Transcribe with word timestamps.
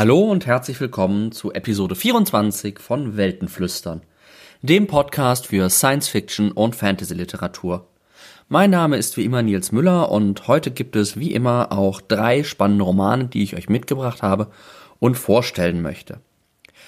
Hallo 0.00 0.22
und 0.22 0.46
herzlich 0.46 0.80
willkommen 0.80 1.30
zu 1.30 1.52
Episode 1.52 1.94
24 1.94 2.78
von 2.78 3.18
Weltenflüstern, 3.18 4.00
dem 4.62 4.86
Podcast 4.86 5.48
für 5.48 5.68
Science 5.68 6.08
Fiction 6.08 6.52
und 6.52 6.74
Fantasy 6.74 7.12
Literatur. 7.12 7.86
Mein 8.48 8.70
Name 8.70 8.96
ist 8.96 9.18
wie 9.18 9.26
immer 9.26 9.42
Nils 9.42 9.72
Müller 9.72 10.10
und 10.10 10.48
heute 10.48 10.70
gibt 10.70 10.96
es 10.96 11.18
wie 11.18 11.34
immer 11.34 11.70
auch 11.72 12.00
drei 12.00 12.44
spannende 12.44 12.84
Romane, 12.84 13.26
die 13.26 13.42
ich 13.42 13.56
euch 13.56 13.68
mitgebracht 13.68 14.22
habe 14.22 14.50
und 15.00 15.18
vorstellen 15.18 15.82
möchte. 15.82 16.20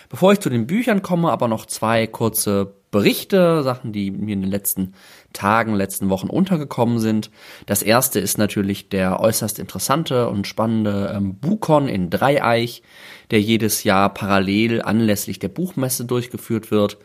Bevor 0.08 0.32
ich 0.32 0.40
zu 0.40 0.48
den 0.48 0.66
Büchern 0.66 1.02
komme, 1.02 1.32
aber 1.32 1.48
noch 1.48 1.66
zwei 1.66 2.06
kurze 2.06 2.72
Berichte, 2.90 3.62
Sachen, 3.62 3.92
die 3.92 4.10
mir 4.10 4.32
in 4.32 4.40
den 4.40 4.50
letzten 4.50 4.94
Tagen, 5.32 5.74
letzten 5.74 6.08
Wochen 6.10 6.28
untergekommen 6.28 6.98
sind. 6.98 7.30
Das 7.66 7.82
erste 7.82 8.20
ist 8.20 8.38
natürlich 8.38 8.88
der 8.88 9.20
äußerst 9.20 9.58
interessante 9.58 10.28
und 10.28 10.46
spannende 10.46 11.12
ähm, 11.16 11.36
Bukon 11.36 11.88
in 11.88 12.10
Dreieich, 12.10 12.82
der 13.30 13.40
jedes 13.40 13.84
Jahr 13.84 14.12
parallel 14.12 14.82
anlässlich 14.82 15.38
der 15.38 15.48
Buchmesse 15.48 16.04
durchgeführt 16.04 16.70
wird. 16.70 16.98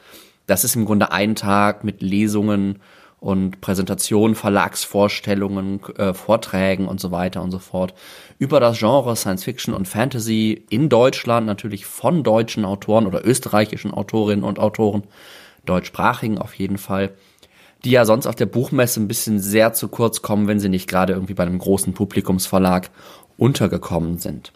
Das 0.45 0.63
ist 0.63 0.75
im 0.75 0.85
Grunde 0.85 1.11
ein 1.11 1.35
Tag 1.35 1.83
mit 1.83 2.01
Lesungen 2.01 2.79
und 3.19 3.61
Präsentationen, 3.61 4.35
Verlagsvorstellungen, 4.35 5.81
äh, 5.97 6.13
Vorträgen 6.13 6.87
und 6.87 6.99
so 6.99 7.11
weiter 7.11 7.41
und 7.41 7.51
so 7.51 7.59
fort 7.59 7.93
über 8.37 8.59
das 8.59 8.77
Genre 8.77 9.15
Science 9.15 9.43
Fiction 9.43 9.73
und 9.73 9.87
Fantasy 9.87 10.65
in 10.69 10.87
Deutschland, 10.89 11.47
natürlich 11.47 11.85
von 11.85 12.23
deutschen 12.23 12.63
Autoren 12.63 13.07
oder 13.07 13.25
österreichischen 13.25 13.91
Autorinnen 13.91 14.45
und 14.45 14.59
Autoren 14.59 15.03
deutschsprachigen 15.65 16.37
auf 16.37 16.53
jeden 16.53 16.77
Fall, 16.77 17.11
die 17.83 17.91
ja 17.91 18.05
sonst 18.05 18.27
auf 18.27 18.35
der 18.35 18.45
Buchmesse 18.45 18.99
ein 18.99 19.07
bisschen 19.07 19.39
sehr 19.39 19.73
zu 19.73 19.87
kurz 19.87 20.21
kommen, 20.21 20.47
wenn 20.47 20.59
sie 20.59 20.69
nicht 20.69 20.89
gerade 20.89 21.13
irgendwie 21.13 21.33
bei 21.33 21.43
einem 21.43 21.59
großen 21.59 21.93
Publikumsverlag 21.93 22.89
untergekommen 23.37 24.17
sind. 24.17 24.51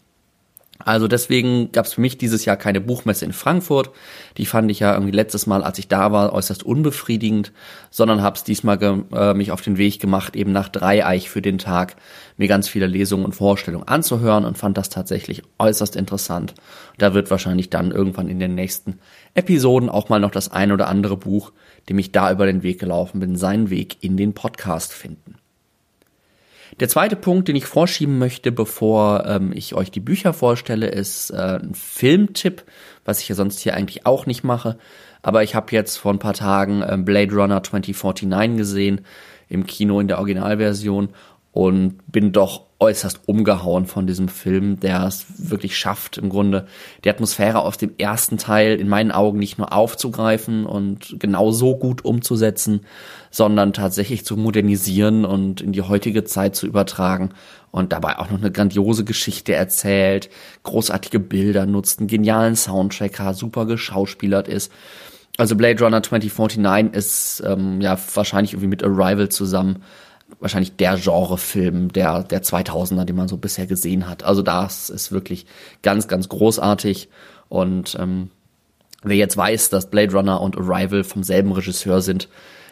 Also 0.86 1.08
deswegen 1.08 1.72
gab 1.72 1.86
es 1.86 1.94
für 1.94 2.02
mich 2.02 2.18
dieses 2.18 2.46
Jahr 2.46 2.58
keine 2.58 2.82
Buchmesse 2.82 3.26
in 3.26 3.34
Frankfurt. 3.34 3.92
Die 4.38 4.46
fand 4.46 4.70
ich 4.72 4.80
ja 4.80 4.94
irgendwie 4.94 5.12
letztes 5.12 5.48
Mal, 5.48 5.64
als 5.64 5.80
ich 5.80 5.88
da 5.88 6.12
war, 6.12 6.34
äußerst 6.34 6.64
unbefriedigend, 6.64 7.52
sondern 7.90 8.22
habe 8.22 8.36
es 8.36 8.44
diesmal 8.44 8.82
äh, 8.82 9.34
mich 9.34 9.52
auf 9.52 9.62
den 9.62 9.78
Weg 9.78 10.00
gemacht, 10.00 10.36
eben 10.36 10.52
nach 10.52 10.70
Dreieich 10.70 11.30
für 11.30 11.42
den 11.42 11.58
Tag 11.58 11.96
mir 12.38 12.48
ganz 12.48 12.68
viele 12.68 12.88
Lesungen 12.88 13.26
und 13.26 13.34
Vorstellungen 13.34 13.88
anzuhören 13.88 14.46
und 14.46 14.58
fand 14.58 14.78
das 14.78 14.90
tatsächlich 14.90 15.44
äußerst 15.60 15.96
interessant. 15.96 16.54
Da 16.98 17.14
wird 17.14 17.32
wahrscheinlich 17.32 17.70
dann 17.70 17.92
irgendwann 17.92 18.28
in 18.28 18.40
den 18.40 18.56
nächsten 18.56 19.00
Episoden 19.34 19.90
auch 19.90 20.10
mal 20.10 20.20
noch 20.20 20.32
das 20.32 20.52
ein 20.52 20.72
oder 20.72 20.88
andere 20.88 21.18
Buch, 21.18 21.52
dem 21.90 22.00
ich 22.00 22.12
da 22.12 22.32
über 22.32 22.46
den 22.46 22.64
Weg 22.64 22.80
gelaufen 22.80 23.20
bin, 23.20 23.36
seinen 23.36 23.70
Weg 23.70 24.04
in 24.04 24.18
den 24.18 24.34
Podcast 24.34 24.94
finden. 24.94 25.36
Der 26.80 26.90
zweite 26.90 27.16
Punkt, 27.16 27.48
den 27.48 27.56
ich 27.56 27.66
vorschieben 27.66 28.18
möchte, 28.18 28.52
bevor 28.52 29.26
ähm, 29.26 29.52
ich 29.54 29.76
euch 29.76 29.92
die 29.92 30.00
Bücher 30.00 30.34
vorstelle, 30.34 30.88
ist 30.88 31.30
äh, 31.32 31.60
ein 31.62 31.74
Filmtipp, 31.74 32.64
was 33.06 33.22
ich 33.22 33.30
ja 33.30 33.36
sonst 33.36 33.60
hier 33.60 33.76
eigentlich 33.76 34.06
auch 34.06 34.26
nicht 34.26 34.44
mache. 34.44 34.78
Aber 35.22 35.44
ich 35.44 35.54
habe 35.54 35.72
jetzt 35.72 35.98
vor 35.98 36.14
ein 36.14 36.20
paar 36.20 36.34
Tagen 36.34 36.82
äh, 36.82 36.98
Blade 36.98 37.34
Runner 37.34 37.62
2049 37.62 38.58
gesehen 38.58 39.02
im 39.50 39.66
Kino 39.66 40.00
in 40.00 40.08
der 40.08 40.18
Originalversion 40.18 41.10
und 41.54 42.00
bin 42.12 42.32
doch 42.32 42.66
äußerst 42.80 43.22
umgehauen 43.28 43.86
von 43.86 44.08
diesem 44.08 44.28
Film, 44.28 44.80
der 44.80 45.04
es 45.04 45.26
wirklich 45.50 45.78
schafft, 45.78 46.18
im 46.18 46.30
Grunde 46.30 46.66
die 47.04 47.10
Atmosphäre 47.10 47.60
aus 47.60 47.78
dem 47.78 47.92
ersten 48.00 48.38
Teil 48.38 48.80
in 48.80 48.90
meinen 48.90 49.12
Augen 49.12 49.38
nicht 49.38 49.60
nur 49.60 49.72
aufzugreifen 49.72 50.66
und 50.66 51.18
genau 51.20 51.52
so 51.52 51.76
gut 51.78 52.04
umzusetzen, 52.04 52.82
sondern 53.30 53.74
tatsächlich 53.74 54.26
zu 54.26 54.36
modernisieren 54.36 55.26
und 55.26 55.62
in 55.62 55.74
die 55.74 55.84
heutige 55.84 56.24
Zeit 56.24 56.56
zu 56.56 56.66
übertragen 56.66 57.30
und 57.70 57.94
dabei 57.94 58.18
auch 58.18 58.32
noch 58.32 58.40
eine 58.40 58.52
grandiose 58.52 59.04
Geschichte 59.04 59.54
erzählt, 59.54 60.30
großartige 60.64 61.20
Bilder 61.20 61.68
nutzt, 61.68 62.00
einen 62.00 62.08
genialen 62.08 62.56
Soundtrack, 62.56 63.36
super 63.36 63.68
geschauspielert 63.68 64.48
ist. 64.48 64.72
Also 65.38 65.56
Blade 65.56 65.84
Runner 65.84 66.02
2049 66.02 66.94
ist 66.94 67.44
ähm, 67.46 67.80
ja 67.80 67.98
wahrscheinlich 68.16 68.54
irgendwie 68.54 68.68
mit 68.68 68.84
Arrival 68.84 69.30
zusammen 69.30 69.84
wahrscheinlich 70.42 70.76
der 70.76 70.98
Genrefilm 70.98 71.94
der, 71.94 72.24
der 72.24 72.44
2000er, 72.44 73.06
den 73.06 73.16
man 73.16 73.28
so 73.28 73.38
bisher 73.38 73.68
gesehen 73.68 74.10
hat. 74.10 74.24
Also 74.24 74.42
das 74.42 74.90
ist 74.90 75.12
wirklich 75.12 75.46
ganz, 75.84 76.08
ganz 76.08 76.28
großartig. 76.28 77.10
Und 77.48 77.96
ähm, 78.00 78.32
wer 79.04 79.16
jetzt 79.16 79.38
weiß, 79.38 79.70
dass 79.70 79.90
Blade 79.90 80.14
Runner 80.14 80.42
und 80.42 80.58
Arrival 80.58 81.04
vom 81.04 81.24
selben 81.24 81.52
Regisseur 81.52 82.02
sind, 82.02 82.28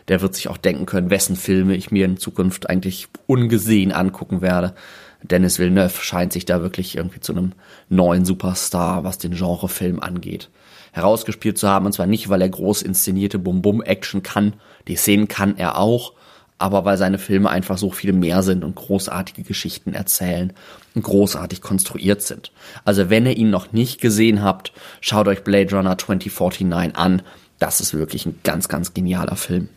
der 0.08 0.22
wird 0.22 0.34
sich 0.34 0.48
auch 0.48 0.58
denken 0.58 0.88
können, 0.88 1.12
wessen 1.12 1.36
Filme 1.36 1.76
ich 1.76 1.92
mir 1.92 2.06
in 2.06 2.18
Zukunft 2.18 2.70
eigentlich 2.70 3.08
ungesehen 3.28 3.92
angucken 3.92 4.42
werde. 4.42 4.74
Dennis 5.22 5.60
Villeneuve 5.60 6.02
scheint 6.02 6.34
sich 6.34 6.46
da 6.46 6.62
wirklich 6.62 6.96
irgendwie 6.96 7.20
zu 7.20 7.34
einem 7.34 7.52
neuen 7.90 8.26
Superstar, 8.26 9.04
was 9.04 9.20
den 9.20 9.36
Genrefilm 9.36 10.00
angeht, 10.00 10.50
herausgespielt 10.92 11.60
zu 11.60 11.68
haben. 11.68 11.86
Und 11.86 11.92
zwar 11.92 12.08
nicht, 12.08 12.30
weil 12.30 12.42
er 12.42 12.50
groß 12.50 12.82
inszenierte 12.82 13.38
Bum-Bum-Action 13.38 14.24
kann. 14.24 14.54
Die 14.88 14.96
Szenen 14.96 15.28
kann 15.28 15.58
er 15.58 15.78
auch 15.78 16.14
aber 16.60 16.86
weil 16.86 16.98
seine 16.98 17.18
Filme 17.18 17.50
einfach 17.50 17.78
so 17.78 17.90
viel 17.90 18.14
mehr 18.14 18.44
sind 18.44 18.64
und 18.64 18.76
großartige 18.76 19.44
Geschichten 19.44 19.94
erzählen 19.94 20.54
und 20.94 21.04
großartig 21.04 21.62
konstruiert 21.62 22.22
sind. 22.22 22.52
Also 22.84 23.10
wenn 23.10 23.26
ihr 23.26 23.38
ihn 23.38 23.50
noch 23.50 23.72
nicht 23.72 24.02
gesehen 24.02 24.44
habt, 24.44 24.74
schaut 25.00 25.30
euch 25.30 25.44
Blade 25.44 25.74
Runner 25.76 25.98
2049 25.98 26.96
an. 26.98 27.22
Das 27.60 27.80
ist 27.80 27.94
wirklich 27.94 28.26
ein 28.26 28.40
ganz, 28.44 28.68
ganz 28.68 28.94
genialer 28.94 29.38
Film. 29.38 29.70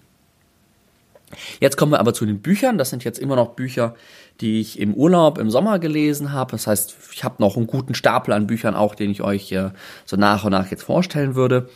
Jetzt 1.61 1.77
kommen 1.77 1.93
wir 1.93 2.01
aber 2.01 2.15
zu 2.15 2.27
den 2.27 2.41
Büchern. 2.41 2.79
Das 2.79 2.91
sind 2.91 3.05
jetzt 3.05 3.19
immer 3.19 3.37
noch 3.37 3.51
Bücher, 3.51 3.95
die 4.41 4.61
ich 4.61 4.79
im 4.79 4.93
Urlaub 4.93 5.39
im 5.39 5.51
Sommer 5.51 5.79
gelesen 5.79 6.33
habe. 6.33 6.51
Das 6.51 6.67
heißt, 6.67 6.97
ich 7.13 7.25
habe 7.25 7.37
noch 7.39 7.57
einen 7.57 7.69
guten 7.69 7.95
Stapel 7.95 8.35
an 8.35 8.47
Büchern 8.49 8.75
auch, 8.75 8.95
den 8.95 9.11
ich 9.11 9.23
euch 9.23 9.55
so 10.05 10.17
nach 10.17 10.45
und 10.45 10.51
nach 10.51 10.71
jetzt 10.71 10.83
vorstellen 10.83 11.35
würde. 11.35 11.71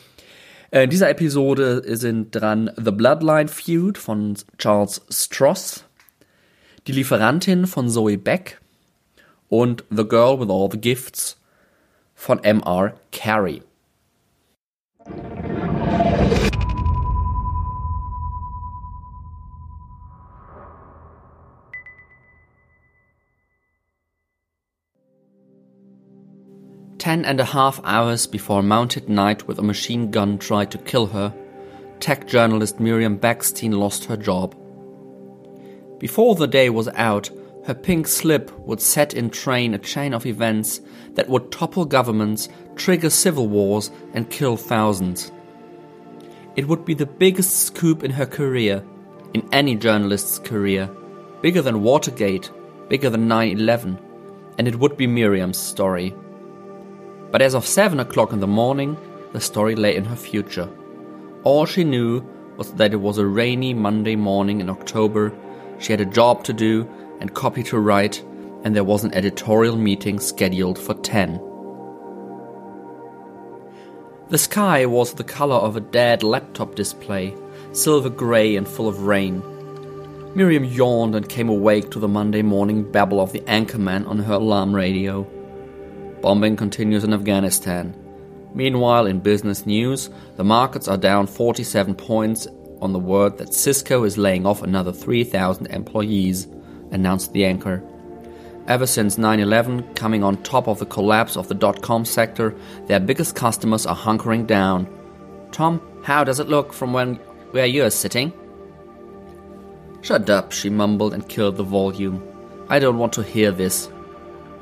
Äh, 0.71 0.85
in 0.85 0.91
dieser 0.91 1.11
Episode 1.11 1.83
sind 1.97 2.35
dran 2.35 2.71
The 2.77 2.91
Bloodline 2.91 3.49
Feud 3.49 3.99
von 3.99 4.35
Charles 4.59 5.03
Stross, 5.11 5.85
Die 6.87 6.93
Lieferantin 6.93 7.67
von 7.67 7.89
Zoe 7.89 8.19
Beck 8.19 8.61
und 9.49 9.85
The 9.91 10.07
Girl 10.07 10.41
with 10.41 10.51
All 10.51 10.69
the 10.71 10.81
Gifts 10.81 11.39
von 12.15 12.43
M.R. 12.43 12.95
Carey. 13.13 13.63
10 27.07 27.25
and 27.25 27.39
a 27.39 27.45
half 27.45 27.81
hours 27.85 28.27
before 28.27 28.59
a 28.59 28.65
mounted 28.65 29.09
knight 29.09 29.47
with 29.47 29.61
a 29.61 29.63
machine 29.63 30.11
gun 30.11 30.37
tried 30.37 30.73
to 30.73 30.79
kill 30.79 31.07
her, 31.07 31.33
tech 32.01 32.27
journalist 32.27 32.81
Miriam 32.81 33.17
Backstein 33.17 33.79
lost 33.79 34.07
her 34.07 34.17
job. 34.17 34.57
Before 36.01 36.35
the 36.35 36.49
day 36.49 36.69
was 36.69 36.89
out, 36.89 37.31
her 37.65 37.75
pink 37.75 38.09
slip 38.09 38.51
would 38.59 38.81
set 38.81 39.15
in 39.15 39.31
train 39.31 39.73
a 39.73 39.79
chain 39.79 40.15
of 40.15 40.27
events 40.27 40.81
that 41.13 41.29
would 41.29 41.53
topple 41.53 41.85
governments, 41.85 42.49
trigger 42.75 43.09
civil 43.09 43.47
wars, 43.47 43.93
and 44.13 44.29
kill 44.29 44.57
thousands. 44.57 45.31
It 46.57 46.67
would 46.67 46.85
be 46.85 46.95
the 46.95 47.07
biggest 47.07 47.67
scoop 47.67 48.03
in 48.03 48.11
her 48.11 48.27
career, 48.27 48.85
in 49.33 49.49
any 49.53 49.77
journalist's 49.77 50.41
career, 50.41 50.91
bigger 51.41 51.63
than 51.63 51.85
Watergate, 51.85 52.51
bigger 52.89 53.11
than 53.11 53.29
9 53.29 53.61
11, 53.61 53.97
and 54.59 54.67
it 54.67 54.81
would 54.81 54.97
be 54.97 55.07
Miriam's 55.07 55.57
story. 55.57 56.13
But 57.37 57.43
as 57.43 57.53
of 57.53 57.67
7 57.67 58.01
o'clock 58.01 58.33
in 58.33 58.41
the 58.41 58.47
morning, 58.47 58.97
the 59.35 59.43
story 59.43 59.75
lay 59.75 59.95
in 59.95 60.07
her 60.07 60.17
future. 60.17 60.71
All 61.45 61.67
she 61.67 61.85
knew 61.85 62.25
was 62.57 62.73
that 62.73 62.95
it 62.95 63.03
was 63.03 63.19
a 63.19 63.27
rainy 63.27 63.75
Monday 63.75 64.17
morning 64.17 64.63
in 64.63 64.71
October, 64.71 65.35
she 65.79 65.93
had 65.93 66.01
a 66.01 66.07
job 66.07 66.45
to 66.45 66.55
do 66.55 66.89
and 67.21 67.35
copy 67.35 67.63
to 67.65 67.79
write, 67.79 68.25
and 68.65 68.75
there 68.75 68.85
was 68.85 69.05
an 69.05 69.13
editorial 69.13 69.77
meeting 69.77 70.19
scheduled 70.19 70.79
for 70.79 70.95
10. 70.95 71.39
The 74.31 74.39
sky 74.39 74.87
was 74.87 75.13
the 75.13 75.23
color 75.23 75.57
of 75.57 75.77
a 75.77 75.81
dead 75.81 76.23
laptop 76.23 76.75
display, 76.75 77.37
silver 77.73 78.09
grey 78.09 78.57
and 78.57 78.67
full 78.67 78.89
of 78.89 79.03
rain. 79.03 79.43
Miriam 80.35 80.65
yawned 80.65 81.15
and 81.15 81.29
came 81.29 81.51
awake 81.51 81.91
to 81.91 81.99
the 81.99 82.09
Monday 82.09 82.41
morning 82.41 82.91
babble 82.91 83.21
of 83.21 83.33
the 83.33 83.41
anchorman 83.41 84.09
on 84.09 84.21
her 84.21 84.37
alarm 84.37 84.75
radio. 84.75 85.31
Bombing 86.27 86.57
continues 86.57 87.05
in 87.05 87.15
Afghanistan. 87.15 87.95
Meanwhile, 88.53 89.07
in 89.07 89.21
business 89.21 89.65
news, 89.65 90.11
the 90.35 90.43
markets 90.43 90.89
are 90.89 90.97
down 90.97 91.29
47 91.29 91.95
points 91.95 92.49
on 92.83 92.93
the 92.93 92.99
word 92.99 93.39
that 93.39 93.55
Cisco 93.55 94.03
is 94.03 94.19
laying 94.19 94.45
off 94.45 94.61
another 94.61 94.93
3,000 94.93 95.69
employees, 95.69 96.49
announced 96.91 97.33
the 97.33 97.45
anchor. 97.45 97.81
Ever 98.67 98.89
since 98.89 99.19
9 99.19 99.39
11, 99.39 99.95
coming 99.95 100.25
on 100.25 100.43
top 100.43 100.67
of 100.67 100.81
the 100.81 100.87
collapse 100.87 101.37
of 101.37 101.47
the 101.47 101.55
dot 101.55 101.81
com 101.81 102.05
sector, 102.05 102.57
their 102.87 102.99
biggest 102.99 103.37
customers 103.37 103.87
are 103.87 103.95
hunkering 103.95 104.49
down. 104.49 104.89
Tom, 105.53 105.81
how 106.03 106.25
does 106.25 106.41
it 106.41 106.49
look 106.49 106.73
from 106.73 106.93
when, 106.93 107.15
where 107.53 107.67
you're 107.67 107.89
sitting? 107.89 108.33
Shut 110.03 110.29
up, 110.29 110.51
she 110.51 110.71
mumbled 110.71 111.15
and 111.15 111.29
killed 111.29 111.57
the 111.57 111.63
volume. 111.63 112.21
I 112.69 112.81
don't 112.81 112.99
want 112.99 113.13
to 113.13 113.23
hear 113.23 113.53
this. 113.53 113.89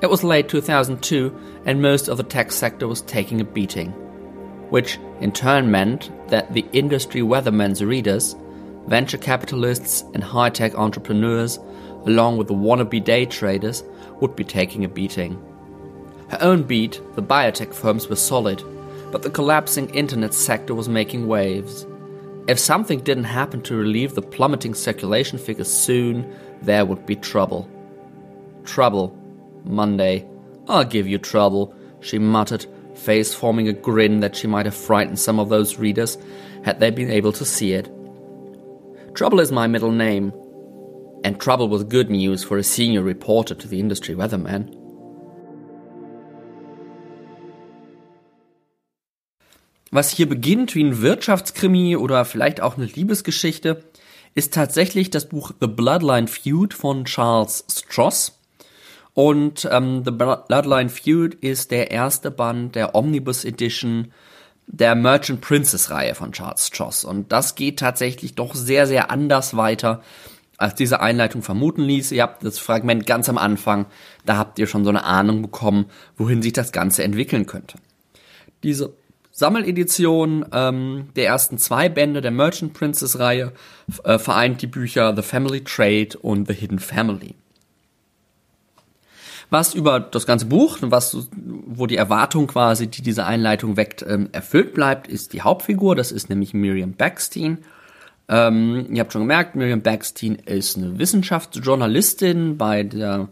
It 0.04 0.10
was 0.10 0.22
late 0.22 0.50
2002 0.50 1.34
and 1.64 1.80
most 1.80 2.08
of 2.08 2.18
the 2.18 2.24
tech 2.24 2.52
sector 2.52 2.86
was 2.86 3.00
taking 3.00 3.40
a 3.40 3.44
beating, 3.44 3.88
which 4.68 4.98
in 5.22 5.32
turn 5.32 5.70
meant 5.70 6.10
that 6.28 6.52
the 6.52 6.66
industry 6.74 7.22
weatherman's 7.22 7.82
readers, 7.82 8.36
venture 8.86 9.16
capitalists, 9.16 10.04
and 10.12 10.22
high 10.22 10.50
tech 10.50 10.74
entrepreneurs, 10.74 11.56
along 12.04 12.36
with 12.36 12.48
the 12.48 12.54
wannabe 12.54 13.02
day 13.02 13.24
traders, 13.24 13.82
would 14.20 14.36
be 14.36 14.44
taking 14.44 14.84
a 14.84 14.90
beating. 14.90 15.42
Her 16.28 16.38
own 16.42 16.64
beat, 16.64 17.00
the 17.14 17.22
biotech 17.22 17.72
firms 17.72 18.06
were 18.06 18.14
solid, 18.14 18.62
but 19.10 19.22
the 19.22 19.30
collapsing 19.30 19.88
internet 19.94 20.34
sector 20.34 20.74
was 20.74 20.86
making 20.86 21.28
waves. 21.28 21.86
If 22.46 22.58
something 22.58 23.00
didn't 23.00 23.24
happen 23.24 23.62
to 23.62 23.74
relieve 23.74 24.14
the 24.14 24.20
plummeting 24.20 24.74
circulation 24.74 25.38
figures 25.38 25.72
soon, 25.72 26.30
there 26.60 26.84
would 26.84 27.06
be 27.06 27.16
trouble. 27.16 27.70
Trouble. 28.64 29.18
Monday. 29.64 30.26
I'll 30.68 30.84
give 30.84 31.06
you 31.06 31.18
trouble, 31.18 31.74
she 32.00 32.18
muttered, 32.18 32.66
face 32.94 33.34
forming 33.34 33.68
a 33.68 33.72
grin 33.72 34.20
that 34.20 34.36
she 34.36 34.46
might 34.46 34.66
have 34.66 34.74
frightened 34.74 35.18
some 35.18 35.38
of 35.38 35.48
those 35.48 35.78
readers 35.78 36.18
had 36.64 36.80
they 36.80 36.90
been 36.90 37.10
able 37.10 37.32
to 37.32 37.44
see 37.44 37.72
it. 37.72 37.90
Trouble 39.14 39.40
is 39.40 39.52
my 39.52 39.66
middle 39.66 39.92
name, 39.92 40.32
and 41.22 41.38
trouble 41.38 41.68
was 41.68 41.84
good 41.84 42.10
news 42.10 42.44
for 42.44 42.58
a 42.58 42.62
senior 42.62 43.02
reporter 43.02 43.54
to 43.54 43.68
the 43.68 43.80
industry 43.80 44.14
weatherman. 44.14 44.74
Was 49.90 50.10
hier 50.10 50.28
beginnt 50.28 50.74
wie 50.74 50.82
ein 50.82 51.02
Wirtschaftskrimi 51.02 51.96
oder 51.96 52.24
vielleicht 52.24 52.60
auch 52.60 52.76
eine 52.76 52.86
Liebesgeschichte, 52.86 53.84
ist 54.34 54.52
tatsächlich 54.52 55.10
das 55.10 55.28
Buch 55.28 55.52
The 55.60 55.68
Bloodline 55.68 56.26
Feud 56.26 56.74
von 56.74 57.04
Charles 57.04 57.64
Stross. 57.70 58.40
Und 59.14 59.68
ähm, 59.70 60.02
The 60.04 60.10
Bloodline 60.10 60.90
Feud 60.90 61.34
ist 61.34 61.70
der 61.70 61.92
erste 61.92 62.30
Band 62.30 62.74
der 62.74 62.94
Omnibus 62.94 63.44
Edition 63.44 64.12
der 64.66 64.94
Merchant 64.94 65.40
Princess 65.40 65.90
Reihe 65.90 66.14
von 66.14 66.32
Charles 66.32 66.66
Stross. 66.66 67.04
Und 67.04 67.30
das 67.32 67.54
geht 67.54 67.78
tatsächlich 67.78 68.34
doch 68.34 68.54
sehr, 68.54 68.86
sehr 68.86 69.10
anders 69.10 69.56
weiter, 69.56 70.02
als 70.56 70.74
diese 70.74 71.00
Einleitung 71.00 71.42
vermuten 71.42 71.82
ließ. 71.82 72.12
Ihr 72.12 72.22
habt 72.22 72.44
das 72.44 72.58
Fragment 72.58 73.06
ganz 73.06 73.28
am 73.28 73.38
Anfang, 73.38 73.86
da 74.24 74.36
habt 74.36 74.58
ihr 74.58 74.66
schon 74.66 74.84
so 74.84 74.90
eine 74.90 75.04
Ahnung 75.04 75.42
bekommen, 75.42 75.86
wohin 76.16 76.42
sich 76.42 76.52
das 76.52 76.72
Ganze 76.72 77.04
entwickeln 77.04 77.46
könnte. 77.46 77.78
Diese 78.62 78.94
Sammeledition 79.30 80.46
ähm, 80.52 81.08
der 81.16 81.26
ersten 81.26 81.58
zwei 81.58 81.88
Bände 81.88 82.20
der 82.20 82.30
Merchant 82.30 82.72
Princess 82.72 83.18
Reihe 83.18 83.52
äh, 84.04 84.18
vereint 84.18 84.62
die 84.62 84.68
Bücher 84.68 85.14
The 85.14 85.22
Family 85.22 85.62
Trade 85.62 86.16
und 86.20 86.46
The 86.48 86.54
Hidden 86.54 86.78
Family. 86.78 87.34
Was 89.50 89.74
über 89.74 90.00
das 90.00 90.26
ganze 90.26 90.46
Buch, 90.46 90.78
was, 90.80 91.28
wo 91.36 91.86
die 91.86 91.96
Erwartung 91.96 92.46
quasi, 92.46 92.86
die 92.86 93.02
diese 93.02 93.26
Einleitung 93.26 93.76
weckt, 93.76 94.04
ähm, 94.06 94.28
erfüllt 94.32 94.74
bleibt, 94.74 95.06
ist 95.06 95.32
die 95.32 95.42
Hauptfigur. 95.42 95.94
Das 95.94 96.12
ist 96.12 96.28
nämlich 96.28 96.54
Miriam 96.54 96.92
Backstein. 96.92 97.58
Ähm, 98.28 98.86
ihr 98.90 99.00
habt 99.00 99.12
schon 99.12 99.22
gemerkt, 99.22 99.54
Miriam 99.54 99.82
Backstein 99.82 100.36
ist 100.36 100.76
eine 100.76 100.98
Wissenschaftsjournalistin 100.98 102.56
bei 102.56 102.82
der 102.82 103.28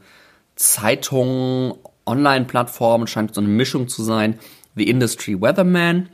Zeitung, 0.55 1.79
Online-Plattform, 2.05 3.06
scheint 3.06 3.35
so 3.35 3.41
eine 3.41 3.49
Mischung 3.49 3.88
zu 3.88 4.03
sein 4.03 4.38
The 4.75 4.88
Industry 4.88 5.41
Weatherman. 5.41 6.08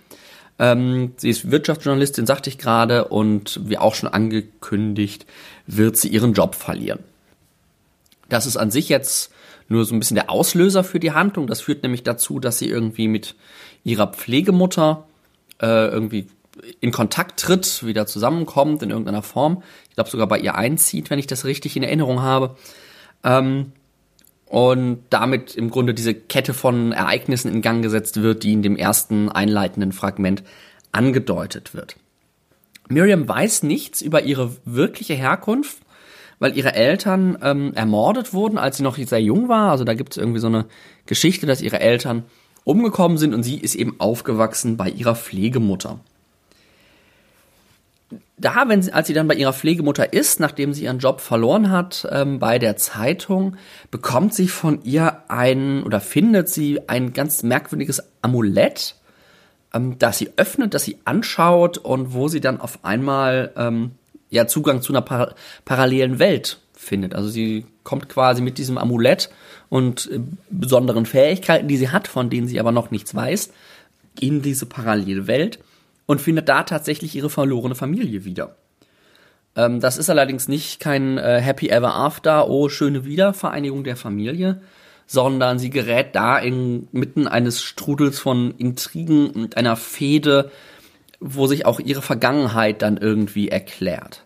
Ähm, 0.59 1.13
sie 1.17 1.31
ist 1.31 1.51
Wirtschaftsjournalistin, 1.51 2.27
sagte 2.27 2.51
ich 2.51 2.59
gerade, 2.59 3.07
und 3.07 3.61
wie 3.65 3.79
auch 3.79 3.95
schon 3.95 4.09
angekündigt, 4.09 5.27
wird 5.67 5.97
sie 5.97 6.09
ihren 6.09 6.33
Job 6.33 6.55
verlieren. 6.55 7.01
Das 8.29 8.47
ist 8.47 8.57
an 8.57 8.71
sich 8.71 8.89
jetzt 8.89 9.33
nur 9.69 9.85
so 9.85 9.95
ein 9.95 9.99
bisschen 9.99 10.15
der 10.15 10.31
Auslöser 10.31 10.83
für 10.83 10.99
die 10.99 11.13
Handlung. 11.13 11.47
Das 11.47 11.61
führt 11.61 11.83
nämlich 11.83 12.03
dazu, 12.03 12.41
dass 12.41 12.59
sie 12.59 12.69
irgendwie 12.69 13.09
mit 13.09 13.35
ihrer 13.85 14.09
Pflegemutter 14.09 15.07
äh, 15.61 15.89
irgendwie 15.89 16.27
in 16.81 16.91
Kontakt 16.91 17.41
tritt, 17.41 17.85
wieder 17.87 18.07
zusammenkommt 18.07 18.83
in 18.83 18.91
irgendeiner 18.91 19.23
Form. 19.23 19.63
Ich 19.89 19.95
glaube 19.95 20.11
sogar 20.11 20.27
bei 20.27 20.39
ihr 20.39 20.55
einzieht, 20.55 21.11
wenn 21.11 21.19
ich 21.19 21.27
das 21.27 21.45
richtig 21.45 21.77
in 21.77 21.83
Erinnerung 21.83 22.23
habe. 22.23 22.57
Ähm, 23.23 23.73
und 24.47 25.01
damit 25.11 25.55
im 25.55 25.71
Grunde 25.71 25.93
diese 25.93 26.15
Kette 26.15 26.55
von 26.55 26.93
Ereignissen 26.93 27.53
in 27.53 27.61
Gang 27.61 27.83
gesetzt 27.83 28.23
wird, 28.23 28.43
die 28.45 28.55
in 28.55 28.63
dem 28.63 28.77
ersten 28.77 29.29
einleitenden 29.29 29.93
Fragment 29.93 30.43
angedeutet 30.91 31.75
wird. 31.75 31.97
Miriam 32.89 33.29
weiß 33.29 33.63
nichts 33.65 34.01
über 34.01 34.23
ihre 34.23 34.57
wirkliche 34.65 35.15
Herkunft, 35.15 35.79
weil 36.39 36.57
ihre 36.57 36.75
Eltern 36.75 37.39
ähm, 37.43 37.73
ermordet 37.75 38.33
wurden, 38.33 38.59
als 38.59 38.77
sie 38.77 38.83
noch 38.83 38.97
sehr 38.97 39.23
jung 39.23 39.49
war. 39.49 39.71
Also 39.71 39.85
da 39.85 39.95
gibt 39.95 40.13
es 40.13 40.17
irgendwie 40.17 40.41
so 40.41 40.47
eine 40.47 40.67
Geschichte, 41.07 41.47
dass 41.47 41.63
ihre 41.63 41.81
Eltern 41.81 42.25
umgekommen 42.65 43.19
sind 43.19 43.35
und 43.35 43.43
sie 43.43 43.59
ist 43.59 43.75
eben 43.75 43.99
aufgewachsen 43.99 44.77
bei 44.77 44.89
ihrer 44.89 45.15
Pflegemutter 45.15 46.01
da, 48.39 48.69
wenn 48.69 48.83
sie, 48.83 48.93
als 48.93 49.09
sie 49.09 49.15
dann 49.15 49.29
bei 49.29 49.35
ihrer 49.35 49.53
Pflegemutter 49.53 50.13
ist, 50.13 50.41
nachdem 50.41 50.73
sie 50.73 50.85
ihren 50.85 50.99
Job 50.99 51.21
verloren 51.21 51.71
hat 51.71 52.07
ähm, 52.11 52.39
bei 52.39 52.59
der 52.59 52.77
Zeitung, 52.77 53.57
bekommt 53.91 54.35
sie 54.35 54.49
von 54.49 54.83
ihr 54.85 55.25
ein 55.29 55.83
oder 55.83 56.01
findet 56.01 56.49
sie 56.49 56.89
ein 56.89 57.13
ganz 57.13 57.43
merkwürdiges 57.43 58.03
Amulett, 58.23 58.97
ähm, 59.75 59.99
das 59.99 60.19
sie 60.19 60.31
öffnet, 60.37 60.75
das 60.75 60.85
sie 60.85 60.99
anschaut 61.05 61.79
und 61.79 62.15
wo 62.15 62.29
sie 62.29 62.41
dann 62.41 62.61
auf 62.61 62.85
einmal 62.85 63.53
ähm, 63.57 63.93
ja 64.31 64.47
Zugang 64.47 64.83
zu 64.83 64.93
einer 64.93 65.03
par 65.03 65.35
parallelen 65.65 66.19
Welt 66.19 66.59
findet. 66.75 67.15
Also 67.15 67.29
sie 67.29 67.67
kommt 67.83 68.09
quasi 68.09 68.43
mit 68.43 68.59
diesem 68.59 68.79
Amulett 68.79 69.31
und 69.69 70.11
äh, 70.11 70.21
besonderen 70.51 71.07
Fähigkeiten, 71.07 71.69
die 71.69 71.77
sie 71.77 71.91
hat, 71.91 72.09
von 72.09 72.31
denen 72.31 72.47
sie 72.47 72.61
aber 72.61 72.73
noch 72.73 72.91
nichts 72.91 73.15
weiß, 73.15 73.53
in 74.21 74.43
diese 74.43 74.67
parallele 74.67 75.27
Welt 75.27 75.59
und 76.07 76.21
findet 76.21 76.49
da 76.49 76.63
tatsächlich 76.63 77.15
ihre 77.15 77.31
verlorene 77.31 77.75
Familie 77.75 78.25
wieder. 78.25 78.57
Ähm, 79.57 79.81
das 79.81 79.99
ist 79.99 80.09
allerdings 80.09 80.49
nicht 80.49 80.81
kein 80.81 81.19
äh, 81.19 81.41
Happy 81.41 81.69
Ever 81.69 81.95
After, 81.95 82.49
oh, 82.49 82.69
schöne 82.69 83.05
Wiedervereinigung 83.05 83.85
der 83.85 83.97
Familie, 83.97 84.61
sondern 85.07 85.59
sie 85.59 85.71
gerät 85.71 86.15
da 86.15 86.39
inmitten 86.39 87.27
eines 87.27 87.63
Strudels 87.63 88.19
von 88.19 88.55
Intrigen 88.59 89.31
und 89.31 89.57
einer 89.57 89.77
Fehde, 89.77 90.51
wo 91.21 91.47
sich 91.47 91.67
auch 91.67 91.81
ihre 91.81 92.03
Vergangenheit 92.03 92.83
dann 92.83 92.97
irgendwie 92.97 93.49
erklärt. 93.49 94.25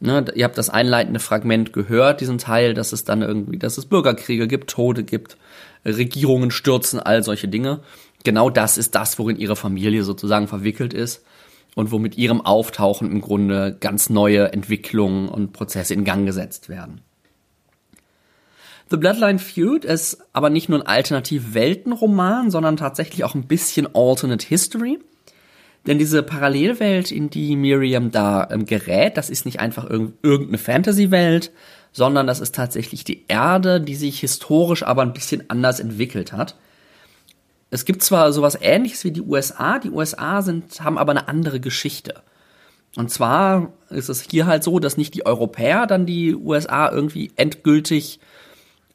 Ne, 0.00 0.24
ihr 0.34 0.44
habt 0.44 0.56
das 0.56 0.70
einleitende 0.70 1.18
Fragment 1.18 1.72
gehört, 1.72 2.20
diesen 2.20 2.38
Teil, 2.38 2.72
dass 2.72 2.92
es 2.92 3.02
dann 3.02 3.22
irgendwie, 3.22 3.58
dass 3.58 3.78
es 3.78 3.86
Bürgerkriege 3.86 4.46
gibt, 4.46 4.70
Tode 4.70 5.02
gibt, 5.02 5.36
Regierungen 5.84 6.52
stürzen, 6.52 7.00
all 7.00 7.24
solche 7.24 7.48
Dinge 7.48 7.80
genau 8.24 8.50
das 8.50 8.78
ist 8.78 8.94
das, 8.94 9.18
worin 9.18 9.36
ihre 9.36 9.56
Familie 9.56 10.04
sozusagen 10.04 10.48
verwickelt 10.48 10.92
ist 10.92 11.24
und 11.74 11.90
wo 11.90 11.98
mit 11.98 12.16
ihrem 12.18 12.40
Auftauchen 12.40 13.10
im 13.10 13.20
Grunde 13.20 13.76
ganz 13.78 14.10
neue 14.10 14.52
Entwicklungen 14.52 15.28
und 15.28 15.52
Prozesse 15.52 15.94
in 15.94 16.04
Gang 16.04 16.26
gesetzt 16.26 16.68
werden. 16.68 17.00
The 18.90 18.96
Bloodline 18.96 19.38
Feud 19.38 19.84
ist 19.84 20.18
aber 20.32 20.48
nicht 20.48 20.68
nur 20.68 20.80
ein 20.80 20.86
Alternativ-Weltenroman, 20.86 22.50
sondern 22.50 22.78
tatsächlich 22.78 23.22
auch 23.24 23.34
ein 23.34 23.46
bisschen 23.46 23.88
Alternate 23.94 24.46
History. 24.46 24.98
Denn 25.86 25.98
diese 25.98 26.22
Parallelwelt, 26.22 27.10
in 27.12 27.30
die 27.30 27.56
Miriam 27.56 28.10
da 28.10 28.48
ähm, 28.50 28.66
gerät, 28.66 29.16
das 29.16 29.30
ist 29.30 29.46
nicht 29.46 29.60
einfach 29.60 29.88
irg 29.88 30.12
irgendeine 30.22 30.58
Fantasy-Welt, 30.58 31.52
sondern 31.92 32.26
das 32.26 32.40
ist 32.40 32.54
tatsächlich 32.54 33.04
die 33.04 33.24
Erde, 33.28 33.80
die 33.80 33.94
sich 33.94 34.20
historisch 34.20 34.82
aber 34.82 35.02
ein 35.02 35.14
bisschen 35.14 35.48
anders 35.48 35.80
entwickelt 35.80 36.32
hat 36.32 36.56
es 37.70 37.84
gibt 37.84 38.02
zwar 38.02 38.32
sowas 38.32 38.58
ähnliches 38.60 39.04
wie 39.04 39.10
die 39.10 39.20
USA, 39.20 39.78
die 39.78 39.90
USA 39.90 40.42
sind, 40.42 40.80
haben 40.80 40.98
aber 40.98 41.12
eine 41.12 41.28
andere 41.28 41.60
Geschichte. 41.60 42.14
Und 42.96 43.10
zwar 43.10 43.72
ist 43.90 44.08
es 44.08 44.22
hier 44.22 44.46
halt 44.46 44.64
so, 44.64 44.78
dass 44.78 44.96
nicht 44.96 45.14
die 45.14 45.26
Europäer 45.26 45.86
dann 45.86 46.06
die 46.06 46.34
USA 46.34 46.90
irgendwie 46.90 47.30
endgültig 47.36 48.20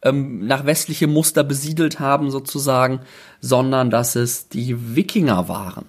ähm, 0.02 0.48
nach 0.48 0.66
westliche 0.66 1.08
Muster 1.08 1.44
besiedelt 1.44 2.00
haben 2.00 2.32
sozusagen, 2.32 3.02
sondern 3.40 3.92
dass 3.92 4.16
es 4.16 4.50
die 4.50 4.96
Wikinger 4.96 5.48
waren. 5.48 5.86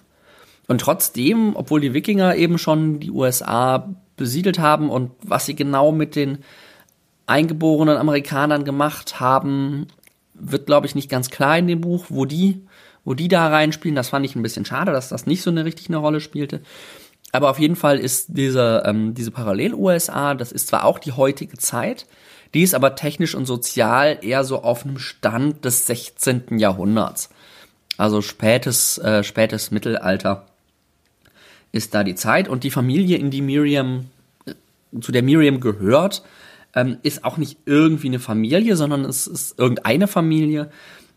Und 0.66 0.80
trotzdem, 0.80 1.56
obwohl 1.56 1.80
die 1.80 1.94
Wikinger 1.94 2.36
eben 2.36 2.58
schon 2.58 3.00
die 3.00 3.10
USA 3.10 3.94
besiedelt 4.16 4.58
haben 4.58 4.90
und 4.90 5.10
was 5.22 5.46
sie 5.46 5.54
genau 5.54 5.92
mit 5.92 6.16
den 6.16 6.38
eingeborenen 7.26 7.96
Amerikanern 7.96 8.64
gemacht 8.64 9.20
haben, 9.20 9.86
wird, 10.34 10.66
glaube 10.66 10.86
ich, 10.86 10.94
nicht 10.94 11.10
ganz 11.10 11.30
klar 11.30 11.58
in 11.58 11.66
dem 11.66 11.80
Buch, 11.80 12.06
wo 12.08 12.24
die 12.24 12.62
wo 13.04 13.14
die 13.14 13.28
da 13.28 13.48
reinspielen. 13.48 13.94
Das 13.94 14.08
fand 14.08 14.24
ich 14.24 14.34
ein 14.34 14.42
bisschen 14.42 14.64
schade, 14.64 14.92
dass 14.92 15.08
das 15.08 15.26
nicht 15.26 15.42
so 15.42 15.50
eine 15.50 15.64
richtig 15.64 15.88
eine 15.88 15.98
Rolle 15.98 16.20
spielte. 16.20 16.62
Aber 17.32 17.50
auf 17.50 17.58
jeden 17.58 17.76
Fall 17.76 17.98
ist 17.98 18.26
diese, 18.28 18.82
ähm, 18.86 19.14
diese 19.14 19.30
Parallel-USA, 19.30 20.34
das 20.34 20.52
ist 20.52 20.68
zwar 20.68 20.84
auch 20.84 20.98
die 20.98 21.12
heutige 21.12 21.58
Zeit, 21.58 22.06
die 22.54 22.62
ist 22.62 22.74
aber 22.74 22.94
technisch 22.94 23.34
und 23.34 23.46
sozial 23.46 24.18
eher 24.22 24.44
so 24.44 24.62
auf 24.62 24.84
einem 24.84 24.98
Stand 24.98 25.64
des 25.64 25.86
16. 25.86 26.58
Jahrhunderts. 26.58 27.30
Also 27.96 28.22
spätes, 28.22 28.98
äh, 28.98 29.24
spätes 29.24 29.70
Mittelalter 29.72 30.46
ist 31.74 31.92
da 31.92 32.04
die 32.04 32.14
Zeit 32.14 32.48
und 32.48 32.62
die 32.62 32.70
Familie, 32.70 33.18
in 33.18 33.30
die 33.30 33.42
Miriam, 33.42 34.06
äh, 34.46 34.54
zu 35.00 35.10
der 35.10 35.24
Miriam 35.24 35.58
gehört, 35.58 36.22
ähm, 36.74 36.98
ist 37.02 37.24
auch 37.24 37.36
nicht 37.36 37.58
irgendwie 37.66 38.06
eine 38.06 38.20
Familie, 38.20 38.76
sondern 38.76 39.04
es 39.04 39.26
ist 39.26 39.58
irgendeine 39.58 40.06
Familie, 40.06 40.70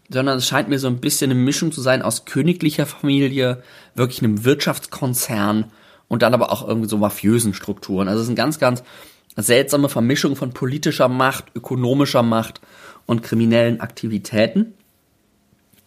sondern 0.10 0.40
es 0.40 0.48
scheint 0.48 0.68
mir 0.68 0.80
so 0.80 0.88
ein 0.88 1.00
bisschen 1.00 1.30
eine 1.30 1.40
Mischung 1.40 1.72
zu 1.72 1.82
sein 1.82 2.02
aus 2.02 2.26
königlicher 2.26 2.88
Familie, 2.88 3.62
wirklich 3.94 4.24
einem 4.24 4.46
Wirtschaftskonzern 4.46 5.66
und 6.08 6.24
dann 6.24 6.34
aber 6.34 6.52
auch 6.52 6.68
irgendwie 6.68 6.90
so 6.90 6.98
mafiösen 6.98 7.54
Strukturen. 7.54 8.08
Also 8.08 8.22
es 8.22 8.24
ist 8.26 8.30
eine 8.30 8.38
ganz, 8.38 8.58
ganz 8.58 8.84
seltsame 9.36 9.90
Vermischung 9.90 10.36
von 10.36 10.54
politischer 10.54 11.08
Macht, 11.08 11.46
ökonomischer 11.54 12.24
Macht 12.24 12.62
und 13.06 13.22
kriminellen 13.22 13.80
Aktivitäten. 13.80 14.74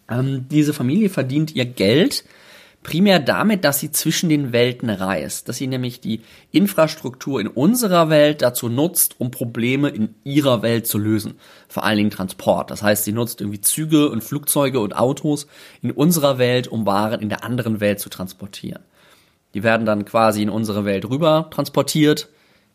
Ähm, 0.09 0.45
diese 0.49 0.73
Familie 0.73 1.09
verdient 1.09 1.55
ihr 1.55 1.65
Geld 1.65 2.23
primär 2.83 3.19
damit, 3.19 3.63
dass 3.63 3.79
sie 3.79 3.91
zwischen 3.91 4.29
den 4.29 4.53
Welten 4.53 4.89
reist, 4.89 5.47
dass 5.47 5.57
sie 5.57 5.67
nämlich 5.67 5.99
die 6.01 6.21
Infrastruktur 6.51 7.39
in 7.39 7.47
unserer 7.47 8.09
Welt 8.09 8.41
dazu 8.41 8.69
nutzt, 8.69 9.15
um 9.19 9.31
Probleme 9.31 9.89
in 9.89 10.15
ihrer 10.23 10.61
Welt 10.61 10.87
zu 10.87 10.97
lösen. 10.97 11.35
Vor 11.67 11.83
allen 11.83 11.97
Dingen 11.97 12.09
Transport. 12.09 12.71
Das 12.71 12.81
heißt, 12.81 13.03
sie 13.03 13.13
nutzt 13.13 13.41
irgendwie 13.41 13.61
Züge 13.61 14.09
und 14.09 14.23
Flugzeuge 14.23 14.79
und 14.79 14.95
Autos 14.95 15.47
in 15.81 15.91
unserer 15.91 16.37
Welt, 16.37 16.67
um 16.67 16.85
Waren 16.85 17.21
in 17.21 17.29
der 17.29 17.43
anderen 17.43 17.79
Welt 17.79 17.99
zu 17.99 18.09
transportieren. 18.09 18.83
Die 19.53 19.63
werden 19.63 19.85
dann 19.85 20.05
quasi 20.05 20.41
in 20.41 20.49
unsere 20.49 20.85
Welt 20.85 21.09
rüber 21.09 21.49
transportiert, 21.51 22.29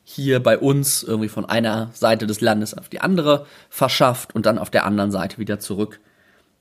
hier 0.04 0.40
bei 0.40 0.56
uns 0.56 1.02
irgendwie 1.02 1.28
von 1.28 1.46
einer 1.46 1.90
Seite 1.92 2.28
des 2.28 2.40
Landes 2.40 2.74
auf 2.74 2.88
die 2.88 3.00
andere 3.00 3.46
verschafft 3.70 4.34
und 4.34 4.46
dann 4.46 4.58
auf 4.58 4.70
der 4.70 4.86
anderen 4.86 5.10
Seite 5.10 5.38
wieder 5.38 5.58
zurück 5.58 6.00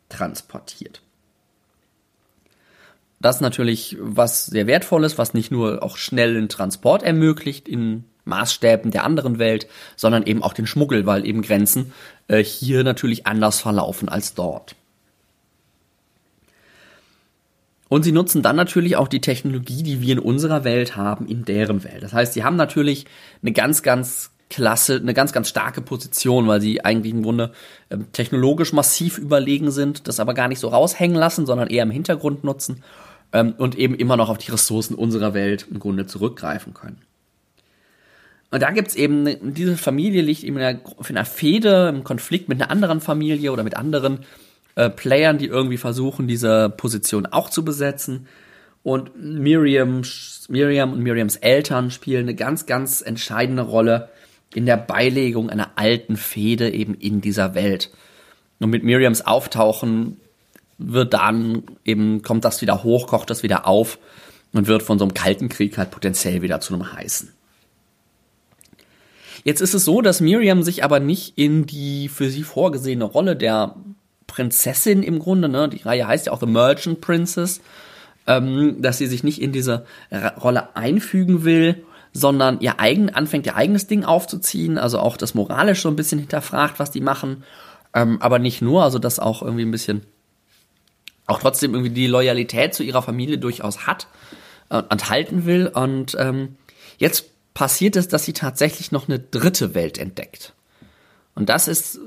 transportiert. 0.10 1.05
Das 3.25 3.38
ist 3.38 3.41
natürlich 3.41 3.98
was 4.00 4.46
sehr 4.46 4.67
wertvolles, 4.67 5.17
was 5.17 5.34
nicht 5.34 5.50
nur 5.50 5.82
auch 5.82 5.98
schnellen 5.98 6.48
Transport 6.48 7.01
ermöglicht 7.01 7.67
in 7.67 8.03
Maßstäben 8.25 8.91
der 8.91 9.03
anderen 9.03 9.39
Welt, 9.39 9.65
sondern 9.96 10.27
eben 10.27 10.44
auch 10.44 10.53
den 10.53 10.67
Schmuggel, 10.67 11.08
weil 11.08 11.25
eben 11.25 11.41
Grenzen 11.41 11.91
äh, 12.27 12.44
hier 12.44 12.84
natürlich 12.84 13.25
anders 13.25 13.60
verlaufen 13.60 14.10
als 14.10 14.36
dort. 14.36 14.75
Und 17.89 18.03
sie 18.03 18.12
nutzen 18.12 18.44
dann 18.44 18.58
natürlich 18.58 18.96
auch 18.96 19.08
die 19.08 19.22
Technologie, 19.22 19.82
die 19.82 20.01
wir 20.01 20.13
in 20.13 20.20
unserer 20.20 20.63
Welt 20.63 20.96
haben, 20.96 21.25
in 21.25 21.46
deren 21.46 21.84
Welt. 21.84 22.03
Das 22.03 22.13
heißt, 22.13 22.34
sie 22.34 22.44
haben 22.44 22.58
natürlich 22.58 23.08
eine 23.41 23.53
ganz, 23.53 23.82
ganz 23.82 24.29
klasse, 24.51 24.98
eine 24.98 25.15
ganz, 25.15 25.34
ganz 25.34 25.50
starke 25.50 25.82
Position, 25.82 26.48
weil 26.48 26.62
sie 26.62 26.86
eigentlich 26.86 27.12
im 27.12 27.24
Grunde 27.24 27.53
äh, 27.89 27.98
technologisch 28.12 28.72
massiv 28.72 29.17
überlegen 29.17 29.72
sind, 29.72 30.08
das 30.08 30.20
aber 30.20 30.36
gar 30.36 30.48
nicht 30.48 30.60
so 30.60 30.67
raushängen 30.67 31.17
lassen, 31.17 31.48
sondern 31.48 31.70
eher 31.70 31.82
im 31.82 31.89
Hintergrund 31.89 32.44
nutzen 32.44 32.84
ähm, 33.34 33.53
und 33.58 33.77
eben 33.77 33.96
immer 33.96 34.17
noch 34.17 34.29
auf 34.29 34.38
die 34.38 34.51
Ressourcen 34.51 34.96
unserer 34.96 35.34
Welt 35.34 35.67
im 35.70 35.79
Grunde 35.79 36.05
zurückgreifen 36.08 36.74
können. 36.74 37.01
Und 38.51 38.62
da 38.62 38.72
gibt's 38.72 38.96
eben, 38.96 39.53
diese 39.53 39.75
Familie 39.75 40.22
liegt 40.22 40.44
eben 40.44 40.58
in 40.58 40.63
einer, 40.63 40.79
in 40.79 41.17
einer 41.17 41.25
Fehde, 41.25 41.89
im 41.89 42.03
Konflikt 42.03 42.48
mit 42.48 42.62
einer 42.62 42.72
anderen 42.72 43.01
Familie 43.01 43.51
oder 43.51 43.63
mit 43.63 43.75
anderen 43.75 44.20
äh, 44.75 44.89
Playern, 44.89 45.38
die 45.38 45.48
irgendwie 45.48 45.77
versuchen, 45.77 46.27
diese 46.27 46.70
Position 46.70 47.25
auch 47.25 47.50
zu 47.50 47.65
besetzen. 47.65 48.27
Und 48.84 49.12
Miriam, 49.20 50.03
Miriam 50.48 50.94
und 50.94 51.01
Miriams 51.01 51.38
Eltern 51.38 51.91
spielen 51.91 52.25
eine 52.25 52.36
ganz, 52.36 52.65
ganz 52.65 53.01
entscheidende 53.01 53.63
Rolle 53.63 54.10
in 54.53 54.65
der 54.65 54.77
Beilegung 54.77 55.50
einer 55.50 55.72
alten 55.75 56.15
Fehde 56.17 56.70
eben 56.70 56.94
in 56.94 57.20
dieser 57.20 57.55
Welt. 57.55 57.89
Und 58.60 58.70
mit 58.70 58.84
Miriams 58.84 59.25
Auftauchen 59.25 60.17
wird 60.77 61.13
dann 61.13 61.63
eben, 61.84 62.22
kommt 62.22 62.46
das 62.46 62.62
wieder 62.62 62.84
hoch, 62.84 63.08
kocht 63.08 63.29
das 63.29 63.44
wieder 63.44 63.67
auf 63.67 63.98
und 64.53 64.67
wird 64.67 64.84
von 64.84 65.00
so 65.00 65.05
einem 65.05 65.13
kalten 65.13 65.50
Krieg 65.50 65.77
halt 65.77 65.91
potenziell 65.91 66.41
wieder 66.41 66.60
zu 66.60 66.74
einem 66.74 66.94
heißen. 66.94 67.32
Jetzt 69.44 69.62
ist 69.62 69.74
es 69.74 69.86
so, 69.86 70.01
dass 70.01 70.22
Miriam 70.22 70.63
sich 70.63 70.84
aber 70.84 71.00
nicht 71.00 71.38
in 71.38 71.65
die 71.65 72.10
für 72.10 72.29
sie 72.29 72.44
vorgesehene 72.44 73.03
Rolle 73.03 73.36
der 73.36 73.75
Prinzessin 74.27 75.03
im 75.03 75.20
Grunde, 75.20 75.50
ne, 75.50 75.70
die 75.70 75.84
Reihe 75.84 76.08
heißt 76.08 76.25
ja 76.25 76.32
auch 76.32 76.39
The 76.39 76.48
Merchant 76.48 77.00
Princess, 77.00 77.62
ähm, 78.27 78.82
dass 78.82 78.98
sie 78.98 79.05
sich 79.05 79.24
nicht 79.24 79.41
in 79.41 79.51
diese 79.51 79.86
Rolle 80.41 80.75
einfügen 80.75 81.44
will, 81.44 81.86
sondern 82.12 82.60
ihr 82.60 82.79
eigen, 82.79 83.12
anfängt 83.12 83.46
ihr 83.46 83.55
eigenes 83.55 83.88
Ding 83.88 84.03
aufzuziehen, 84.03 84.77
also 84.77 85.00
auch 85.00 85.15
das 85.15 85.36
moralisch 85.36 85.82
so 85.82 85.89
ein 85.89 85.96
bisschen 85.96 86.20
hinterfragt, 86.20 86.79
was 86.79 86.89
die 86.89 87.01
machen, 87.01 87.44
ähm, 87.94 88.22
aber 88.22 88.39
nicht 88.39 88.62
nur, 88.62 88.84
also 88.84 89.00
das 89.00 89.20
auch 89.20 89.44
irgendwie 89.44 89.65
ein 89.65 89.72
bisschen 89.72 90.01
auch 91.27 91.39
trotzdem 91.39 91.74
irgendwie 91.74 91.94
die 91.94 92.08
Loyalität 92.08 92.74
zu 92.74 92.84
ihrer 92.84 93.01
Familie 93.01 93.38
durchaus 93.38 93.88
hat 93.88 94.08
äh, 94.70 94.82
und 94.89 95.10
halten 95.10 95.46
will. 95.46 95.67
Und 95.67 96.15
ähm, 96.20 96.55
jetzt 96.98 97.25
passiert 97.53 97.96
es, 97.96 98.08
dass 98.08 98.25
sie 98.25 98.34
tatsächlich 98.34 98.91
noch 98.91 99.08
eine 99.08 99.20
dritte 99.20 99.74
Welt 99.74 99.98
entdeckt. 99.98 100.53
Und 101.34 101.50
das 101.50 101.67
ist, 101.67 102.00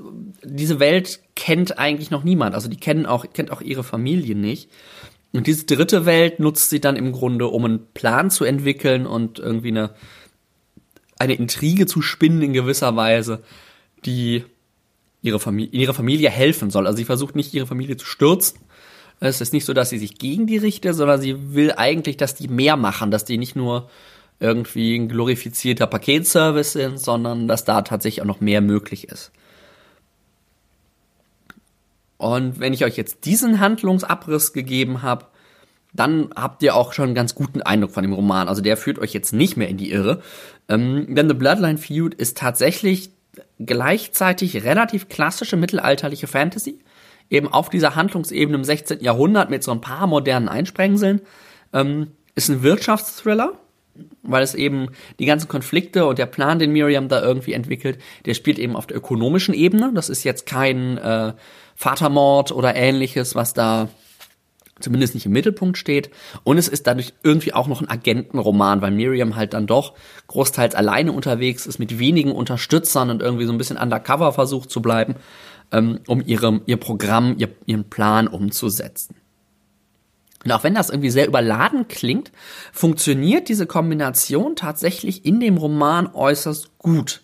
diese 0.43 0.79
Welt 0.79 1.19
kennt 1.35 1.77
eigentlich 1.77 2.09
noch 2.09 2.23
niemand. 2.23 2.55
Also 2.55 2.67
die 2.67 2.79
kennen 2.79 3.05
auch, 3.05 3.25
kennt 3.31 3.51
auch 3.51 3.61
ihre 3.61 3.83
Familie 3.83 4.35
nicht. 4.35 4.69
Und 5.31 5.45
diese 5.45 5.65
dritte 5.65 6.05
Welt 6.05 6.39
nutzt 6.39 6.71
sie 6.71 6.81
dann 6.81 6.95
im 6.95 7.11
Grunde, 7.11 7.47
um 7.47 7.65
einen 7.65 7.85
Plan 7.93 8.31
zu 8.31 8.43
entwickeln 8.43 9.05
und 9.05 9.37
irgendwie 9.37 9.67
eine, 9.67 9.93
eine 11.19 11.33
Intrige 11.33 11.85
zu 11.85 12.01
spinnen 12.01 12.41
in 12.41 12.53
gewisser 12.53 12.95
Weise, 12.95 13.43
die 14.05 14.43
ihre 15.21 15.39
Familie, 15.39 15.79
ihre 15.79 15.93
Familie 15.93 16.31
helfen 16.31 16.71
soll. 16.71 16.87
Also 16.87 16.97
sie 16.97 17.05
versucht 17.05 17.35
nicht 17.35 17.53
ihre 17.53 17.67
Familie 17.67 17.97
zu 17.97 18.07
stürzen, 18.07 18.59
es 19.19 19.41
ist 19.41 19.53
nicht 19.53 19.65
so, 19.65 19.73
dass 19.73 19.89
sie 19.89 19.97
sich 19.97 20.17
gegen 20.17 20.47
die 20.47 20.57
richtet, 20.57 20.95
sondern 20.95 21.19
sie 21.19 21.53
will 21.53 21.73
eigentlich, 21.75 22.17
dass 22.17 22.35
die 22.35 22.47
mehr 22.47 22.77
machen, 22.77 23.11
dass 23.11 23.25
die 23.25 23.37
nicht 23.37 23.55
nur 23.55 23.89
irgendwie 24.39 24.95
ein 24.95 25.09
glorifizierter 25.09 25.87
Paketservice 25.87 26.73
sind, 26.73 26.99
sondern 26.99 27.47
dass 27.47 27.65
da 27.65 27.81
tatsächlich 27.81 28.21
auch 28.21 28.27
noch 28.27 28.39
mehr 28.39 28.61
möglich 28.61 29.09
ist. 29.09 29.31
Und 32.17 32.59
wenn 32.59 32.73
ich 32.73 32.85
euch 32.85 32.97
jetzt 32.97 33.25
diesen 33.25 33.59
Handlungsabriss 33.59 34.53
gegeben 34.53 35.01
habe, 35.01 35.25
dann 35.93 36.29
habt 36.35 36.61
ihr 36.63 36.75
auch 36.75 36.93
schon 36.93 37.05
einen 37.05 37.15
ganz 37.15 37.33
guten 37.35 37.61
Eindruck 37.61 37.91
von 37.91 38.03
dem 38.03 38.13
Roman. 38.13 38.47
Also 38.47 38.61
der 38.61 38.77
führt 38.77 38.99
euch 38.99 39.13
jetzt 39.13 39.33
nicht 39.33 39.57
mehr 39.57 39.69
in 39.69 39.77
die 39.77 39.91
Irre. 39.91 40.21
Ähm, 40.67 41.15
denn 41.15 41.27
The 41.27 41.33
Bloodline 41.33 41.77
Feud 41.77 42.13
ist 42.13 42.37
tatsächlich 42.37 43.11
gleichzeitig 43.59 44.63
relativ 44.63 45.09
klassische 45.09 45.57
mittelalterliche 45.57 46.27
Fantasy 46.27 46.79
eben 47.29 47.47
auf 47.47 47.69
dieser 47.69 47.95
Handlungsebene 47.95 48.57
im 48.57 48.63
16. 48.63 49.01
Jahrhundert 49.01 49.49
mit 49.49 49.63
so 49.63 49.71
ein 49.71 49.81
paar 49.81 50.07
modernen 50.07 50.49
Einsprengseln. 50.49 51.21
Ähm, 51.73 52.11
ist 52.35 52.49
ein 52.49 52.63
Wirtschaftsthriller, 52.63 53.53
weil 54.23 54.43
es 54.43 54.55
eben 54.55 54.89
die 55.19 55.25
ganzen 55.25 55.47
Konflikte 55.47 56.05
und 56.05 56.19
der 56.19 56.25
Plan, 56.25 56.59
den 56.59 56.71
Miriam 56.71 57.07
da 57.09 57.21
irgendwie 57.21 57.53
entwickelt, 57.53 57.99
der 58.25 58.33
spielt 58.33 58.59
eben 58.59 58.75
auf 58.75 58.87
der 58.87 58.97
ökonomischen 58.97 59.53
Ebene. 59.53 59.91
Das 59.93 60.09
ist 60.09 60.23
jetzt 60.23 60.45
kein 60.45 60.97
äh, 60.97 61.33
Vatermord 61.75 62.51
oder 62.51 62.75
ähnliches, 62.75 63.35
was 63.35 63.53
da 63.53 63.89
zumindest 64.79 65.13
nicht 65.13 65.25
im 65.25 65.33
Mittelpunkt 65.33 65.77
steht. 65.77 66.09
Und 66.45 66.57
es 66.57 66.69
ist 66.69 66.87
dadurch 66.87 67.13
irgendwie 67.21 67.53
auch 67.53 67.67
noch 67.67 67.81
ein 67.81 67.89
Agentenroman, 67.89 68.81
weil 68.81 68.91
Miriam 68.91 69.35
halt 69.35 69.53
dann 69.53 69.67
doch 69.67 69.93
großteils 70.27 70.73
alleine 70.73 71.11
unterwegs 71.11 71.65
ist, 71.65 71.79
mit 71.79 71.99
wenigen 71.99 72.31
Unterstützern 72.31 73.09
und 73.09 73.21
irgendwie 73.21 73.45
so 73.45 73.51
ein 73.51 73.57
bisschen 73.57 73.77
undercover 73.77 74.31
versucht 74.31 74.71
zu 74.71 74.81
bleiben 74.81 75.15
ähm, 75.71 75.99
um 76.07 76.21
ihre, 76.25 76.61
ihr 76.65 76.77
Programm, 76.77 77.35
ihr, 77.37 77.49
ihren 77.65 77.89
Plan 77.89 78.27
umzusetzen. 78.27 79.15
Und 80.45 80.51
auch 80.53 80.63
wenn 80.63 80.73
das 80.73 80.89
irgendwie 80.89 81.09
sehr 81.09 81.27
überladen 81.27 81.87
klingt, 81.87 82.31
funktioniert 82.71 83.49
diese 83.49 83.67
Kombination 83.67 84.55
tatsächlich 84.55 85.25
in 85.25 85.39
dem 85.39 85.57
Roman 85.57 86.07
äußerst 86.13 86.77
gut. 86.77 87.21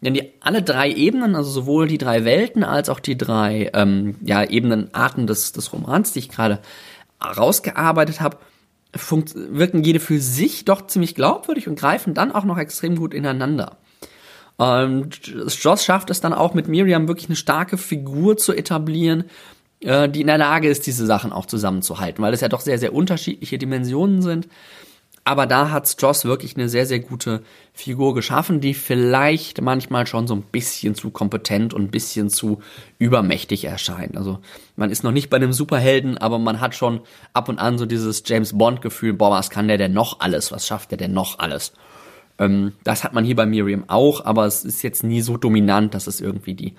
Denn 0.00 0.14
die 0.14 0.32
alle 0.40 0.62
drei 0.62 0.90
Ebenen, 0.90 1.34
also 1.34 1.50
sowohl 1.50 1.88
die 1.88 1.98
drei 1.98 2.24
Welten 2.24 2.64
als 2.64 2.88
auch 2.88 3.00
die 3.00 3.18
drei 3.18 3.70
ähm, 3.74 4.16
ja, 4.22 4.44
Ebenenarten 4.44 5.26
des, 5.26 5.52
des 5.52 5.72
Romans, 5.72 6.12
die 6.12 6.20
ich 6.20 6.28
gerade 6.28 6.60
rausgearbeitet 7.22 8.20
habe, 8.20 8.38
wirken 8.92 9.82
jede 9.82 10.00
für 10.00 10.20
sich 10.20 10.64
doch 10.64 10.86
ziemlich 10.86 11.14
glaubwürdig 11.14 11.68
und 11.68 11.78
greifen 11.78 12.14
dann 12.14 12.32
auch 12.32 12.44
noch 12.44 12.58
extrem 12.58 12.96
gut 12.96 13.12
ineinander. 13.12 13.76
Und 14.58 15.26
Joss 15.62 15.84
schafft 15.84 16.10
es 16.10 16.20
dann 16.20 16.34
auch 16.34 16.52
mit 16.52 16.66
Miriam 16.66 17.06
wirklich 17.06 17.28
eine 17.28 17.36
starke 17.36 17.78
Figur 17.78 18.36
zu 18.36 18.52
etablieren, 18.52 19.24
äh, 19.80 20.08
die 20.08 20.20
in 20.20 20.26
der 20.26 20.36
Lage 20.36 20.68
ist, 20.68 20.86
diese 20.86 21.06
Sachen 21.06 21.32
auch 21.32 21.46
zusammenzuhalten, 21.46 22.22
weil 22.22 22.34
es 22.34 22.40
ja 22.40 22.48
doch 22.48 22.60
sehr, 22.60 22.78
sehr 22.78 22.92
unterschiedliche 22.92 23.56
Dimensionen 23.56 24.20
sind. 24.20 24.48
Aber 25.22 25.46
da 25.46 25.70
hat 25.70 25.94
Joss 26.00 26.24
wirklich 26.24 26.56
eine 26.56 26.68
sehr, 26.68 26.86
sehr 26.86 27.00
gute 27.00 27.42
Figur 27.72 28.14
geschaffen, 28.14 28.60
die 28.60 28.74
vielleicht 28.74 29.60
manchmal 29.60 30.06
schon 30.06 30.26
so 30.26 30.34
ein 30.34 30.42
bisschen 30.42 30.94
zu 30.94 31.10
kompetent 31.10 31.72
und 31.72 31.82
ein 31.82 31.90
bisschen 31.90 32.28
zu 32.28 32.60
übermächtig 32.98 33.64
erscheint. 33.64 34.16
Also 34.16 34.38
man 34.74 34.90
ist 34.90 35.04
noch 35.04 35.12
nicht 35.12 35.30
bei 35.30 35.36
einem 35.36 35.52
Superhelden, 35.52 36.18
aber 36.18 36.38
man 36.38 36.60
hat 36.60 36.74
schon 36.74 37.02
ab 37.32 37.48
und 37.48 37.58
an 37.58 37.78
so 37.78 37.86
dieses 37.86 38.22
James 38.26 38.56
Bond-Gefühl, 38.56 39.12
boah, 39.12 39.30
was 39.30 39.50
kann 39.50 39.68
der 39.68 39.78
denn 39.78 39.92
noch 39.92 40.18
alles? 40.20 40.50
Was 40.50 40.66
schafft 40.66 40.90
der 40.90 40.98
denn 40.98 41.12
noch 41.12 41.38
alles? 41.38 41.74
Ähm, 42.38 42.72
das 42.84 43.04
hat 43.04 43.14
man 43.14 43.24
hier 43.24 43.36
bei 43.36 43.46
Miriam 43.46 43.84
auch, 43.88 44.24
aber 44.24 44.46
es 44.46 44.64
ist 44.64 44.82
jetzt 44.82 45.04
nie 45.04 45.20
so 45.20 45.36
dominant, 45.36 45.94
dass 45.94 46.06
es 46.06 46.20
irgendwie 46.20 46.54
die, 46.54 46.74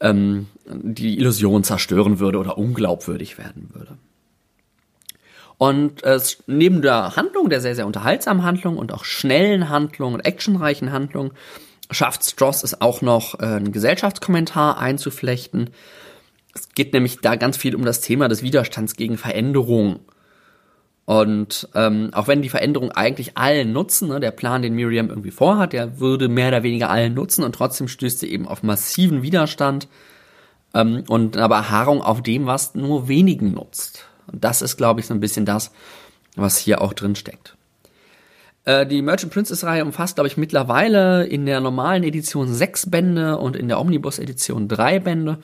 ähm, 0.00 0.46
die 0.66 1.18
Illusion 1.18 1.64
zerstören 1.64 2.18
würde 2.18 2.38
oder 2.38 2.58
unglaubwürdig 2.58 3.38
werden 3.38 3.70
würde. 3.72 3.98
Und 5.58 6.02
äh, 6.02 6.18
neben 6.48 6.82
der 6.82 7.14
Handlung, 7.14 7.48
der 7.48 7.60
sehr, 7.60 7.76
sehr 7.76 7.86
unterhaltsamen 7.86 8.42
Handlung 8.42 8.78
und 8.78 8.92
auch 8.92 9.04
schnellen 9.04 9.68
Handlung 9.68 10.14
und 10.14 10.20
actionreichen 10.20 10.90
Handlung, 10.90 11.32
schafft 11.90 12.24
Stross 12.24 12.64
es 12.64 12.80
auch 12.80 13.00
noch, 13.00 13.38
äh, 13.38 13.44
einen 13.44 13.70
Gesellschaftskommentar 13.72 14.78
einzuflechten. 14.78 15.70
Es 16.54 16.68
geht 16.70 16.92
nämlich 16.92 17.20
da 17.20 17.36
ganz 17.36 17.56
viel 17.56 17.76
um 17.76 17.84
das 17.84 18.00
Thema 18.00 18.28
des 18.28 18.42
Widerstands 18.42 18.96
gegen 18.96 19.16
Veränderung. 19.18 20.00
Und 21.12 21.68
ähm, 21.74 22.08
auch 22.14 22.26
wenn 22.26 22.40
die 22.40 22.48
Veränderung 22.48 22.90
eigentlich 22.90 23.36
allen 23.36 23.74
nutzen, 23.74 24.08
ne, 24.08 24.18
der 24.18 24.30
Plan, 24.30 24.62
den 24.62 24.74
Miriam 24.74 25.10
irgendwie 25.10 25.30
vorhat, 25.30 25.74
der 25.74 26.00
würde 26.00 26.30
mehr 26.30 26.48
oder 26.48 26.62
weniger 26.62 26.88
allen 26.88 27.12
nutzen 27.12 27.44
und 27.44 27.54
trotzdem 27.54 27.86
stößt 27.86 28.20
sie 28.20 28.32
eben 28.32 28.48
auf 28.48 28.62
massiven 28.62 29.20
Widerstand 29.20 29.88
ähm, 30.72 31.04
und 31.08 31.36
eine 31.36 31.50
Beharrung 31.50 32.00
auf 32.00 32.22
dem, 32.22 32.46
was 32.46 32.74
nur 32.74 33.08
wenigen 33.08 33.52
nutzt. 33.52 34.06
Und 34.26 34.42
das 34.42 34.62
ist, 34.62 34.78
glaube 34.78 35.00
ich, 35.00 35.06
so 35.06 35.12
ein 35.12 35.20
bisschen 35.20 35.44
das, 35.44 35.70
was 36.34 36.56
hier 36.56 36.80
auch 36.80 36.94
drin 36.94 37.14
steckt. 37.14 37.58
Äh, 38.64 38.86
die 38.86 39.02
Merchant 39.02 39.34
Princess 39.34 39.64
Reihe 39.64 39.84
umfasst, 39.84 40.14
glaube 40.14 40.28
ich, 40.28 40.38
mittlerweile 40.38 41.26
in 41.26 41.44
der 41.44 41.60
normalen 41.60 42.04
Edition 42.04 42.50
sechs 42.50 42.88
Bände 42.88 43.36
und 43.36 43.54
in 43.54 43.68
der 43.68 43.78
Omnibus 43.78 44.18
Edition 44.18 44.66
drei 44.66 44.98
Bände. 44.98 45.40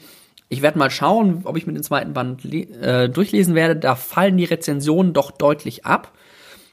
Ich 0.48 0.62
werde 0.62 0.78
mal 0.78 0.90
schauen, 0.90 1.42
ob 1.44 1.56
ich 1.56 1.66
mit 1.66 1.76
dem 1.76 1.82
zweiten 1.82 2.14
Band 2.14 2.44
äh, 2.44 3.08
durchlesen 3.08 3.54
werde. 3.54 3.76
Da 3.76 3.96
fallen 3.96 4.36
die 4.36 4.44
Rezensionen 4.44 5.12
doch 5.12 5.30
deutlich 5.30 5.84
ab. 5.84 6.12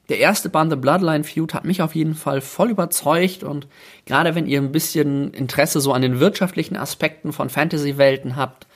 Der 0.08 0.20
erste 0.20 0.50
Band 0.50 0.72
The 0.72 0.78
Bloodline 0.78 1.24
Feud 1.24 1.54
hat 1.54 1.66
mich 1.66 1.82
auf 1.82 1.96
jeden 1.96 2.14
Fall 2.14 2.40
voll 2.40 2.70
überzeugt 2.70 3.44
und 3.44 3.68
gerade 4.06 4.36
wenn 4.36 4.46
ihr 4.46 4.62
ein 4.62 4.72
bisschen 4.72 5.32
Interesse 5.32 5.82
so 5.82 5.94
an 5.94 6.04
den 6.04 6.20
wirtschaftlichen 6.20 6.78
Aspekten 6.78 7.34
von 7.34 7.50
Fantasy-Welten 7.50 8.36
habt, 8.36 8.68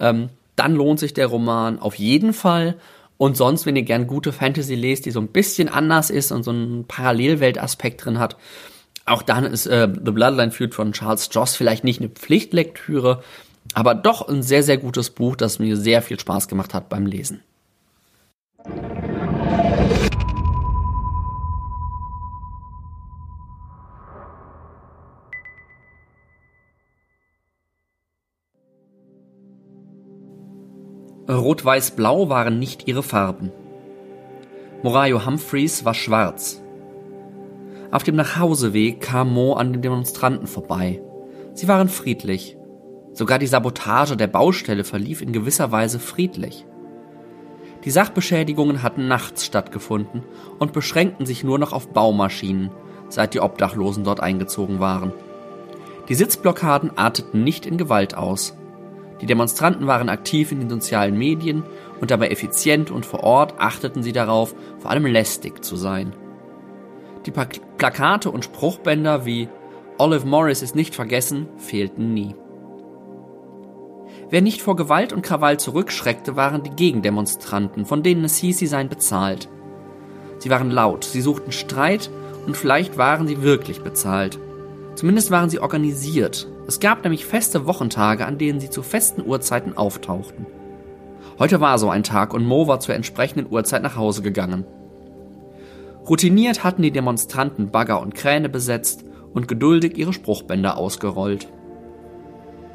ähm, 0.00 0.30
dann 0.56 0.74
lohnt 0.74 0.98
sich 0.98 1.12
der 1.12 1.26
Roman 1.26 1.78
auf 1.78 1.96
jeden 1.96 2.32
Fall. 2.32 2.76
Und 3.18 3.36
sonst, 3.36 3.66
wenn 3.66 3.76
ihr 3.76 3.82
gern 3.82 4.06
gute 4.06 4.32
Fantasy 4.32 4.76
lest, 4.76 5.04
die 5.04 5.10
so 5.10 5.20
ein 5.20 5.28
bisschen 5.28 5.68
anders 5.68 6.08
ist 6.08 6.32
und 6.32 6.42
so 6.42 6.52
einen 6.52 6.84
Parallelweltaspekt 6.86 8.04
drin 8.04 8.18
hat, 8.18 8.36
auch 9.04 9.22
dann 9.22 9.44
ist 9.44 9.66
äh, 9.66 9.88
The 9.92 10.10
Bloodline 10.10 10.52
Feud 10.52 10.74
von 10.74 10.92
Charles 10.92 11.28
Joss 11.32 11.54
vielleicht 11.56 11.84
nicht 11.84 12.00
eine 12.00 12.10
Pflichtlektüre, 12.10 13.22
aber 13.74 13.94
doch 13.94 14.28
ein 14.28 14.42
sehr, 14.42 14.62
sehr 14.62 14.78
gutes 14.78 15.10
Buch, 15.10 15.36
das 15.36 15.58
mir 15.58 15.76
sehr 15.76 16.02
viel 16.02 16.18
Spaß 16.18 16.48
gemacht 16.48 16.74
hat 16.74 16.88
beim 16.88 17.06
Lesen. 17.06 17.42
Rot-Weiß-Blau 31.28 32.28
waren 32.28 32.58
nicht 32.58 32.88
ihre 32.88 33.02
Farben. 33.02 33.52
Morayo 34.82 35.26
Humphreys 35.26 35.84
war 35.84 35.94
schwarz. 35.94 36.62
Auf 37.90 38.02
dem 38.02 38.16
Nachhauseweg 38.16 39.00
kam 39.00 39.32
Mo 39.32 39.54
an 39.54 39.72
den 39.72 39.82
Demonstranten 39.82 40.46
vorbei. 40.46 41.00
Sie 41.54 41.68
waren 41.68 41.88
friedlich. 41.88 42.57
Sogar 43.18 43.40
die 43.40 43.48
Sabotage 43.48 44.16
der 44.16 44.28
Baustelle 44.28 44.84
verlief 44.84 45.22
in 45.22 45.32
gewisser 45.32 45.72
Weise 45.72 45.98
friedlich. 45.98 46.64
Die 47.84 47.90
Sachbeschädigungen 47.90 48.84
hatten 48.84 49.08
nachts 49.08 49.44
stattgefunden 49.44 50.22
und 50.60 50.72
beschränkten 50.72 51.26
sich 51.26 51.42
nur 51.42 51.58
noch 51.58 51.72
auf 51.72 51.88
Baumaschinen, 51.88 52.70
seit 53.08 53.34
die 53.34 53.40
Obdachlosen 53.40 54.04
dort 54.04 54.20
eingezogen 54.20 54.78
waren. 54.78 55.12
Die 56.08 56.14
Sitzblockaden 56.14 56.96
arteten 56.96 57.42
nicht 57.42 57.66
in 57.66 57.76
Gewalt 57.76 58.16
aus. 58.16 58.56
Die 59.20 59.26
Demonstranten 59.26 59.88
waren 59.88 60.10
aktiv 60.10 60.52
in 60.52 60.60
den 60.60 60.70
sozialen 60.70 61.18
Medien 61.18 61.64
und 62.00 62.12
dabei 62.12 62.28
effizient 62.28 62.92
und 62.92 63.04
vor 63.04 63.24
Ort 63.24 63.58
achteten 63.58 64.04
sie 64.04 64.12
darauf, 64.12 64.54
vor 64.78 64.92
allem 64.92 65.06
lästig 65.06 65.64
zu 65.64 65.74
sein. 65.74 66.12
Die 67.26 67.32
Plakate 67.32 68.30
und 68.30 68.44
Spruchbänder 68.44 69.26
wie 69.26 69.48
Olive 69.98 70.24
Morris 70.24 70.62
ist 70.62 70.76
nicht 70.76 70.94
vergessen 70.94 71.48
fehlten 71.56 72.14
nie. 72.14 72.36
Wer 74.30 74.42
nicht 74.42 74.60
vor 74.60 74.76
Gewalt 74.76 75.14
und 75.14 75.22
Krawall 75.22 75.58
zurückschreckte, 75.58 76.36
waren 76.36 76.62
die 76.62 76.70
Gegendemonstranten, 76.70 77.86
von 77.86 78.02
denen 78.02 78.24
es 78.24 78.36
hieß, 78.36 78.58
sie 78.58 78.66
seien 78.66 78.90
bezahlt. 78.90 79.48
Sie 80.38 80.50
waren 80.50 80.70
laut, 80.70 81.04
sie 81.04 81.22
suchten 81.22 81.50
Streit 81.50 82.10
und 82.46 82.56
vielleicht 82.56 82.98
waren 82.98 83.26
sie 83.26 83.42
wirklich 83.42 83.80
bezahlt. 83.82 84.38
Zumindest 84.96 85.30
waren 85.30 85.48
sie 85.48 85.60
organisiert. 85.60 86.46
Es 86.66 86.78
gab 86.78 87.04
nämlich 87.04 87.24
feste 87.24 87.66
Wochentage, 87.66 88.26
an 88.26 88.36
denen 88.36 88.60
sie 88.60 88.68
zu 88.68 88.82
festen 88.82 89.24
Uhrzeiten 89.24 89.76
auftauchten. 89.76 90.46
Heute 91.38 91.60
war 91.60 91.78
so 91.78 91.88
ein 91.88 92.02
Tag 92.02 92.34
und 92.34 92.44
Mo 92.44 92.66
war 92.66 92.80
zur 92.80 92.94
entsprechenden 92.94 93.50
Uhrzeit 93.50 93.82
nach 93.82 93.96
Hause 93.96 94.22
gegangen. 94.22 94.66
Routiniert 96.06 96.64
hatten 96.64 96.82
die 96.82 96.90
Demonstranten 96.90 97.70
Bagger 97.70 98.00
und 98.00 98.14
Kräne 98.14 98.48
besetzt 98.48 99.04
und 99.32 99.48
geduldig 99.48 99.96
ihre 99.96 100.12
Spruchbänder 100.12 100.76
ausgerollt. 100.76 101.48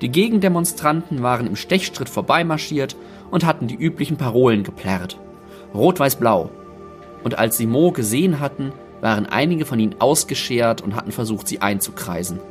Die 0.03 0.09
Gegendemonstranten 0.09 1.23
waren 1.23 1.47
im 1.47 1.55
Stechstritt 1.55 2.09
vorbeimarschiert 2.09 2.97
und 3.31 3.45
hatten 3.45 3.67
die 3.67 3.77
üblichen 3.77 4.17
Parolen 4.17 4.63
geplärrt. 4.63 5.17
Rot-Weiß-Blau. 5.73 6.49
Und 7.23 7.39
als 7.39 7.55
sie 7.55 7.65
Mo 7.65 7.93
gesehen 7.93 8.41
hatten, 8.41 8.73
waren 8.99 9.25
einige 9.25 9.63
von 9.63 9.79
ihnen 9.79 9.95
ausgeschert 9.99 10.81
und 10.81 10.97
hatten 10.97 11.13
versucht, 11.13 11.47
sie 11.47 11.61
einzukreisen. 11.61 12.41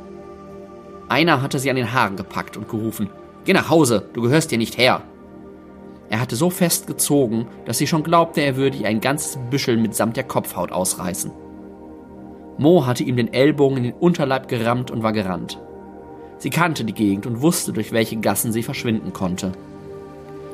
Einer 1.09 1.43
hatte 1.43 1.59
sie 1.59 1.69
an 1.69 1.75
den 1.75 1.93
Haaren 1.93 2.15
gepackt 2.15 2.57
und 2.57 2.67
gerufen, 2.69 3.11
Geh 3.45 3.53
nach 3.53 3.69
Hause, 3.69 4.09
du 4.13 4.23
gehörst 4.23 4.49
hier 4.49 4.57
nicht 4.57 4.79
her. 4.79 5.03
Er 6.09 6.21
hatte 6.21 6.35
so 6.35 6.49
fest 6.49 6.87
gezogen, 6.87 7.45
dass 7.65 7.77
sie 7.77 7.85
schon 7.85 8.01
glaubte, 8.01 8.41
er 8.41 8.55
würde 8.55 8.77
ihr 8.77 8.87
ein 8.87 8.99
ganzes 8.99 9.37
Büschel 9.51 9.77
mitsamt 9.77 10.17
der 10.17 10.23
Kopfhaut 10.23 10.71
ausreißen. 10.71 11.31
Mo 12.57 12.87
hatte 12.87 13.03
ihm 13.03 13.15
den 13.15 13.31
Ellbogen 13.31 13.77
in 13.77 13.83
den 13.83 13.93
Unterleib 13.93 14.47
gerammt 14.47 14.89
und 14.89 15.03
war 15.03 15.13
gerannt. 15.13 15.62
Sie 16.43 16.49
kannte 16.49 16.83
die 16.83 16.93
Gegend 16.93 17.25
und 17.25 17.41
wusste, 17.41 17.71
durch 17.71 17.93
welche 17.93 18.17
Gassen 18.17 18.51
sie 18.51 18.63
verschwinden 18.63 19.13
konnte. 19.13 19.53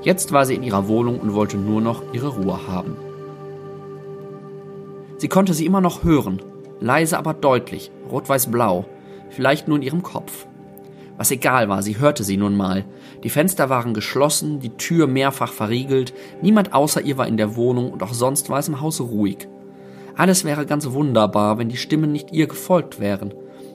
Jetzt 0.04 0.32
war 0.32 0.46
sie 0.46 0.54
in 0.54 0.62
ihrer 0.62 0.88
Wohnung 0.88 1.20
und 1.20 1.34
wollte 1.34 1.58
nur 1.58 1.82
noch 1.82 2.04
ihre 2.14 2.28
Ruhe 2.28 2.68
haben. 2.68 2.96
Sie 5.18 5.28
konnte 5.28 5.56
sie 5.56 5.66
immer 5.66 5.82
noch 5.82 6.04
hören, 6.04 6.44
leise 6.80 7.18
aber 7.18 7.34
deutlich, 7.34 7.90
rot-weiß-blau, 8.12 8.86
vielleicht 9.32 9.68
nur 9.68 9.78
in 9.78 9.82
ihrem 9.82 10.04
Kopf. 10.04 10.46
Was 11.18 11.32
egal 11.32 11.70
war, 11.70 11.82
sie 11.82 11.98
hörte 11.98 12.24
sie 12.24 12.38
nun 12.38 12.56
mal. 12.56 12.86
Die 13.24 13.32
Fenster 13.32 13.72
waren 13.72 13.96
geschlossen, 13.96 14.60
die 14.60 14.78
Tür 14.78 15.08
mehrfach 15.08 15.52
verriegelt, 15.52 16.14
niemand 16.44 16.72
außer 16.72 17.02
ihr 17.02 17.18
war 17.18 17.26
in 17.26 17.38
der 17.38 17.56
Wohnung 17.56 17.92
und 17.92 18.04
auch 18.04 18.14
sonst 18.14 18.52
war 18.52 18.60
es 18.60 18.68
im 18.68 18.80
Hause 18.80 19.02
ruhig. 19.02 19.48
Alles 20.16 20.46
wäre 20.46 20.68
ganz 20.68 20.88
wunderbar, 20.92 21.58
wenn 21.58 21.70
die 21.70 21.78
Stimmen 21.78 22.12
nicht 22.12 22.32
ihr 22.32 22.46
gefolgt 22.46 23.00
wären. 23.00 23.34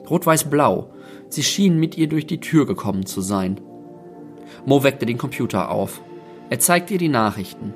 Rot-weiß-blau, 0.09 0.91
Sie 1.29 1.43
schien 1.43 1.79
mit 1.79 1.97
ihr 1.97 2.07
durch 2.07 2.27
die 2.27 2.39
Tür 2.39 2.65
gekommen 2.65 3.05
zu 3.05 3.21
sein. 3.21 3.59
Mo 4.65 4.83
weckte 4.83 5.05
den 5.05 5.17
Computer 5.17 5.69
auf. 5.69 6.01
Er 6.49 6.59
zeigte 6.59 6.93
ihr 6.93 6.99
die 6.99 7.09
Nachrichten. 7.09 7.73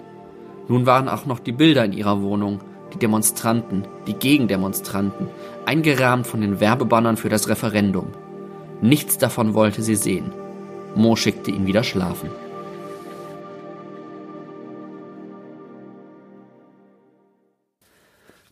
Nun 0.67 0.85
waren 0.85 1.09
auch 1.09 1.25
noch 1.25 1.39
die 1.39 1.51
Bilder 1.51 1.83
in 1.83 1.93
ihrer 1.93 2.21
Wohnung, 2.21 2.59
die 2.93 2.99
Demonstranten, 2.99 3.87
die 4.07 4.13
Gegendemonstranten, 4.13 5.27
eingerahmt 5.65 6.27
von 6.27 6.41
den 6.41 6.59
Werbebannern 6.59 7.17
für 7.17 7.29
das 7.29 7.49
Referendum. 7.49 8.07
Nichts 8.81 9.17
davon 9.17 9.53
wollte 9.53 9.81
sie 9.81 9.95
sehen. 9.95 10.31
Mo 10.95 11.15
schickte 11.15 11.51
ihn 11.51 11.65
wieder 11.65 11.83
schlafen. 11.83 12.29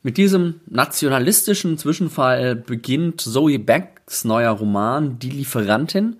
Mit 0.03 0.17
diesem 0.17 0.61
nationalistischen 0.67 1.77
Zwischenfall 1.77 2.55
beginnt 2.55 3.21
Zoe 3.21 3.59
Becks 3.59 3.96
neuer 4.23 4.51
Roman 4.51 5.19
Die 5.19 5.29
Lieferantin, 5.29 6.17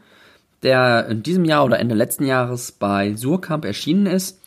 der 0.64 1.08
in 1.08 1.24
diesem 1.24 1.46
Jahr 1.46 1.66
oder 1.66 1.80
Ende 1.80 1.96
letzten 1.96 2.26
Jahres 2.26 2.72
bei 2.72 3.16
Surkamp 3.16 3.66
erschienen 3.66 4.06
ist. 4.06 4.42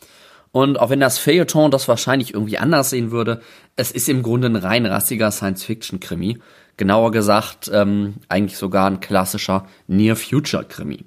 Und 0.52 0.80
auch 0.80 0.90
wenn 0.90 1.00
das 1.00 1.18
Feuilleton 1.18 1.70
das 1.70 1.86
wahrscheinlich 1.86 2.34
irgendwie 2.34 2.58
anders 2.58 2.90
sehen 2.90 3.12
würde, 3.12 3.40
es 3.76 3.92
ist 3.92 4.08
im 4.08 4.22
Grunde 4.22 4.48
ein 4.48 4.56
rein 4.56 4.84
rassiger 4.84 5.30
Science-Fiction-Krimi. 5.30 6.38
Genauer 6.76 7.12
gesagt, 7.12 7.70
ähm, 7.72 8.14
eigentlich 8.28 8.58
sogar 8.58 8.86
ein 8.88 9.00
klassischer 9.00 9.66
Near-Future-Krimi. 9.86 11.04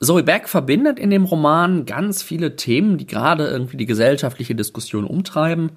Zoe 0.00 0.22
Beck 0.22 0.48
verbindet 0.48 0.98
in 0.98 1.10
dem 1.10 1.24
Roman 1.24 1.86
ganz 1.86 2.22
viele 2.22 2.56
Themen, 2.56 2.98
die 2.98 3.06
gerade 3.06 3.46
irgendwie 3.46 3.76
die 3.76 3.86
gesellschaftliche 3.86 4.54
Diskussion 4.54 5.04
umtreiben. 5.04 5.72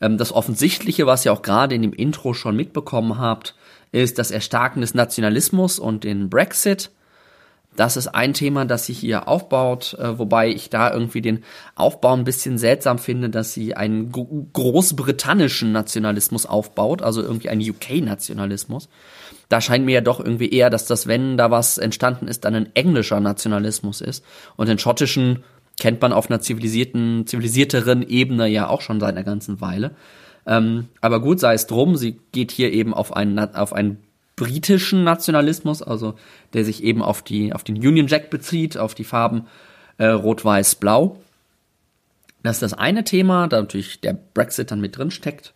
Ähm, 0.00 0.18
das 0.18 0.32
Offensichtliche, 0.32 1.06
was 1.06 1.24
ihr 1.24 1.32
auch 1.32 1.42
gerade 1.42 1.74
in 1.74 1.82
dem 1.82 1.92
Intro 1.92 2.32
schon 2.32 2.56
mitbekommen 2.56 3.18
habt, 3.18 3.54
ist 3.92 4.18
das 4.18 4.30
Erstarken 4.30 4.80
des 4.80 4.94
Nationalismus 4.94 5.78
und 5.78 6.04
den 6.04 6.28
Brexit. 6.28 6.90
Das 7.76 7.98
ist 7.98 8.08
ein 8.08 8.32
Thema, 8.32 8.64
das 8.64 8.86
sie 8.86 8.94
hier 8.94 9.28
aufbaut, 9.28 9.94
äh, 9.98 10.18
wobei 10.18 10.48
ich 10.48 10.70
da 10.70 10.92
irgendwie 10.92 11.20
den 11.20 11.44
Aufbau 11.74 12.14
ein 12.14 12.24
bisschen 12.24 12.56
seltsam 12.56 12.98
finde, 12.98 13.28
dass 13.28 13.52
sie 13.52 13.76
einen 13.76 14.10
großbritannischen 14.52 15.72
Nationalismus 15.72 16.46
aufbaut, 16.46 17.02
also 17.02 17.22
irgendwie 17.22 17.50
einen 17.50 17.68
UK-Nationalismus. 17.68 18.88
Da 19.48 19.60
scheint 19.60 19.84
mir 19.84 19.92
ja 19.92 20.00
doch 20.00 20.20
irgendwie 20.20 20.50
eher, 20.50 20.70
dass 20.70 20.86
das, 20.86 21.06
wenn 21.06 21.36
da 21.36 21.50
was 21.50 21.78
entstanden 21.78 22.28
ist, 22.28 22.44
dann 22.44 22.54
ein 22.54 22.70
englischer 22.74 23.20
Nationalismus 23.20 24.00
ist. 24.00 24.24
Und 24.56 24.68
den 24.68 24.78
schottischen 24.78 25.44
kennt 25.78 26.00
man 26.00 26.12
auf 26.12 26.30
einer 26.30 26.40
zivilisierten, 26.40 27.26
zivilisierteren 27.26 28.02
Ebene 28.08 28.46
ja 28.48 28.68
auch 28.68 28.80
schon 28.80 28.98
seit 28.98 29.10
einer 29.10 29.24
ganzen 29.24 29.60
Weile. 29.60 29.92
Ähm, 30.46 30.88
aber 31.00 31.20
gut 31.20 31.40
sei 31.40 31.54
es 31.54 31.66
drum, 31.66 31.96
sie 31.96 32.20
geht 32.32 32.52
hier 32.52 32.72
eben 32.72 32.94
auf 32.94 33.14
einen, 33.14 33.38
auf 33.38 33.72
einen 33.72 33.98
britischen 34.36 35.02
Nationalismus, 35.02 35.82
also 35.82 36.14
der 36.52 36.64
sich 36.64 36.84
eben 36.84 37.02
auf 37.02 37.22
die 37.22 37.52
auf 37.52 37.64
den 37.64 37.76
Union 37.76 38.06
Jack 38.06 38.30
bezieht, 38.30 38.76
auf 38.76 38.94
die 38.94 39.04
Farben 39.04 39.46
äh, 39.98 40.06
Rot, 40.06 40.44
Weiß, 40.44 40.76
Blau. 40.76 41.18
Das 42.42 42.56
ist 42.56 42.62
das 42.62 42.74
eine 42.74 43.02
Thema, 43.02 43.48
da 43.48 43.60
natürlich 43.60 44.00
der 44.00 44.12
Brexit 44.12 44.70
dann 44.70 44.80
mit 44.80 44.96
drin 44.96 45.10
steckt. 45.10 45.52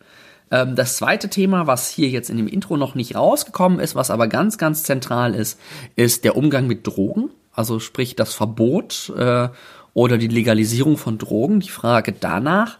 Ähm, 0.49 0.75
das 0.75 0.97
zweite 0.97 1.29
Thema, 1.29 1.67
was 1.67 1.89
hier 1.89 2.09
jetzt 2.09 2.29
in 2.29 2.37
dem 2.37 2.47
Intro 2.47 2.75
noch 2.75 2.95
nicht 2.95 3.15
rausgekommen 3.15 3.79
ist, 3.79 3.95
was 3.95 4.11
aber 4.11 4.27
ganz, 4.27 4.57
ganz 4.57 4.83
zentral 4.83 5.35
ist, 5.35 5.59
ist 5.95 6.25
der 6.25 6.35
Umgang 6.35 6.67
mit 6.67 6.85
Drogen. 6.85 7.29
Also 7.53 7.79
sprich 7.79 8.15
das 8.15 8.33
Verbot 8.33 9.13
äh, 9.15 9.49
oder 9.93 10.17
die 10.17 10.27
Legalisierung 10.27 10.97
von 10.97 11.17
Drogen. 11.17 11.59
Die 11.61 11.69
Frage 11.69 12.13
danach 12.13 12.77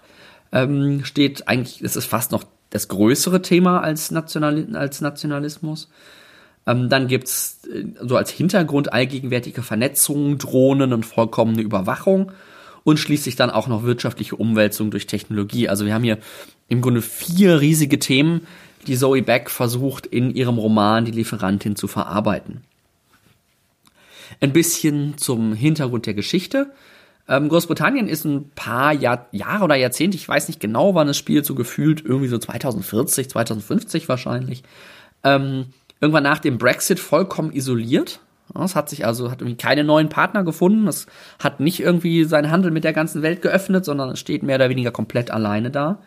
ähm, 0.51 1.05
steht 1.05 1.47
eigentlich, 1.47 1.81
es 1.81 1.95
ist 1.95 2.05
fast 2.05 2.31
noch 2.31 2.43
das 2.69 2.87
größere 2.87 3.41
Thema 3.41 3.81
als, 3.81 4.11
National, 4.11 4.75
als 4.75 5.01
Nationalismus. 5.01 5.89
Ähm, 6.65 6.89
dann 6.89 7.07
gibt's 7.07 7.61
äh, 7.73 7.85
so 8.01 8.17
als 8.17 8.31
Hintergrund 8.31 8.93
allgegenwärtige 8.93 9.63
Vernetzung, 9.63 10.37
Drohnen 10.37 10.93
und 10.93 11.05
vollkommene 11.05 11.61
Überwachung 11.61 12.31
und 12.83 12.97
schließlich 12.97 13.35
dann 13.35 13.49
auch 13.49 13.67
noch 13.67 13.83
wirtschaftliche 13.83 14.35
Umwälzung 14.35 14.91
durch 14.91 15.07
Technologie. 15.07 15.69
Also 15.69 15.85
wir 15.85 15.93
haben 15.93 16.03
hier 16.03 16.17
im 16.67 16.81
Grunde 16.81 17.01
vier 17.01 17.61
riesige 17.61 17.99
Themen, 17.99 18.47
die 18.87 18.97
Zoe 18.97 19.21
Beck 19.21 19.49
versucht 19.49 20.05
in 20.05 20.33
ihrem 20.33 20.57
Roman 20.57 21.05
Die 21.05 21.11
Lieferantin 21.11 21.75
zu 21.75 21.87
verarbeiten. 21.87 22.61
Ein 24.39 24.53
bisschen 24.53 25.17
zum 25.17 25.53
Hintergrund 25.53 26.05
der 26.05 26.13
Geschichte. 26.13 26.71
Ähm, 27.27 27.49
Großbritannien 27.49 28.07
ist 28.07 28.25
ein 28.25 28.49
paar 28.55 28.93
Jahr, 28.93 29.27
Jahre 29.31 29.63
oder 29.63 29.75
Jahrzehnte, 29.75 30.17
ich 30.17 30.27
weiß 30.27 30.47
nicht 30.47 30.59
genau, 30.59 30.95
wann 30.95 31.09
es 31.09 31.17
spielt, 31.17 31.45
so 31.45 31.55
gefühlt 31.55 32.03
irgendwie 32.03 32.27
so 32.27 32.37
2040, 32.37 33.29
2050 33.29 34.09
wahrscheinlich. 34.09 34.63
Ähm, 35.23 35.67
irgendwann 35.99 36.23
nach 36.23 36.39
dem 36.39 36.57
Brexit 36.57 36.99
vollkommen 36.99 37.53
isoliert. 37.53 38.21
Es 38.59 38.75
hat 38.75 38.89
sich 38.89 39.05
also, 39.05 39.31
hat 39.31 39.41
irgendwie 39.41 39.57
keine 39.57 39.83
neuen 39.83 40.09
Partner 40.09 40.43
gefunden. 40.43 40.87
Es 40.87 41.07
hat 41.39 41.61
nicht 41.61 41.79
irgendwie 41.79 42.25
seinen 42.25 42.51
Handel 42.51 42.71
mit 42.71 42.83
der 42.83 42.91
ganzen 42.91 43.21
Welt 43.21 43.41
geöffnet, 43.41 43.85
sondern 43.85 44.09
es 44.09 44.19
steht 44.19 44.43
mehr 44.43 44.57
oder 44.57 44.69
weniger 44.69 44.91
komplett 44.91 45.31
alleine 45.31 45.71
da. 45.71 45.99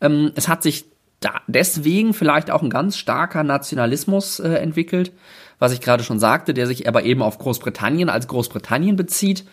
Ähm, 0.00 0.32
es 0.34 0.48
hat 0.48 0.62
sich 0.62 0.84
da 1.20 1.40
deswegen 1.46 2.14
vielleicht 2.14 2.50
auch 2.50 2.62
ein 2.62 2.70
ganz 2.70 2.96
starker 2.96 3.42
Nationalismus 3.42 4.38
äh, 4.38 4.50
entwickelt, 4.54 5.12
was 5.58 5.72
ich 5.72 5.80
gerade 5.80 6.04
schon 6.04 6.20
sagte, 6.20 6.54
der 6.54 6.66
sich 6.66 6.86
aber 6.86 7.04
eben 7.04 7.22
auf 7.22 7.38
Großbritannien 7.38 8.10
als 8.10 8.28
Großbritannien 8.28 8.96
bezieht 8.96 9.44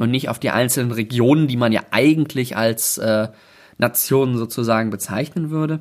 und 0.00 0.10
nicht 0.10 0.30
auf 0.30 0.38
die 0.38 0.50
einzelnen 0.50 0.92
Regionen, 0.92 1.46
die 1.46 1.58
man 1.58 1.72
ja 1.72 1.82
eigentlich 1.90 2.56
als 2.56 2.96
äh, 2.96 3.28
Nationen 3.76 4.38
sozusagen 4.38 4.88
bezeichnen 4.88 5.50
würde. 5.50 5.80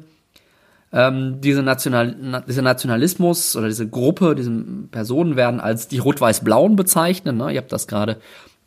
Ähm, 0.92 1.40
diese 1.40 1.64
National, 1.64 2.16
na, 2.20 2.42
dieser 2.42 2.62
Nationalismus 2.62 3.56
oder 3.56 3.68
diese 3.68 3.88
Gruppe, 3.88 4.36
diese 4.36 4.52
Personen 4.92 5.38
werden 5.38 5.62
als 5.62 5.88
die 5.88 6.00
Rot-Weiß-Blauen 6.00 6.76
bezeichnet. 6.76 7.36
Ne? 7.36 7.54
Ihr 7.54 7.60
habt 7.60 7.72
das 7.72 7.88
gerade 7.88 8.18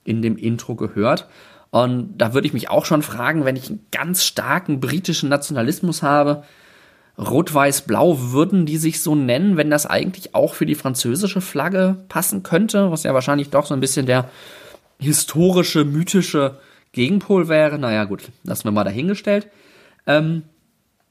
in 0.05 0.23
dem 0.23 0.39
Intro 0.39 0.75
gehört. 0.75 1.29
Und 1.71 2.17
da 2.17 2.33
würde 2.33 2.47
ich 2.47 2.55
mich 2.55 2.71
auch 2.71 2.87
schon 2.87 3.03
fragen, 3.03 3.45
wenn 3.45 3.57
ich 3.57 3.69
einen 3.69 3.87
ganz 3.91 4.25
starken 4.25 4.81
britischen 4.81 5.29
Nationalismus 5.29 6.03
habe, 6.03 6.45
Rot-Weiß-Blau, 7.19 8.33
würden 8.33 8.65
die 8.65 8.79
sich 8.79 9.03
so 9.03 9.15
nennen, 9.15 9.59
wenn 9.59 9.69
das 9.69 9.85
eigentlich 9.85 10.35
auch 10.35 10.55
für 10.55 10.65
die 10.65 10.75
französische 10.75 11.43
Flagge 11.43 11.97
passen 12.09 12.43
könnte, 12.43 12.91
was 12.91 13.03
ja 13.03 13.13
wahrscheinlich 13.13 13.51
doch 13.51 13.67
so 13.67 13.75
ein 13.75 13.81
bisschen 13.81 14.07
der 14.07 14.31
historische, 15.03 15.85
mythische 15.85 16.59
Gegenpol 16.93 17.49
wäre. 17.49 17.79
Naja, 17.79 18.05
gut, 18.05 18.31
lassen 18.45 18.65
wir 18.65 18.73
mal 18.73 18.85
dahingestellt. 18.85 19.49
Ähm, 20.07 20.43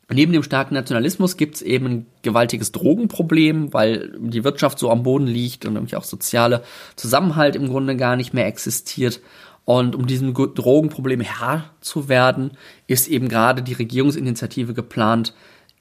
neben 0.09 0.33
dem 0.33 0.43
starken 0.43 0.73
Nationalismus 0.73 1.37
gibt 1.37 1.55
es 1.55 1.61
eben 1.61 1.85
ein 1.85 2.05
gewaltiges 2.21 2.71
Drogenproblem, 2.71 3.73
weil 3.73 4.13
die 4.19 4.43
Wirtschaft 4.43 4.79
so 4.79 4.89
am 4.91 5.03
Boden 5.03 5.27
liegt 5.27 5.65
und 5.65 5.73
nämlich 5.73 5.95
auch 5.95 6.03
soziale 6.03 6.63
Zusammenhalt 6.95 7.55
im 7.55 7.67
Grunde 7.67 7.95
gar 7.95 8.15
nicht 8.15 8.33
mehr 8.33 8.47
existiert. 8.47 9.21
Und 9.63 9.95
um 9.95 10.07
diesem 10.07 10.33
Drogenproblem 10.33 11.21
Herr 11.21 11.69
zu 11.81 12.09
werden, 12.09 12.51
ist 12.87 13.07
eben 13.07 13.29
gerade 13.29 13.61
die 13.61 13.73
Regierungsinitiative 13.73 14.73
geplant, 14.73 15.33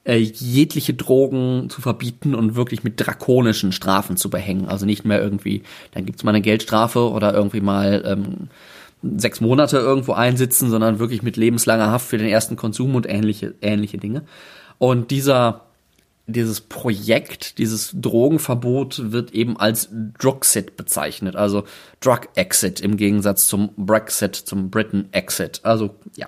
äh, 0.03 0.17
jegliche 0.17 0.93
Drogen 0.93 1.69
zu 1.69 1.81
verbieten 1.81 2.33
und 2.33 2.55
wirklich 2.55 2.83
mit 2.83 2.99
drakonischen 2.99 3.71
Strafen 3.71 4.17
zu 4.17 4.29
behängen. 4.29 4.67
Also 4.67 4.85
nicht 4.85 5.05
mehr 5.05 5.21
irgendwie, 5.21 5.63
dann 5.93 6.05
gibt's 6.05 6.23
mal 6.23 6.31
eine 6.31 6.41
Geldstrafe 6.41 7.09
oder 7.11 7.33
irgendwie 7.33 7.61
mal 7.61 8.03
ähm, 8.05 8.49
sechs 9.03 9.41
Monate 9.41 9.77
irgendwo 9.77 10.13
einsitzen, 10.13 10.69
sondern 10.69 10.99
wirklich 10.99 11.23
mit 11.23 11.37
lebenslanger 11.37 11.91
Haft 11.91 12.07
für 12.07 12.17
den 12.17 12.27
ersten 12.27 12.55
Konsum 12.55 12.95
und 12.95 13.07
ähnliche, 13.09 13.53
ähnliche 13.61 13.97
Dinge. 13.97 14.23
Und 14.77 15.11
dieser, 15.11 15.65
dieses 16.27 16.61
Projekt, 16.61 17.57
dieses 17.57 17.91
Drogenverbot 17.93 19.11
wird 19.11 19.31
eben 19.31 19.57
als 19.57 19.89
Druxit 20.19 20.77
bezeichnet, 20.77 21.35
also 21.35 21.65
Drug 21.99 22.21
Exit 22.35 22.79
im 22.79 22.97
Gegensatz 22.97 23.47
zum 23.47 23.71
Brexit, 23.75 24.35
zum 24.35 24.69
Britain 24.69 25.09
Exit. 25.11 25.61
Also, 25.63 25.95
ja. 26.15 26.27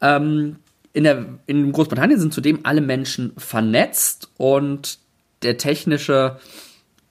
Ähm, 0.00 0.56
in, 0.92 1.04
der, 1.04 1.26
in 1.46 1.72
Großbritannien 1.72 2.18
sind 2.18 2.34
zudem 2.34 2.60
alle 2.64 2.80
Menschen 2.80 3.32
vernetzt 3.36 4.30
und 4.36 4.98
der 5.42 5.56
technische 5.56 6.38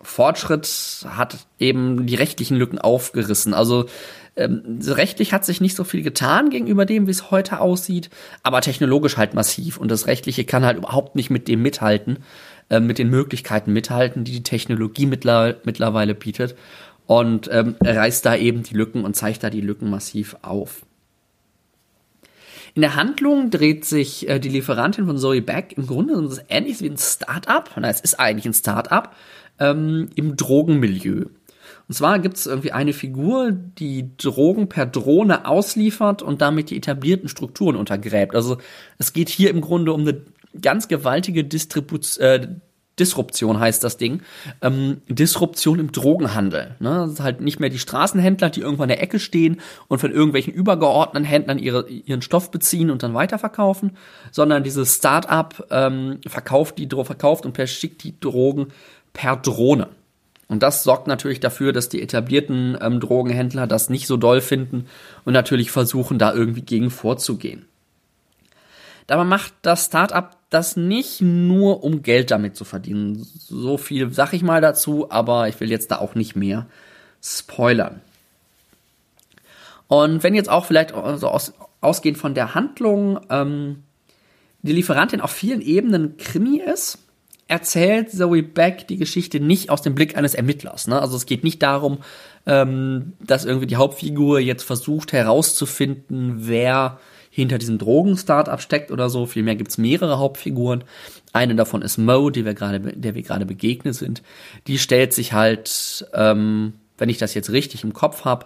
Fortschritt 0.02 1.06
hat 1.08 1.38
eben 1.60 2.06
die 2.06 2.16
rechtlichen 2.16 2.58
Lücken 2.58 2.80
aufgerissen. 2.80 3.54
Also 3.54 3.88
ähm, 4.36 4.80
rechtlich 4.86 5.34
hat 5.34 5.46
sich 5.46 5.60
nicht 5.60 5.76
so 5.76 5.84
viel 5.84 6.04
getan 6.04 6.50
gegenüber 6.50 6.86
dem, 6.86 7.08
wie 7.08 7.12
es 7.12 7.32
heute 7.32 7.60
aussieht, 7.60 8.10
aber 8.44 8.62
technologisch 8.62 9.18
halt 9.18 9.34
massiv. 9.34 9.78
Und 9.78 9.92
das 9.92 10.08
Rechtliche 10.08 10.46
kann 10.46 10.66
halt 10.66 10.78
überhaupt 10.78 11.16
nicht 11.16 11.30
mit 11.30 11.48
dem 11.48 11.62
mithalten, 11.62 12.20
äh, 12.70 12.80
mit 12.80 12.98
den 12.98 13.10
Möglichkeiten 13.10 13.74
mithalten, 13.74 14.24
die 14.24 14.32
die 14.32 14.44
Technologie 14.44 15.06
mittler 15.06 15.56
mittlerweile 15.64 16.16
bietet. 16.16 16.56
Und 17.06 17.50
ähm, 17.52 17.76
reißt 17.82 18.26
da 18.26 18.36
eben 18.36 18.64
die 18.64 18.76
Lücken 18.76 19.04
und 19.04 19.16
zeigt 19.16 19.44
da 19.44 19.50
die 19.50 19.62
Lücken 19.62 19.90
massiv 19.90 20.38
auf. 20.44 20.84
In 22.76 22.82
der 22.82 22.96
Handlung 22.96 23.50
dreht 23.50 23.86
sich 23.86 24.28
äh, 24.30 24.40
die 24.40 24.50
Lieferantin 24.50 25.06
von 25.06 25.18
Zoe 25.18 25.42
Beck 25.42 25.74
im 25.78 25.88
Grunde 25.88 26.28
so 26.28 26.42
ähnlich 26.50 26.82
wie 26.82 26.90
ein 26.90 26.98
Start-up, 26.98 27.72
na, 27.78 27.90
es 27.90 28.02
ist 28.02 28.20
eigentlich 28.20 28.46
ein 28.46 28.54
Start-up, 28.54 29.16
ähm, 29.60 30.10
im 30.16 30.36
Drogenmilieu. 30.36 31.26
Und 31.88 31.96
zwar 31.96 32.20
gibt 32.20 32.38
es 32.38 32.46
irgendwie 32.46 32.72
eine 32.72 32.94
Figur, 32.94 33.52
die 33.52 34.16
Drogen 34.18 34.70
per 34.70 34.86
Drohne 34.86 35.48
ausliefert 35.48 36.22
und 36.22 36.42
damit 36.42 36.70
die 36.70 36.78
etablierten 36.78 37.30
Strukturen 37.30 37.76
untergräbt. 37.76 38.36
Also 38.36 38.58
es 39.00 39.12
geht 39.12 39.30
hier 39.30 39.50
im 39.50 39.62
Grunde 39.62 39.94
um 39.94 40.02
eine 40.02 40.22
ganz 40.62 40.88
gewaltige 40.88 41.44
Distribution, 41.44 42.26
äh, 42.26 42.48
Disruption 43.00 43.60
heißt 43.60 43.84
das 43.84 43.98
Ding. 43.98 44.22
Ähm, 44.62 45.02
Disruption 45.08 45.80
im 45.80 45.92
Drogenhandel. 45.92 46.76
Ne? 46.80 46.90
Das 46.90 47.14
ist 47.14 47.20
halt 47.22 47.42
nicht 47.42 47.60
mehr 47.60 47.70
die 47.70 47.80
Straßenhändler, 47.80 48.50
die 48.50 48.62
irgendwo 48.62 48.84
in 48.84 48.90
der 48.90 49.02
Ecke 49.02 49.20
stehen 49.20 49.62
und 49.88 50.00
von 50.00 50.12
irgendwelchen 50.12 50.54
übergeordneten 50.54 51.26
Händlern 51.26 51.60
ihre, 51.60 51.88
ihren 51.90 52.22
Stoff 52.22 52.52
beziehen 52.52 52.92
und 52.92 53.04
dann 53.04 53.14
weiterverkaufen, 53.14 53.98
sondern 54.32 54.64
dieses 54.64 54.96
Start-up 54.96 55.68
ähm, 55.72 56.20
verkauft 56.28 56.78
die 56.78 56.90
verkauft 56.90 57.46
und 57.46 57.56
verschickt 57.56 58.04
die 58.04 58.20
Drogen 58.20 58.68
per 59.14 59.36
Drohne. 59.38 59.88
Und 60.48 60.64
das 60.64 60.84
sorgt 60.84 61.08
natürlich 61.08 61.40
dafür, 61.40 61.72
dass 61.72 61.90
die 61.90 62.02
etablierten 62.02 62.78
ähm, 62.82 63.00
Drogenhändler 63.00 63.68
das 63.68 63.90
nicht 63.90 64.08
so 64.08 64.18
doll 64.18 64.42
finden 64.42 64.88
und 65.24 65.34
natürlich 65.34 65.72
versuchen, 65.72 66.18
da 66.18 66.34
irgendwie 66.34 66.64
gegen 66.64 66.90
vorzugehen. 66.90 67.66
Dabei 69.06 69.24
macht 69.24 69.54
das 69.62 69.86
Startup 69.86 70.39
das 70.50 70.76
nicht 70.76 71.22
nur, 71.22 71.84
um 71.84 72.02
Geld 72.02 72.32
damit 72.32 72.56
zu 72.56 72.66
verdienen. 72.66 73.28
So 73.38 73.78
viel 73.78 74.12
sag 74.12 74.34
ich 74.34 74.42
mal 74.42 74.62
dazu, 74.62 75.12
aber 75.12 75.48
ich 75.48 75.60
will 75.60 75.70
jetzt 75.70 75.92
da 75.92 76.00
auch 76.00 76.16
nicht 76.16 76.36
mehr 76.36 76.68
spoilern. 77.22 78.02
Und 79.88 80.24
wenn 80.24 80.36
jetzt 80.36 80.50
auch 80.50 80.66
vielleicht 80.66 80.94
also 80.94 81.28
aus, 81.28 81.54
ausgehend 81.82 82.18
von 82.18 82.34
der 82.34 82.56
Handlung 82.56 83.20
ähm, 83.30 83.84
die 84.62 84.74
Lieferantin 84.74 85.22
auf 85.22 85.32
vielen 85.32 85.62
Ebenen 85.62 86.18
Krimi 86.18 86.60
ist, 86.60 87.00
erzählt 87.48 88.12
Zoe 88.12 88.44
Beck 88.44 88.88
die 88.88 88.98
Geschichte 88.98 89.40
nicht 89.40 89.70
aus 89.70 89.82
dem 89.82 89.96
Blick 89.96 90.16
eines 90.16 90.36
Ermittlers. 90.36 90.88
Ne? 90.88 91.02
Also 91.02 91.18
es 91.18 91.26
geht 91.26 91.44
nicht 91.44 91.62
darum, 91.64 92.00
ähm, 92.46 93.14
dass 93.20 93.46
irgendwie 93.46 93.68
die 93.68 93.78
Hauptfigur 93.78 94.40
jetzt 94.40 94.64
versucht 94.64 95.14
herauszufinden, 95.14 96.48
wer 96.48 97.00
hinter 97.40 97.58
diesem 97.58 97.78
Drogen-Startup 97.78 98.62
steckt 98.62 98.92
oder 98.92 99.10
so. 99.10 99.26
Vielmehr 99.26 99.56
gibt's 99.56 99.78
mehrere 99.78 100.20
Hauptfiguren. 100.20 100.84
Eine 101.34 101.56
davon 101.56 101.82
ist 101.82 101.98
Mo, 101.98 102.30
die 102.30 102.46
wir 102.46 102.54
gerade, 102.54 102.80
der 102.80 103.16
wir 103.16 103.24
gerade 103.24 103.46
begegnet 103.46 103.96
sind. 103.96 104.22
Die 104.68 104.78
stellt 104.78 105.14
sich 105.14 105.34
halt, 105.34 106.06
ähm, 106.14 106.74
wenn 106.98 107.10
ich 107.10 107.18
das 107.18 107.34
jetzt 107.34 107.52
richtig 107.52 107.84
im 107.84 107.94
Kopf 107.94 108.26
habe, 108.26 108.46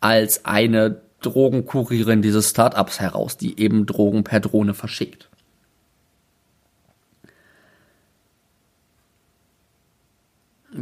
als 0.00 0.44
eine 0.44 1.00
Drogenkurierin 1.22 2.22
dieses 2.22 2.50
Startups 2.50 3.00
heraus, 3.00 3.36
die 3.36 3.58
eben 3.60 3.86
Drogen 3.86 4.24
per 4.24 4.40
Drohne 4.40 4.74
verschickt. 4.74 5.28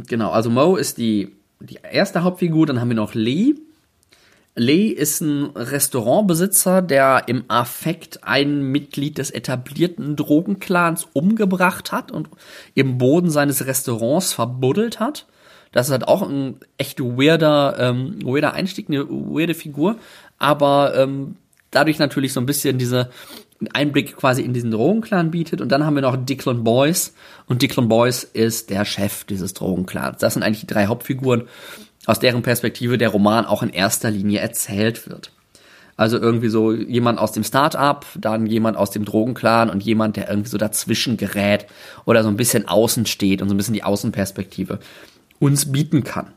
Genau, 0.07 0.31
also 0.31 0.49
Mo 0.49 0.75
ist 0.75 0.97
die, 0.97 1.35
die 1.61 1.79
erste 1.89 2.23
Hauptfigur, 2.23 2.65
dann 2.65 2.81
haben 2.81 2.89
wir 2.89 2.95
noch 2.95 3.13
Lee, 3.13 3.55
Lee 4.55 4.87
ist 4.87 5.21
ein 5.21 5.51
Restaurantbesitzer, 5.55 6.81
der 6.81 7.23
im 7.27 7.43
Affekt 7.49 8.23
ein 8.23 8.61
Mitglied 8.61 9.17
des 9.17 9.29
etablierten 9.29 10.15
Drogenclans 10.15 11.07
umgebracht 11.11 11.91
hat 11.91 12.11
und 12.11 12.29
im 12.73 12.97
Boden 12.97 13.29
seines 13.29 13.65
Restaurants 13.65 14.31
verbuddelt 14.31 14.99
hat. 15.01 15.25
Das 15.73 15.87
ist 15.87 15.91
halt 15.91 16.07
auch 16.07 16.21
ein 16.21 16.55
echt 16.77 17.01
weirder, 17.01 17.75
ähm, 17.77 18.19
weirder 18.23 18.53
Einstieg, 18.53 18.87
eine 18.87 19.05
weirde 19.09 19.53
Figur, 19.53 19.97
aber 20.39 20.95
ähm, 20.95 21.35
dadurch 21.69 21.99
natürlich 21.99 22.31
so 22.31 22.39
ein 22.39 22.45
bisschen 22.45 22.77
diese 22.77 23.09
Einblick 23.73 24.15
quasi 24.15 24.41
in 24.41 24.53
diesen 24.53 24.71
Drogenclan 24.71 25.31
bietet. 25.31 25.59
Und 25.59 25.69
dann 25.69 25.85
haben 25.85 25.95
wir 25.95 26.01
noch 26.01 26.15
Dicklon 26.17 26.63
Boys. 26.63 27.13
Und 27.47 27.61
Dicklon 27.61 27.87
Boys 27.87 28.23
ist 28.23 28.69
der 28.69 28.85
Chef 28.85 29.23
dieses 29.25 29.53
Drogenclans. 29.53 30.19
Das 30.19 30.33
sind 30.33 30.43
eigentlich 30.43 30.61
die 30.61 30.67
drei 30.67 30.87
Hauptfiguren 30.87 31.43
aus 32.05 32.19
deren 32.19 32.41
Perspektive 32.41 32.97
der 32.97 33.09
Roman 33.09 33.45
auch 33.45 33.63
in 33.63 33.69
erster 33.69 34.11
Linie 34.11 34.39
erzählt 34.39 35.09
wird. 35.09 35.31
Also 35.97 36.17
irgendwie 36.19 36.49
so 36.49 36.73
jemand 36.73 37.19
aus 37.19 37.31
dem 37.31 37.43
Start-up, 37.43 38.05
dann 38.15 38.45
jemand 38.45 38.75
aus 38.75 38.91
dem 38.91 39.05
Drogenclan 39.05 39.69
und 39.69 39.81
jemand, 39.81 40.17
der 40.17 40.29
irgendwie 40.29 40.49
so 40.49 40.57
dazwischen 40.57 41.15
gerät 41.15 41.67
oder 42.03 42.21
so 42.21 42.29
ein 42.29 42.35
bisschen 42.35 42.67
außen 42.67 43.05
steht 43.05 43.41
und 43.41 43.47
so 43.47 43.55
ein 43.55 43.57
bisschen 43.57 43.73
die 43.73 43.83
Außenperspektive 43.83 44.79
uns 45.39 45.71
bieten 45.71 46.03
kann. 46.03 46.33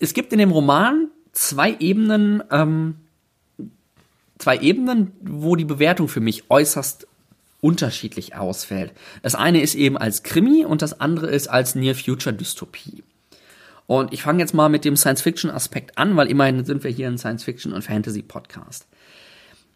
Es 0.00 0.12
gibt 0.12 0.32
in 0.32 0.38
dem 0.38 0.50
Roman 0.50 1.08
zwei 1.32 1.76
Ebenen, 1.78 2.42
ähm, 2.50 2.96
zwei 4.38 4.58
Ebenen, 4.58 5.12
wo 5.20 5.56
die 5.56 5.64
Bewertung 5.64 6.08
für 6.08 6.20
mich 6.20 6.50
äußerst 6.50 7.07
unterschiedlich 7.60 8.36
ausfällt. 8.36 8.92
Das 9.22 9.34
eine 9.34 9.60
ist 9.60 9.74
eben 9.74 9.98
als 9.98 10.22
Krimi 10.22 10.64
und 10.64 10.82
das 10.82 11.00
andere 11.00 11.28
ist 11.28 11.48
als 11.48 11.74
Near-Future-Dystopie. 11.74 13.02
Und 13.86 14.12
ich 14.12 14.22
fange 14.22 14.40
jetzt 14.40 14.54
mal 14.54 14.68
mit 14.68 14.84
dem 14.84 14.96
Science-Fiction-Aspekt 14.96 15.96
an, 15.96 16.16
weil 16.16 16.28
immerhin 16.28 16.64
sind 16.64 16.84
wir 16.84 16.90
hier 16.90 17.08
ein 17.08 17.18
Science-Fiction- 17.18 17.72
und 17.72 17.82
Fantasy-Podcast. 17.82 18.86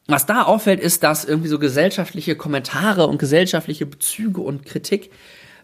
Was 0.06 0.26
da 0.26 0.42
auffällt, 0.42 0.80
ist, 0.80 1.02
dass 1.02 1.24
irgendwie 1.24 1.48
so 1.48 1.58
gesellschaftliche 1.58 2.36
Kommentare 2.36 3.06
und 3.06 3.18
gesellschaftliche 3.18 3.86
Bezüge 3.86 4.40
und 4.40 4.66
Kritik 4.66 5.10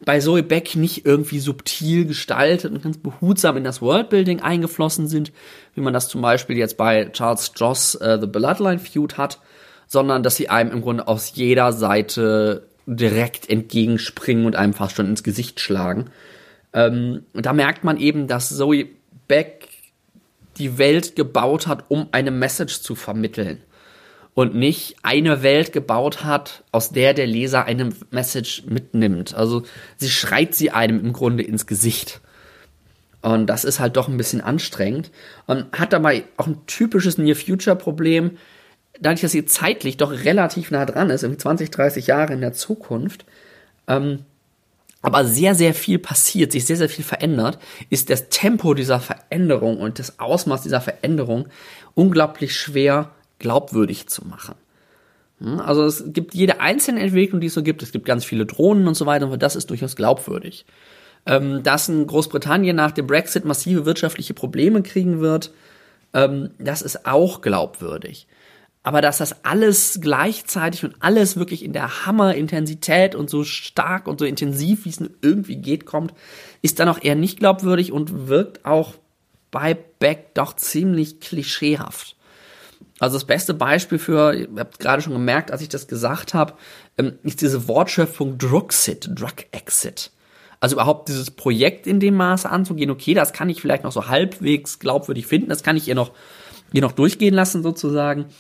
bei 0.05 0.21
Zoe 0.21 0.43
Beck 0.43 0.77
nicht 0.77 1.05
irgendwie 1.05 1.41
subtil 1.41 2.07
gestaltet 2.07 2.73
und 2.73 2.83
ganz 2.83 2.99
behutsam 2.99 3.57
in 3.57 3.65
das 3.65 3.83
Worldbuilding 3.83 4.41
eingeflossen 4.41 5.09
sind, 5.09 5.33
wie 5.75 5.81
man 5.81 5.93
das 5.93 6.09
zum 6.09 6.23
Beispiel 6.23 6.57
jetzt 6.57 6.77
bei 6.77 7.07
Charles 7.07 7.53
Joss 7.57 7.97
uh, 7.97 8.19
The 8.21 8.27
Bloodline 8.27 8.79
Feud 8.79 9.19
hat, 9.19 9.41
sondern 9.89 10.23
dass 10.23 10.37
sie 10.37 10.49
einem 10.49 10.71
im 10.71 10.83
Grunde 10.83 11.09
aus 11.09 11.33
jeder 11.35 11.73
Seite 11.73 12.69
direkt 12.87 13.51
entgegenspringen 13.51 14.47
und 14.47 14.55
einem 14.55 14.75
fast 14.75 14.97
schon 14.97 15.07
ins 15.07 15.23
Gesicht 15.23 15.61
schlagen. 15.61 16.11
Ähm, 16.73 17.25
da 17.35 17.53
merkt 17.53 17.85
man 17.85 17.99
eben, 17.99 18.29
dass 18.29 18.57
Zoe 18.57 18.87
Beck 19.27 19.69
die 20.59 20.79
Welt 20.79 21.17
gebaut 21.17 21.67
hat, 21.67 21.85
um 21.89 22.09
eine 22.13 22.31
Message 22.31 22.81
zu 22.81 22.95
vermitteln. 22.95 23.63
Und 24.35 24.55
nicht 24.55 24.97
eine 25.03 25.43
Welt 25.43 25.73
gebaut 25.73 26.23
hat, 26.23 26.63
aus 26.71 26.91
der 26.91 27.13
der 27.13 27.27
Leser 27.27 27.65
eine 27.65 27.91
Message 28.11 28.65
mitnimmt. 28.67 29.35
Also 29.35 29.65
sie 29.97 30.11
schreit 30.11 30.55
sie 30.55 30.71
einem 30.71 31.01
im 31.01 31.13
Grunde 31.13 31.43
ins 31.43 31.67
Gesicht. 31.67 32.21
Und 33.21 33.49
das 33.49 33.65
ist 33.65 33.81
halt 33.81 33.97
doch 33.97 34.07
ein 34.09 34.17
bisschen 34.17 34.41
anstrengend. 34.41 35.11
Und 35.47 35.67
hat 35.73 35.93
dabei 35.93 36.25
auch 36.37 36.47
ein 36.47 36.65
typisches 36.67 37.19
Near-Future-Problem, 37.19 38.39
dadurch, 39.01 39.21
dass 39.21 39.33
sie 39.33 39.45
zeitlich 39.45 39.97
doch 39.97 40.11
relativ 40.11 40.71
nah 40.71 40.87
dran 40.87 41.11
ist, 41.11 41.23
irgendwie 41.23 41.41
20, 41.41 41.71
30 41.71 42.07
Jahre 42.07 42.33
in 42.33 42.41
der 42.41 42.53
Zukunft, 42.53 43.25
ähm, 43.87 44.21
aber 45.01 45.25
sehr, 45.25 45.55
sehr 45.55 45.75
viel 45.75 45.99
passiert, 45.99 46.53
sich 46.53 46.67
sehr, 46.67 46.77
sehr 46.77 46.89
viel 46.89 47.05
verändert, 47.05 47.59
ist 47.89 48.11
das 48.11 48.29
Tempo 48.31 48.75
dieser 48.75 49.01
Veränderung 49.01 49.79
und 49.79 49.99
das 49.99 50.19
Ausmaß 50.19 50.63
dieser 50.63 50.81
Veränderung 50.81 51.49
unglaublich 51.95 52.57
schwer 52.57 53.13
glaubwürdig 53.39 54.09
zu 54.09 54.27
machen. 54.27 54.57
Hm, 55.41 55.61
also 55.61 55.85
es 55.85 56.05
gibt 56.09 56.35
jede 56.35 56.61
einzelne 56.61 57.01
Entwicklung, 57.01 57.41
die 57.41 57.47
es 57.47 57.55
so 57.55 57.63
gibt. 57.63 57.83
Es 57.83 57.93
gibt 57.93 58.07
ganz 58.07 58.25
viele 58.25 58.47
Drohnen 58.47 58.89
und 58.89 58.95
so 58.95 59.07
weiter, 59.07 59.29
und 59.31 59.43
das 59.43 59.57
ist 59.57 59.71
durchaus 59.71 59.97
glaubwürdig. 59.97 60.67
Ähm, 61.27 61.63
dass 61.63 61.89
in 61.89 62.07
Großbritannien 62.07 62.75
nach 62.75 62.93
dem 62.93 63.07
Brexit 63.07 63.45
massive 63.45 63.85
wirtschaftliche 63.87 64.35
Probleme 64.35 64.83
kriegen 64.83 65.21
wird, 65.21 65.53
ähm, 66.15 66.51
das 66.59 66.83
ist 66.83 67.07
auch 67.07 67.41
glaubwürdig. 67.41 68.27
Aber 68.89 69.03
dass 69.03 69.19
das 69.19 69.45
alles 69.45 69.99
gleichzeitig 70.01 70.83
und 70.83 70.95
alles 71.01 71.37
wirklich 71.37 71.63
in 71.63 71.75
der 71.75 72.07
Hammerintensität 72.07 73.15
und 73.15 73.29
so 73.29 73.45
stark 73.45 74.09
und 74.09 74.19
so 74.19 74.25
intensiv, 74.25 74.87
wie 74.87 74.89
es 74.89 75.03
irgendwie 75.21 75.57
geht, 75.57 75.85
kommt, 75.85 76.15
ist 76.63 76.81
dann 76.81 76.89
auch 76.89 76.99
eher 77.03 77.15
nicht 77.15 77.39
glaubwürdig 77.39 77.93
und 77.93 78.29
wirkt 78.29 78.65
auch 78.65 78.95
bei 79.51 79.75
Beck 79.75 80.33
doch 80.33 80.57
ziemlich 80.57 81.21
klischeehaft. 81.21 82.17
Also 82.99 83.17
das 83.17 83.27
beste 83.27 83.53
Beispiel 83.53 83.99
für, 83.99 84.33
ihr 84.33 84.49
habt 84.57 84.79
gerade 84.79 85.03
schon 85.03 85.13
gemerkt, 85.13 85.51
als 85.51 85.61
ich 85.61 85.69
das 85.69 85.87
gesagt 85.87 86.33
habe, 86.33 86.55
ähm, 86.97 87.19
ist 87.25 87.43
diese 87.43 87.69
Wortschöpfung 87.69 88.39
Druxit, 88.39 89.11
Drug 89.13 89.45
Exit. 89.51 90.13
Also 90.61 90.77
überhaupt 90.77 91.11
dieses 91.11 91.31
Projekt 91.31 91.87
in 91.87 92.01
dem 92.01 92.15
Maße 92.15 92.49
anzugehen, 92.49 92.91
okay, 92.91 93.13
das 93.13 93.35
kann 93.35 93.51
ich 93.51 93.61
vielleicht 93.61 93.85
noch 93.85 93.93
so 93.93 94.09
halbwegs 94.09 94.79
glaubwürdig 94.79 95.27
finden, 95.27 95.51
das 95.51 95.63
kann 95.63 95.77
ich 95.77 95.89
ihr 95.89 95.95
noch, 95.95 96.13
ihr 96.73 96.81
noch 96.81 96.93
durchgehen 96.93 97.35
lassen 97.35 97.63
sozusagen. 97.63 98.31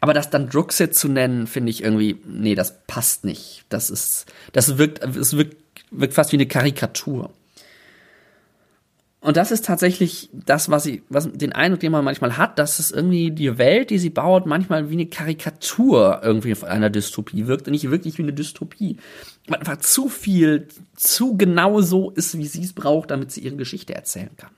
Aber 0.00 0.14
das 0.14 0.30
dann 0.30 0.48
Druxit 0.48 0.94
zu 0.94 1.08
nennen, 1.08 1.46
finde 1.46 1.70
ich 1.70 1.82
irgendwie, 1.82 2.20
nee, 2.26 2.54
das 2.54 2.84
passt 2.86 3.24
nicht. 3.24 3.64
Das 3.68 3.90
ist, 3.90 4.26
das 4.52 4.78
wirkt, 4.78 5.04
es 5.04 5.36
wirkt, 5.36 5.56
wirkt 5.90 6.14
fast 6.14 6.32
wie 6.32 6.36
eine 6.36 6.46
Karikatur. 6.46 7.30
Und 9.20 9.36
das 9.36 9.50
ist 9.50 9.64
tatsächlich 9.64 10.30
das, 10.32 10.70
was 10.70 10.84
sie, 10.84 11.02
was 11.08 11.30
den 11.32 11.52
Eindruck, 11.52 11.80
den 11.80 11.90
man 11.90 12.04
manchmal 12.04 12.36
hat, 12.36 12.58
dass 12.58 12.78
es 12.78 12.92
irgendwie 12.92 13.32
die 13.32 13.58
Welt, 13.58 13.90
die 13.90 13.98
sie 13.98 14.10
baut, 14.10 14.46
manchmal 14.46 14.90
wie 14.90 14.94
eine 14.94 15.06
Karikatur 15.06 16.20
irgendwie 16.22 16.54
von 16.54 16.68
einer 16.68 16.88
Dystopie 16.88 17.48
wirkt 17.48 17.66
und 17.66 17.72
nicht 17.72 17.90
wirklich 17.90 18.16
wie 18.18 18.22
eine 18.22 18.32
Dystopie. 18.32 18.98
Man 19.48 19.58
einfach 19.58 19.78
zu 19.78 20.08
viel, 20.08 20.68
zu 20.94 21.36
genau 21.36 21.80
so 21.80 22.10
ist, 22.10 22.38
wie 22.38 22.46
sie 22.46 22.62
es 22.62 22.72
braucht, 22.72 23.10
damit 23.10 23.32
sie 23.32 23.40
ihre 23.40 23.56
Geschichte 23.56 23.94
erzählen 23.94 24.30
kann. 24.36 24.50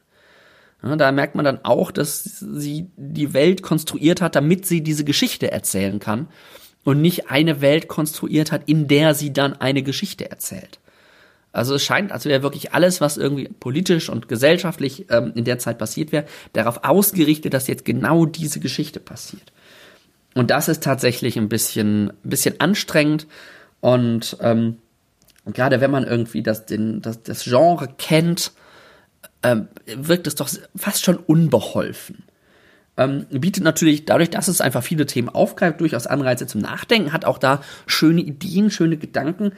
Ja, 0.83 0.97
da 0.97 1.13
merkt 1.13 1.35
man 1.35 1.45
dann 1.45 1.61
auch, 1.63 1.91
dass 1.91 2.23
sie 2.23 2.89
die 2.97 3.35
Welt 3.35 3.63
konstruiert 3.63 4.21
hat, 4.21 4.35
damit 4.35 4.67
sie 4.67 4.83
diese 4.83 5.05
Geschichte 5.05 5.51
erzählen 5.51 5.99
kann 5.99 6.29
und 6.85 7.01
nicht 7.01 7.31
eine 7.31 7.61
Welt 7.61 7.89
konstruiert 7.89 8.53
hat, 8.53 8.63
in 8.67 8.89
der 8.89 9.15
sie 9.15 9.33
dann 9.33 9.55
eine 9.55 9.83
Geschichte 9.83 10.31
erzählt. 10.31 10.79
Also 11.53 11.75
es 11.75 11.85
scheint, 11.85 12.13
als 12.13 12.25
wäre 12.25 12.43
wirklich 12.43 12.73
alles, 12.73 13.01
was 13.01 13.17
irgendwie 13.17 13.49
politisch 13.49 14.09
und 14.09 14.29
gesellschaftlich 14.29 15.07
ähm, 15.11 15.33
in 15.35 15.45
der 15.45 15.59
Zeit 15.59 15.79
passiert 15.79 16.13
wäre, 16.13 16.25
darauf 16.53 16.85
ausgerichtet, 16.85 17.53
dass 17.53 17.67
jetzt 17.67 17.85
genau 17.85 18.25
diese 18.25 18.61
Geschichte 18.61 19.01
passiert. 19.01 19.53
Und 20.35 20.51
das 20.51 20.69
ist 20.69 20.85
tatsächlich 20.85 21.37
ein 21.37 21.49
bisschen, 21.49 22.11
ein 22.11 22.31
bisschen 22.31 22.61
anstrengend 22.61 23.27
und 23.81 24.37
ähm, 24.41 24.79
gerade 25.47 25.81
wenn 25.81 25.91
man 25.91 26.05
irgendwie 26.05 26.43
das, 26.43 26.67
den, 26.67 27.03
das, 27.03 27.23
das 27.23 27.45
Genre 27.45 27.89
kennt, 27.99 28.53
ähm, 29.43 29.69
wirkt 29.87 30.27
es 30.27 30.35
doch 30.35 30.49
fast 30.77 31.05
schon 31.05 31.17
unbeholfen. 31.17 32.25
Ähm, 32.97 33.27
bietet 33.31 33.65
natürlich 33.65 34.05
dadurch, 34.05 34.31
dass 34.31 34.49
es 34.49 34.61
einfach 34.61 34.83
viele 34.83 35.07
Themen 35.07 35.29
aufgreift, 35.29 35.81
durchaus 35.81 36.07
Anreize 36.07 36.47
zum 36.47 36.61
Nachdenken, 36.61 37.13
hat 37.13 37.25
auch 37.25 37.39
da 37.39 37.63
schöne 37.87 38.21
Ideen, 38.21 38.71
schöne 38.71 38.97
Gedanken, 38.97 39.53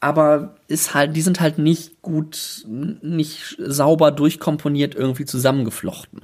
aber 0.00 0.56
ist 0.68 0.92
halt, 0.92 1.14
die 1.16 1.22
sind 1.22 1.40
halt 1.40 1.58
nicht 1.58 2.02
gut, 2.02 2.64
nicht 2.66 3.56
sauber 3.58 4.10
durchkomponiert 4.10 4.94
irgendwie 4.94 5.24
zusammengeflochten. 5.24 6.22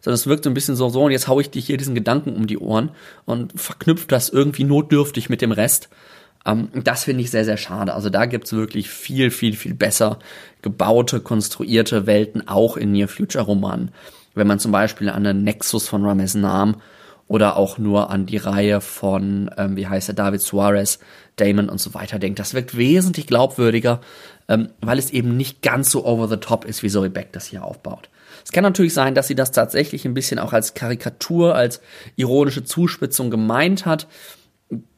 Sondern 0.00 0.14
es 0.14 0.26
wirkt 0.26 0.44
so 0.44 0.50
ein 0.50 0.54
bisschen 0.54 0.76
so, 0.76 0.88
so, 0.90 1.02
und 1.04 1.10
jetzt 1.10 1.26
hau 1.26 1.40
ich 1.40 1.50
dir 1.50 1.60
hier 1.60 1.76
diesen 1.78 1.94
Gedanken 1.94 2.36
um 2.36 2.46
die 2.46 2.58
Ohren 2.58 2.90
und 3.24 3.58
verknüpft 3.58 4.12
das 4.12 4.28
irgendwie 4.28 4.64
notdürftig 4.64 5.28
mit 5.28 5.40
dem 5.40 5.50
Rest. 5.50 5.88
Ähm, 6.46 6.68
das 6.72 7.04
finde 7.04 7.22
ich 7.22 7.30
sehr, 7.30 7.44
sehr 7.44 7.56
schade. 7.56 7.92
Also 7.92 8.08
da 8.08 8.24
gibt's 8.26 8.52
wirklich 8.52 8.88
viel, 8.88 9.30
viel, 9.30 9.54
viel 9.54 9.74
besser 9.74 10.18
gebaute, 10.62 11.20
konstruierte 11.20 12.06
Welten, 12.06 12.48
auch 12.48 12.76
in 12.76 12.92
Near-Future-Romanen. 12.92 13.90
Wenn 14.34 14.46
man 14.46 14.58
zum 14.58 14.72
Beispiel 14.72 15.08
an 15.08 15.24
den 15.24 15.44
Nexus 15.44 15.88
von 15.88 16.04
Rames 16.04 16.34
Nam 16.34 16.76
oder 17.28 17.56
auch 17.56 17.78
nur 17.78 18.10
an 18.10 18.26
die 18.26 18.36
Reihe 18.36 18.80
von, 18.80 19.50
ähm, 19.56 19.76
wie 19.76 19.88
heißt 19.88 20.08
er, 20.08 20.14
David 20.14 20.40
Suarez, 20.40 21.00
Damon 21.36 21.68
und 21.68 21.80
so 21.80 21.92
weiter 21.94 22.18
denkt. 22.18 22.38
Das 22.38 22.54
wirkt 22.54 22.76
wesentlich 22.76 23.26
glaubwürdiger, 23.26 24.00
ähm, 24.48 24.70
weil 24.80 24.98
es 24.98 25.10
eben 25.10 25.36
nicht 25.36 25.62
ganz 25.62 25.90
so 25.90 26.06
over 26.06 26.28
the 26.28 26.36
top 26.36 26.64
ist, 26.64 26.82
wie 26.82 26.88
Zoe 26.88 27.10
Beck 27.10 27.32
das 27.32 27.46
hier 27.46 27.64
aufbaut. 27.64 28.08
Es 28.44 28.52
kann 28.52 28.62
natürlich 28.62 28.94
sein, 28.94 29.14
dass 29.14 29.26
sie 29.26 29.34
das 29.34 29.50
tatsächlich 29.50 30.04
ein 30.04 30.14
bisschen 30.14 30.38
auch 30.38 30.52
als 30.52 30.74
Karikatur, 30.74 31.56
als 31.56 31.80
ironische 32.14 32.62
Zuspitzung 32.62 33.30
gemeint 33.30 33.86
hat 33.86 34.06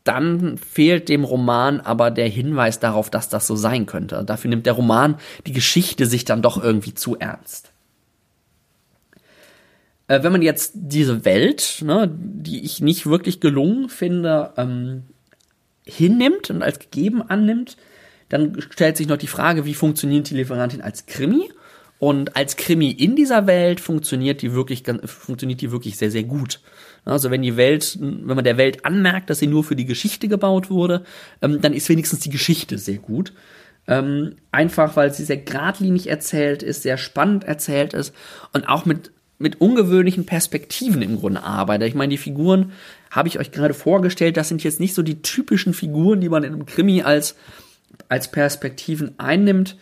dann 0.09 0.57
fehlt 0.57 1.09
dem 1.11 1.25
Roman 1.25 1.81
aber 1.81 2.11
der 2.11 2.29
Hinweis 2.29 2.81
darauf, 2.81 3.11
dass 3.11 3.29
das 3.29 3.47
so 3.47 3.57
sein 3.57 3.85
könnte. 3.85 4.25
Dafür 4.25 4.49
nimmt 4.49 4.65
der 4.65 4.73
Roman 4.73 5.17
die 5.47 5.53
Geschichte 5.53 6.07
sich 6.07 6.25
dann 6.25 6.41
doch 6.41 6.63
irgendwie 6.63 6.95
zu 6.95 7.19
ernst. 7.19 7.71
Äh, 10.07 10.23
wenn 10.23 10.33
man 10.33 10.41
jetzt 10.41 10.73
diese 10.75 11.27
Welt, 11.27 11.83
ne, 11.85 12.11
die 12.11 12.65
ich 12.65 12.81
nicht 12.81 13.07
wirklich 13.07 13.41
gelungen 13.41 13.91
finde, 13.91 14.55
ähm, 14.57 15.05
hinnimmt 15.85 16.49
und 16.49 16.63
als 16.63 16.79
gegeben 16.79 17.23
annimmt, 17.23 17.77
dann 18.31 18.61
stellt 18.61 18.97
sich 18.97 19.09
noch 19.09 19.17
die 19.19 19.27
Frage, 19.27 19.67
wie 19.67 19.75
funktioniert 19.75 20.31
die 20.31 20.35
Lieferantin 20.35 20.81
als 20.81 21.07
Krimi 21.07 21.51
Und 21.99 22.37
als 22.37 22.57
Krimi 22.57 22.91
in 22.91 23.17
dieser 23.17 23.47
Welt 23.47 23.81
funktioniert 23.81 24.43
die 24.43 24.53
wirklich, 24.53 24.85
funktioniert 25.05 25.61
die 25.61 25.73
wirklich 25.73 25.97
sehr, 25.97 26.11
sehr 26.11 26.23
gut. 26.23 26.61
Also 27.05 27.31
wenn 27.31 27.43
die 27.43 27.57
Welt, 27.57 27.99
wenn 28.01 28.37
man 28.37 28.45
der 28.45 28.57
Welt 28.57 28.85
anmerkt, 28.85 29.31
dass 29.31 29.39
sie 29.39 29.47
nur 29.47 29.65
für 29.65 29.77
die 29.77 29.87
Geschichte 29.87 30.29
gebaut 30.29 30.71
wurde, 30.71 31.05
ähm, 31.43 31.61
dann 31.61 31.73
ist 31.73 31.89
wenigstens 31.89 32.21
die 32.21 32.31
Geschichte 32.31 32.79
sehr 32.79 32.99
gut. 32.99 33.33
Ähm, 33.87 34.37
einfach 34.53 34.97
weil 34.97 35.13
sie 35.13 35.25
sehr 35.25 35.39
geradlinig 35.39 36.09
erzählt 36.09 36.63
ist, 36.63 36.83
sehr 36.83 36.99
spannend 36.99 37.45
erzählt 37.45 37.95
ist 37.95 38.15
und 38.53 38.69
auch 38.69 38.85
mit, 38.85 39.11
mit 39.39 39.63
ungewöhnlichen 39.63 40.27
Perspektiven 40.27 41.01
im 41.01 41.17
Grunde 41.17 41.43
arbeitet. 41.43 41.89
Ich 41.89 41.95
meine, 41.95 42.11
die 42.11 42.19
Figuren 42.19 42.73
habe 43.11 43.29
ich 43.29 43.39
euch 43.39 43.51
gerade 43.51 43.73
vorgestellt, 43.73 44.37
das 44.37 44.49
sind 44.49 44.63
jetzt 44.63 44.79
nicht 44.79 44.95
so 44.95 45.03
die 45.03 45.23
typischen 45.23 45.73
Figuren, 45.73 46.21
die 46.21 46.29
man 46.29 46.45
in 46.45 46.53
einem 46.53 46.67
Krimi 46.67 47.03
als, 47.03 47.35
als 48.11 48.31
Perspektiven 48.31 49.19
einnimmt. 49.19 49.77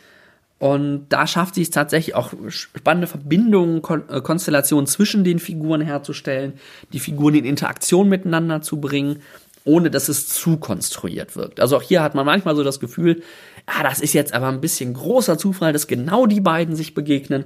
Und 0.58 1.08
da 1.10 1.26
schafft 1.26 1.54
sie 1.54 1.62
es 1.62 1.70
tatsächlich 1.70 2.14
auch 2.14 2.32
spannende 2.48 3.06
Verbindungen, 3.06 3.82
Kon 3.82 4.08
äh, 4.08 4.22
Konstellationen 4.22 4.86
zwischen 4.86 5.22
den 5.22 5.38
Figuren 5.38 5.82
herzustellen, 5.82 6.54
die 6.92 7.00
Figuren 7.00 7.34
in 7.34 7.44
Interaktion 7.44 8.08
miteinander 8.08 8.62
zu 8.62 8.80
bringen, 8.80 9.22
ohne 9.64 9.90
dass 9.90 10.08
es 10.08 10.28
zu 10.28 10.56
konstruiert 10.56 11.36
wirkt. 11.36 11.60
Also 11.60 11.76
auch 11.76 11.82
hier 11.82 12.02
hat 12.02 12.14
man 12.14 12.24
manchmal 12.24 12.56
so 12.56 12.64
das 12.64 12.80
Gefühl, 12.80 13.22
ah, 13.66 13.82
das 13.82 14.00
ist 14.00 14.14
jetzt 14.14 14.32
aber 14.32 14.48
ein 14.48 14.62
bisschen 14.62 14.94
großer 14.94 15.36
Zufall, 15.36 15.74
dass 15.74 15.88
genau 15.88 16.24
die 16.24 16.40
beiden 16.40 16.74
sich 16.74 16.94
begegnen. 16.94 17.44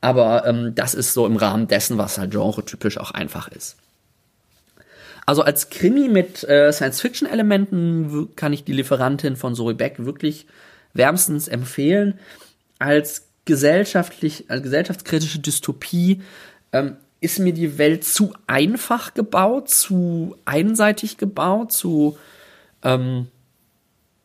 Aber 0.00 0.46
ähm, 0.46 0.74
das 0.74 0.94
ist 0.94 1.12
so 1.12 1.26
im 1.26 1.36
Rahmen 1.36 1.68
dessen, 1.68 1.98
was 1.98 2.16
halt 2.16 2.30
genre-typisch 2.30 2.96
auch 2.96 3.10
einfach 3.10 3.48
ist. 3.48 3.76
Also 5.26 5.42
als 5.42 5.68
Krimi 5.68 6.08
mit 6.08 6.44
äh, 6.44 6.72
Science-Fiction-Elementen 6.72 8.34
kann 8.36 8.52
ich 8.52 8.64
die 8.64 8.72
Lieferantin 8.72 9.36
von 9.36 9.54
Zoe 9.54 9.74
Beck 9.74 9.96
wirklich 9.98 10.46
wärmstens 10.94 11.48
empfehlen 11.48 12.18
als 12.78 13.28
gesellschaftlich, 13.44 14.44
als 14.48 14.62
gesellschaftskritische 14.62 15.38
Dystopie 15.38 16.22
ähm, 16.72 16.96
ist 17.20 17.38
mir 17.38 17.52
die 17.52 17.78
Welt 17.78 18.04
zu 18.04 18.34
einfach 18.46 19.14
gebaut, 19.14 19.70
zu 19.70 20.36
einseitig 20.44 21.16
gebaut, 21.16 21.72
zu 21.72 22.18
ähm, 22.82 23.28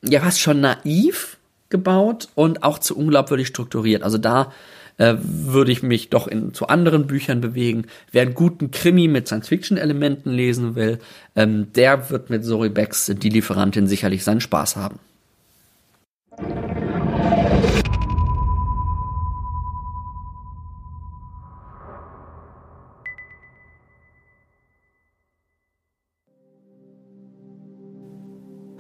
ja 0.03 0.19
fast 0.19 0.39
schon 0.39 0.61
naiv 0.61 1.37
gebaut 1.69 2.27
und 2.35 2.63
auch 2.63 2.79
zu 2.79 2.97
unglaubwürdig 2.97 3.47
strukturiert. 3.47 4.03
Also 4.03 4.17
da 4.17 4.51
äh, 4.97 5.15
würde 5.21 5.71
ich 5.71 5.83
mich 5.83 6.09
doch 6.09 6.27
in, 6.27 6.53
zu 6.53 6.67
anderen 6.67 7.07
Büchern 7.07 7.41
bewegen. 7.41 7.85
Wer 8.11 8.23
einen 8.23 8.33
guten 8.33 8.71
Krimi 8.71 9.07
mit 9.07 9.27
Science-Fiction-Elementen 9.27 10.31
lesen 10.31 10.75
will, 10.75 10.99
ähm, 11.35 11.71
der 11.73 12.09
wird 12.09 12.29
mit 12.29 12.43
Zoe 12.43 12.69
Becks 12.69 13.11
Die 13.15 13.29
Lieferantin 13.29 13.87
sicherlich 13.87 14.23
seinen 14.23 14.41
Spaß 14.41 14.75
haben. 14.75 14.99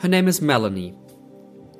Her 0.01 0.07
name 0.07 0.27
is 0.27 0.41
Melanie. 0.41 0.95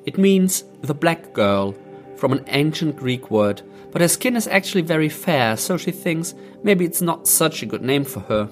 It 0.06 0.16
means 0.16 0.62
the 0.82 0.94
black 0.94 1.32
girl 1.32 1.74
from 2.14 2.30
an 2.32 2.44
ancient 2.46 2.94
Greek 2.94 3.32
word, 3.32 3.62
but 3.90 4.00
her 4.00 4.06
skin 4.06 4.36
is 4.36 4.46
actually 4.46 4.82
very 4.82 5.08
fair, 5.08 5.56
so 5.56 5.76
she 5.76 5.90
thinks 5.90 6.32
maybe 6.62 6.84
it's 6.84 7.02
not 7.02 7.26
such 7.26 7.64
a 7.64 7.66
good 7.66 7.82
name 7.82 8.04
for 8.04 8.20
her. 8.20 8.48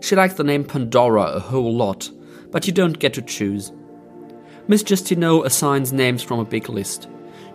She 0.00 0.14
likes 0.14 0.34
the 0.34 0.44
name 0.44 0.62
Pandora 0.62 1.22
a 1.22 1.40
whole 1.40 1.74
lot, 1.74 2.08
but 2.52 2.68
you 2.68 2.72
don't 2.72 3.00
get 3.00 3.14
to 3.14 3.22
choose. 3.22 3.72
Miss 4.68 4.84
Justino 4.84 5.44
assigns 5.44 5.92
names 5.92 6.22
from 6.22 6.38
a 6.38 6.44
big 6.44 6.68
list. 6.68 7.08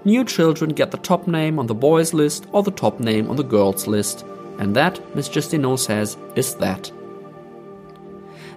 New 0.04 0.26
children 0.26 0.72
get 0.72 0.92
the 0.92 0.98
top 0.98 1.26
name 1.26 1.58
on 1.58 1.68
the 1.68 1.74
boys' 1.74 2.14
list 2.14 2.48
or 2.52 2.64
the 2.64 2.70
top 2.70 3.00
name 3.00 3.30
on 3.30 3.38
the 3.38 3.44
girls' 3.44 3.88
list, 3.88 4.26
and 4.60 4.76
that, 4.76 5.00
Miss 5.16 5.30
Justino 5.30 5.80
says, 5.80 6.18
is 6.36 6.56
that. 6.56 6.92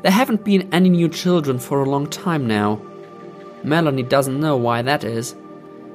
There 0.05 0.13
haven't 0.13 0.45
been 0.45 0.69
any 0.71 0.91
new 0.91 1.09
children 1.09 1.59
for 1.59 1.81
a 1.81 1.89
long 1.89 2.07
time 2.09 2.47
now. 2.47 2.79
Melanie 3.63 4.03
doesn't 4.03 4.39
know 4.39 4.55
why 4.55 4.83
that 4.83 5.03
is. 5.03 5.35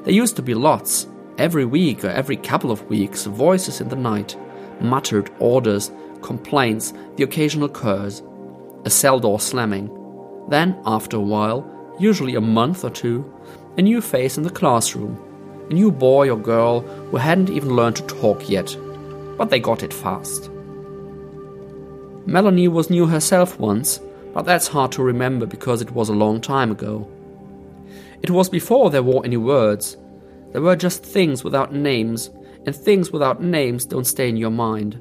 There 0.01 0.11
used 0.11 0.35
to 0.37 0.41
be 0.41 0.55
lots, 0.55 1.05
every 1.37 1.63
week 1.63 2.03
or 2.03 2.09
every 2.09 2.35
couple 2.35 2.71
of 2.71 2.83
weeks, 2.89 3.25
voices 3.25 3.81
in 3.81 3.89
the 3.89 3.95
night, 3.95 4.35
muttered 4.81 5.29
orders, 5.37 5.91
complaints, 6.23 6.91
the 7.17 7.23
occasional 7.23 7.69
curse, 7.69 8.23
a 8.83 8.89
cell 8.89 9.19
door 9.19 9.39
slamming. 9.39 9.91
Then, 10.49 10.81
after 10.87 11.17
a 11.17 11.21
while, 11.21 11.63
usually 11.99 12.33
a 12.33 12.41
month 12.41 12.83
or 12.83 12.89
two, 12.89 13.31
a 13.77 13.83
new 13.83 14.01
face 14.01 14.37
in 14.39 14.43
the 14.43 14.49
classroom, 14.49 15.23
a 15.69 15.73
new 15.75 15.91
boy 15.91 16.31
or 16.31 16.35
girl 16.35 16.79
who 16.79 17.17
hadn't 17.17 17.51
even 17.51 17.75
learned 17.75 17.97
to 17.97 18.07
talk 18.07 18.49
yet, 18.49 18.75
but 19.37 19.51
they 19.51 19.59
got 19.59 19.83
it 19.83 19.93
fast. 19.93 20.49
Melanie 22.29 22.67
was 22.67 22.91
new 22.91 23.07
herself 23.07 23.59
once, 23.59 23.99
but 24.35 24.45
that's 24.45 24.67
hard 24.67 24.91
to 24.91 25.01
remember 25.01 25.47
because 25.47 25.81
it 25.81 25.89
was 25.93 26.09
a 26.09 26.13
long 26.13 26.39
time 26.39 26.69
ago. 26.69 27.09
It 28.21 28.29
was 28.29 28.47
before 28.49 28.91
there 28.91 29.01
were 29.01 29.25
any 29.25 29.37
words. 29.37 29.97
There 30.51 30.61
were 30.61 30.75
just 30.75 31.03
things 31.03 31.43
without 31.43 31.73
names, 31.73 32.29
and 32.67 32.75
things 32.75 33.11
without 33.11 33.41
names 33.41 33.83
don't 33.83 34.05
stay 34.05 34.29
in 34.29 34.37
your 34.37 34.51
mind. 34.51 34.99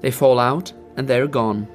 They 0.00 0.12
fall 0.12 0.38
out, 0.38 0.72
and 0.96 1.08
they're 1.08 1.26
gone. 1.26 1.66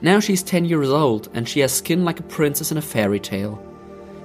Now 0.00 0.20
she's 0.20 0.44
10 0.44 0.64
years 0.64 0.88
old, 0.88 1.30
and 1.34 1.48
she 1.48 1.58
has 1.60 1.72
skin 1.72 2.04
like 2.04 2.20
a 2.20 2.34
princess 2.34 2.70
in 2.70 2.78
a 2.78 2.82
fairy 2.82 3.18
tale. 3.18 3.60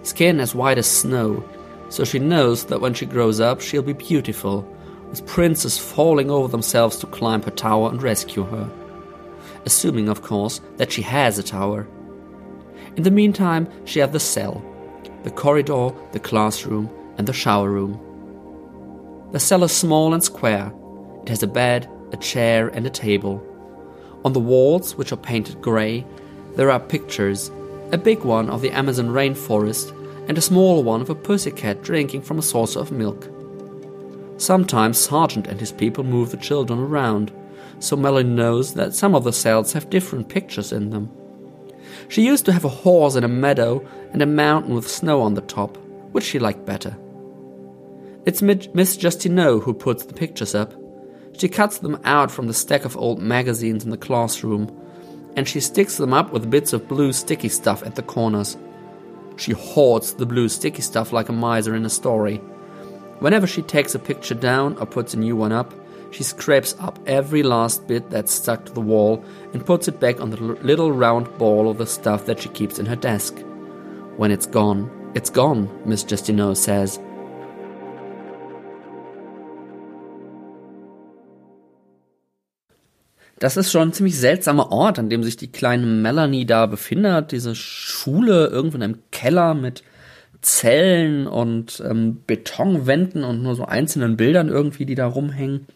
Skin 0.04 0.39
as 0.39 0.54
white 0.54 0.78
as 0.78 0.86
snow, 0.86 1.43
so 1.89 2.04
she 2.04 2.19
knows 2.19 2.65
that 2.65 2.82
when 2.82 2.93
she 2.93 3.08
grows 3.08 3.39
up, 3.39 3.62
she'll 3.62 3.82
be 3.82 3.93
beautiful 3.93 4.71
with 5.10 5.26
princes 5.26 5.78
falling 5.78 6.30
over 6.30 6.48
themselves 6.48 6.98
to 6.98 7.08
climb 7.08 7.41
her 7.43 7.52
tower 7.52 7.89
and 7.89 8.02
rescue 8.02 8.43
her. 8.43 8.70
Assuming, 9.65 10.10
of 10.10 10.22
course, 10.22 10.62
that 10.78 10.91
she 10.91 11.02
has 11.02 11.38
a 11.38 11.43
tower. 11.43 11.88
In 12.96 13.04
the 13.04 13.12
meantime, 13.12 13.67
she 13.86 14.00
has 14.00 14.12
the 14.12 14.20
cell, 14.20 14.63
the 15.24 15.32
corridor, 15.32 15.91
the 16.12 16.20
classroom, 16.20 16.89
and 17.17 17.28
the 17.28 17.34
shower 17.34 17.70
room. 17.70 18.00
The 19.32 19.39
cell 19.39 19.63
is 19.63 19.72
small 19.72 20.13
and 20.13 20.24
square. 20.24 20.72
It 21.24 21.30
has 21.30 21.43
a 21.43 21.48
bed, 21.48 21.89
a 22.12 22.17
chair, 22.17 22.70
and 22.70 22.86
a 22.86 22.89
table. 22.89 23.43
On 24.24 24.34
the 24.34 24.39
walls, 24.39 24.96
which 24.96 25.12
are 25.12 25.17
painted 25.17 25.62
grey, 25.62 26.06
there 26.56 26.72
are 26.72 26.80
pictures 26.80 27.52
a 27.91 27.98
big 27.98 28.24
one 28.26 28.50
of 28.50 28.62
the 28.62 28.72
Amazon 28.72 29.08
rainforest, 29.08 29.93
and 30.28 30.38
a 30.38 30.41
small 30.41 30.84
one 30.84 31.00
of 31.00 31.10
a 31.10 31.15
pussycat 31.15 31.82
drinking 31.84 32.22
from 32.22 32.38
a 32.38 32.41
saucer 32.41 32.80
of 32.80 32.91
milk. 32.91 33.30
Sometimes 34.38 35.00
Sargent 35.00 35.47
and 35.47 35.60
his 35.60 35.71
people 35.71 36.04
move 36.04 36.32
the 36.32 36.38
children 36.38 36.80
around, 36.80 37.32
so 37.80 37.95
Melanie 37.95 38.30
knows 38.30 38.73
that 38.76 38.93
some 38.93 39.15
of 39.15 39.23
the 39.23 39.34
cells 39.34 39.73
have 39.73 39.89
different 39.89 40.30
pictures 40.30 40.71
in 40.71 40.91
them. 40.91 41.12
She 42.08 42.26
used 42.26 42.45
to 42.45 42.54
have 42.54 42.65
a 42.65 42.69
horse 42.69 43.15
in 43.15 43.23
a 43.23 43.28
meadow 43.28 43.86
and 44.13 44.21
a 44.21 44.26
mountain 44.26 44.76
with 44.76 44.88
snow 44.88 45.21
on 45.21 45.34
the 45.34 45.41
top, 45.41 45.78
which 46.12 46.23
she 46.23 46.39
liked 46.39 46.65
better. 46.65 46.95
It's 48.26 48.41
Miss 48.41 48.97
Justino 48.97 49.62
who 49.62 49.73
puts 49.73 50.04
the 50.04 50.13
pictures 50.13 50.54
up. 50.54 50.73
She 51.38 51.50
cuts 51.50 51.80
them 51.80 52.00
out 52.04 52.32
from 52.32 52.47
the 52.47 52.54
stack 52.54 52.86
of 52.86 52.97
old 52.97 53.19
magazines 53.19 53.84
in 53.84 53.89
the 53.89 53.97
classroom, 53.97 54.71
and 55.36 55.47
she 55.47 55.60
sticks 55.60 55.97
them 55.97 56.13
up 56.13 56.32
with 56.32 56.50
bits 56.50 56.73
of 56.73 56.88
blue 56.88 57.13
sticky 57.13 57.50
stuff 57.50 57.84
at 57.84 57.95
the 57.95 58.02
corners. 58.04 58.58
She 59.36 59.54
hoards 59.54 60.13
the 60.13 60.26
blue 60.26 60.50
sticky 60.50 60.82
stuff 60.82 61.13
like 61.13 61.30
a 61.30 61.34
miser 61.34 61.76
in 61.76 61.86
a 61.86 61.89
story. 61.89 62.41
Whenever 63.20 63.48
she 63.48 63.64
takes 63.64 63.96
a 63.96 64.00
picture 64.00 64.36
down 64.36 64.78
or 64.78 64.86
puts 64.86 65.16
a 65.16 65.20
new 65.20 65.36
one 65.36 65.52
up, 65.52 65.74
she 66.12 66.24
scrapes 66.24 66.76
up 66.80 67.00
every 67.08 67.42
last 67.42 67.88
bit 67.88 68.10
that's 68.12 68.32
stuck 68.32 68.66
to 68.66 68.74
the 68.74 68.82
wall 68.82 69.24
and 69.54 69.66
puts 69.66 69.88
it 69.88 70.00
back 70.00 70.22
on 70.22 70.30
the 70.30 70.38
little 70.38 70.92
round 70.92 71.28
ball 71.38 71.70
of 71.70 71.80
the 71.80 71.86
stuff 71.88 72.26
that 72.28 72.40
she 72.40 72.50
keeps 72.50 72.78
in 72.78 72.86
her 72.86 72.96
desk. 72.96 73.36
When 74.18 74.32
it's 74.32 74.46
gone, 74.46 74.90
it's 75.15 75.32
gone, 75.32 75.68
Miss 75.86 76.06
Justino 76.06 76.56
says. 76.56 77.00
Das 83.40 83.56
ist 83.56 83.72
schon 83.72 83.90
ein 83.90 83.94
ziemlich 83.94 84.18
seltsamer 84.18 84.72
Ort, 84.72 84.98
an 84.98 85.10
dem 85.10 85.24
sich 85.24 85.38
die 85.38 85.52
kleine 85.52 85.86
Melanie 85.86 86.46
da 86.46 86.65
befindet. 86.65 87.32
Diese 87.32 87.54
Schule 87.54 88.48
irgendwo 88.48 88.78
in 88.78 88.84
einem 88.84 89.04
Keller 89.12 89.54
mit 89.54 89.84
Zellen 90.42 91.27
und 91.27 91.81
ähm, 91.85 92.23
Betonwänden 92.25 93.23
und 93.23 93.42
nur 93.42 93.56
so 93.56 93.65
einzelnen 93.65 94.17
Bildern 94.17 94.50
irgendwie, 94.50 94.85
die 94.85 94.96
da 94.96 95.08
rumhängen. 95.08 95.67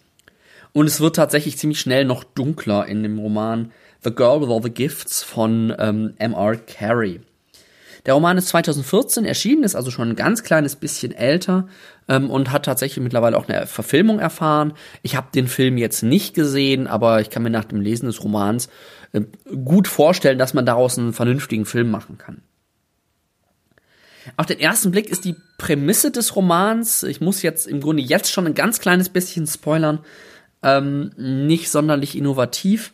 Und 0.74 0.88
es 0.88 1.02
wird 1.02 1.16
tatsächlich 1.16 1.58
ziemlich 1.58 1.80
schnell 1.80 2.06
noch 2.06 2.24
dunkler 2.24 2.86
in 2.88 3.04
dem 3.04 3.20
Roman 3.20 3.72
The 4.04 4.12
Girl 4.14 4.42
with 4.42 4.50
All 4.50 4.64
the 4.64 4.72
Gifts 4.72 5.24
von 5.24 5.74
ähm, 5.78 6.14
M.R. 6.18 6.56
Carey. 6.56 7.22
Der 8.06 8.16
Roman 8.16 8.38
ist 8.38 8.48
2014 8.48 9.26
erschienen, 9.26 9.64
ist 9.64 9.76
also 9.76 9.92
schon 9.92 10.10
ein 10.10 10.16
ganz 10.16 10.42
kleines 10.42 10.76
bisschen 10.76 11.12
älter 11.12 11.68
ähm, 12.08 12.32
und 12.32 12.52
hat 12.52 12.66
tatsächlich 12.66 13.04
mittlerweile 13.04 13.38
auch 13.38 13.48
eine 13.48 13.68
Verfilmung 13.68 14.20
erfahren. 14.20 14.74
Ich 15.04 15.16
habe 15.16 15.28
den 15.34 15.48
Film 15.48 15.78
jetzt 15.78 16.02
nicht 16.02 16.34
gesehen, 16.34 16.88
aber 16.88 17.22
ich 17.22 17.30
kann 17.30 17.44
mir 17.44 17.52
nach 17.52 17.66
dem 17.66 17.82
Lesen 17.82 18.08
des 18.08 18.24
Romans 18.24 18.70
äh, 19.12 19.22
gut 19.64 19.88
vorstellen, 19.88 20.40
dass 20.40 20.56
man 20.56 20.66
daraus 20.66 20.98
einen 20.98 21.14
vernünftigen 21.14 21.66
Film 21.66 21.92
machen 21.92 22.18
kann. 22.18 22.42
Auf 24.38 24.46
den 24.46 24.60
ersten 24.60 24.92
Blick 24.92 25.10
ist 25.10 25.26
die 25.26 25.36
Prämisse 25.58 26.12
des 26.12 26.36
Romans, 26.36 27.04
ich 27.04 27.22
muss 27.22 27.42
jetzt 27.42 27.68
im 27.68 27.82
Grunde 27.82 28.04
jetzt 28.04 28.32
schon 28.32 28.48
ein 28.48 28.54
ganz 28.54 28.80
kleines 28.80 29.10
bisschen 29.10 29.48
spoilern, 29.48 30.00
ähm, 30.64 31.12
nicht 31.18 31.70
sonderlich 31.70 32.16
innovativ. 32.18 32.94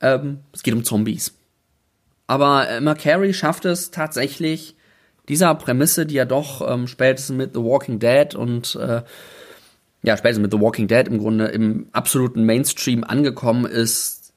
Ähm, 0.00 0.40
es 0.52 0.62
geht 0.62 0.74
um 0.74 0.84
Zombies. 0.84 1.34
Aber 2.26 2.68
Emma 2.68 2.94
Carey 2.94 3.34
schafft 3.34 3.64
es 3.64 3.90
tatsächlich, 3.90 4.76
dieser 5.28 5.54
Prämisse, 5.54 6.06
die 6.06 6.14
ja 6.14 6.24
doch 6.24 6.66
ähm, 6.68 6.86
spätestens 6.86 7.36
mit 7.36 7.54
The 7.54 7.60
Walking 7.60 7.98
Dead 7.98 8.34
und 8.34 8.76
äh, 8.76 9.02
ja, 10.02 10.16
spätestens 10.16 10.42
mit 10.42 10.52
The 10.52 10.60
Walking 10.60 10.88
Dead 10.88 11.06
im 11.08 11.18
Grunde 11.18 11.46
im 11.46 11.88
absoluten 11.92 12.44
Mainstream 12.44 13.04
angekommen 13.04 13.66
ist, 13.66 14.32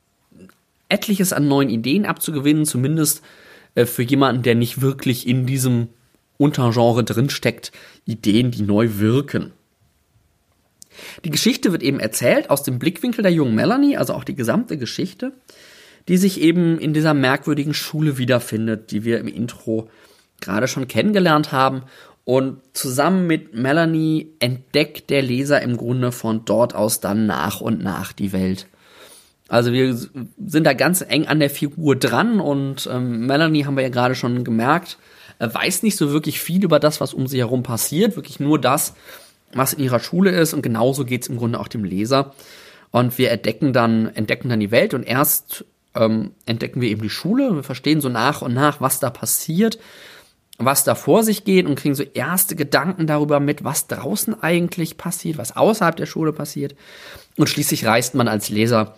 etliches 0.90 1.34
an 1.34 1.48
neuen 1.48 1.70
Ideen 1.70 2.06
abzugewinnen, 2.06 2.66
zumindest 2.66 3.22
äh, 3.76 3.86
für 3.86 4.04
jemanden, 4.04 4.44
der 4.44 4.56
nicht 4.56 4.82
wirklich 4.82 5.28
in 5.28 5.46
diesem 5.46 5.90
Untergenre 6.42 7.04
drinsteckt, 7.04 7.72
Ideen, 8.06 8.52
die 8.52 8.64
neu 8.64 8.90
wirken. 8.96 9.54
Die 11.24 11.30
Geschichte 11.30 11.72
wird 11.72 11.84
eben 11.84 12.00
erzählt 12.00 12.50
aus 12.50 12.64
dem 12.64 12.80
Blickwinkel 12.80 13.22
der 13.22 13.32
jungen 13.32 13.56
Melanie, 13.56 13.98
also 13.98 14.14
auch 14.14 14.24
die 14.24 14.36
gesamte 14.36 14.78
Geschichte, 14.78 15.34
die 16.08 16.18
sich 16.18 16.42
eben 16.42 16.80
in 16.80 16.94
dieser 16.94 17.14
merkwürdigen 17.14 17.74
Schule 17.74 18.18
wiederfindet, 18.18 18.92
die 18.92 19.04
wir 19.06 19.20
im 19.20 19.28
Intro 19.28 19.90
gerade 20.42 20.68
schon 20.68 20.88
kennengelernt 20.88 21.52
haben. 21.52 21.84
Und 22.24 22.60
zusammen 22.74 23.28
mit 23.28 23.54
Melanie 23.54 24.34
entdeckt 24.40 25.10
der 25.10 25.22
Leser 25.22 25.62
im 25.62 25.78
Grunde 25.78 26.12
von 26.12 26.46
dort 26.46 26.76
aus 26.76 27.00
dann 27.00 27.26
nach 27.26 27.62
und 27.62 27.84
nach 27.84 28.14
die 28.14 28.32
Welt. 28.32 28.68
Also 29.48 29.74
wir 29.74 29.96
sind 29.96 30.66
da 30.66 30.74
ganz 30.74 31.04
eng 31.08 31.28
an 31.28 31.40
der 31.40 31.50
Figur 31.50 31.96
dran 31.96 32.40
und 32.40 32.88
ähm, 32.92 33.26
Melanie 33.26 33.66
haben 33.66 33.76
wir 33.76 33.84
ja 33.84 33.90
gerade 33.90 34.16
schon 34.16 34.44
gemerkt, 34.44 34.98
weiß 35.50 35.84
nicht 35.84 35.98
so 35.98 36.12
wirklich 36.12 36.40
viel 36.40 36.64
über 36.64 36.80
das, 36.80 37.02
was 37.02 37.14
um 37.14 37.28
sie 37.28 37.40
herum 37.40 37.64
passiert, 37.64 38.16
wirklich 38.16 38.40
nur 38.40 38.60
das, 38.60 38.94
was 39.54 39.74
in 39.74 39.84
ihrer 39.84 40.00
Schule 40.00 40.32
ist 40.32 40.54
und 40.54 40.62
genauso 40.62 41.06
geht's 41.06 41.28
im 41.28 41.38
Grunde 41.38 41.60
auch 41.60 41.68
dem 41.68 41.84
Leser. 41.84 42.34
Und 42.92 43.18
wir 43.18 43.32
entdecken 43.32 43.74
dann, 43.74 44.14
entdecken 44.16 44.50
dann 44.50 44.60
die 44.60 44.72
Welt 44.72 44.94
und 44.94 45.04
erst 45.04 45.66
ähm, 45.96 46.32
entdecken 46.46 46.82
wir 46.82 46.90
eben 46.90 47.02
die 47.02 47.10
Schule. 47.10 47.56
Wir 47.56 47.64
verstehen 47.64 48.02
so 48.02 48.10
nach 48.10 48.42
und 48.42 48.54
nach, 48.54 48.82
was 48.82 49.00
da 49.00 49.10
passiert 49.10 49.80
was 50.66 50.84
da 50.84 50.96
vor 50.96 51.24
sich 51.24 51.44
geht 51.44 51.66
und 51.66 51.76
kriegen 51.76 51.96
so 51.96 52.04
erste 52.04 52.56
Gedanken 52.56 53.08
darüber 53.08 53.40
mit, 53.40 53.64
was 53.64 53.88
draußen 53.88 54.42
eigentlich 54.42 54.98
passiert, 54.98 55.38
was 55.38 55.56
außerhalb 55.56 55.96
der 55.96 56.06
Schule 56.06 56.34
passiert. 56.34 56.76
Und 57.38 57.50
schließlich 57.50 57.86
reist 57.86 58.16
man 58.16 58.28
als 58.28 58.50
Leser 58.50 58.96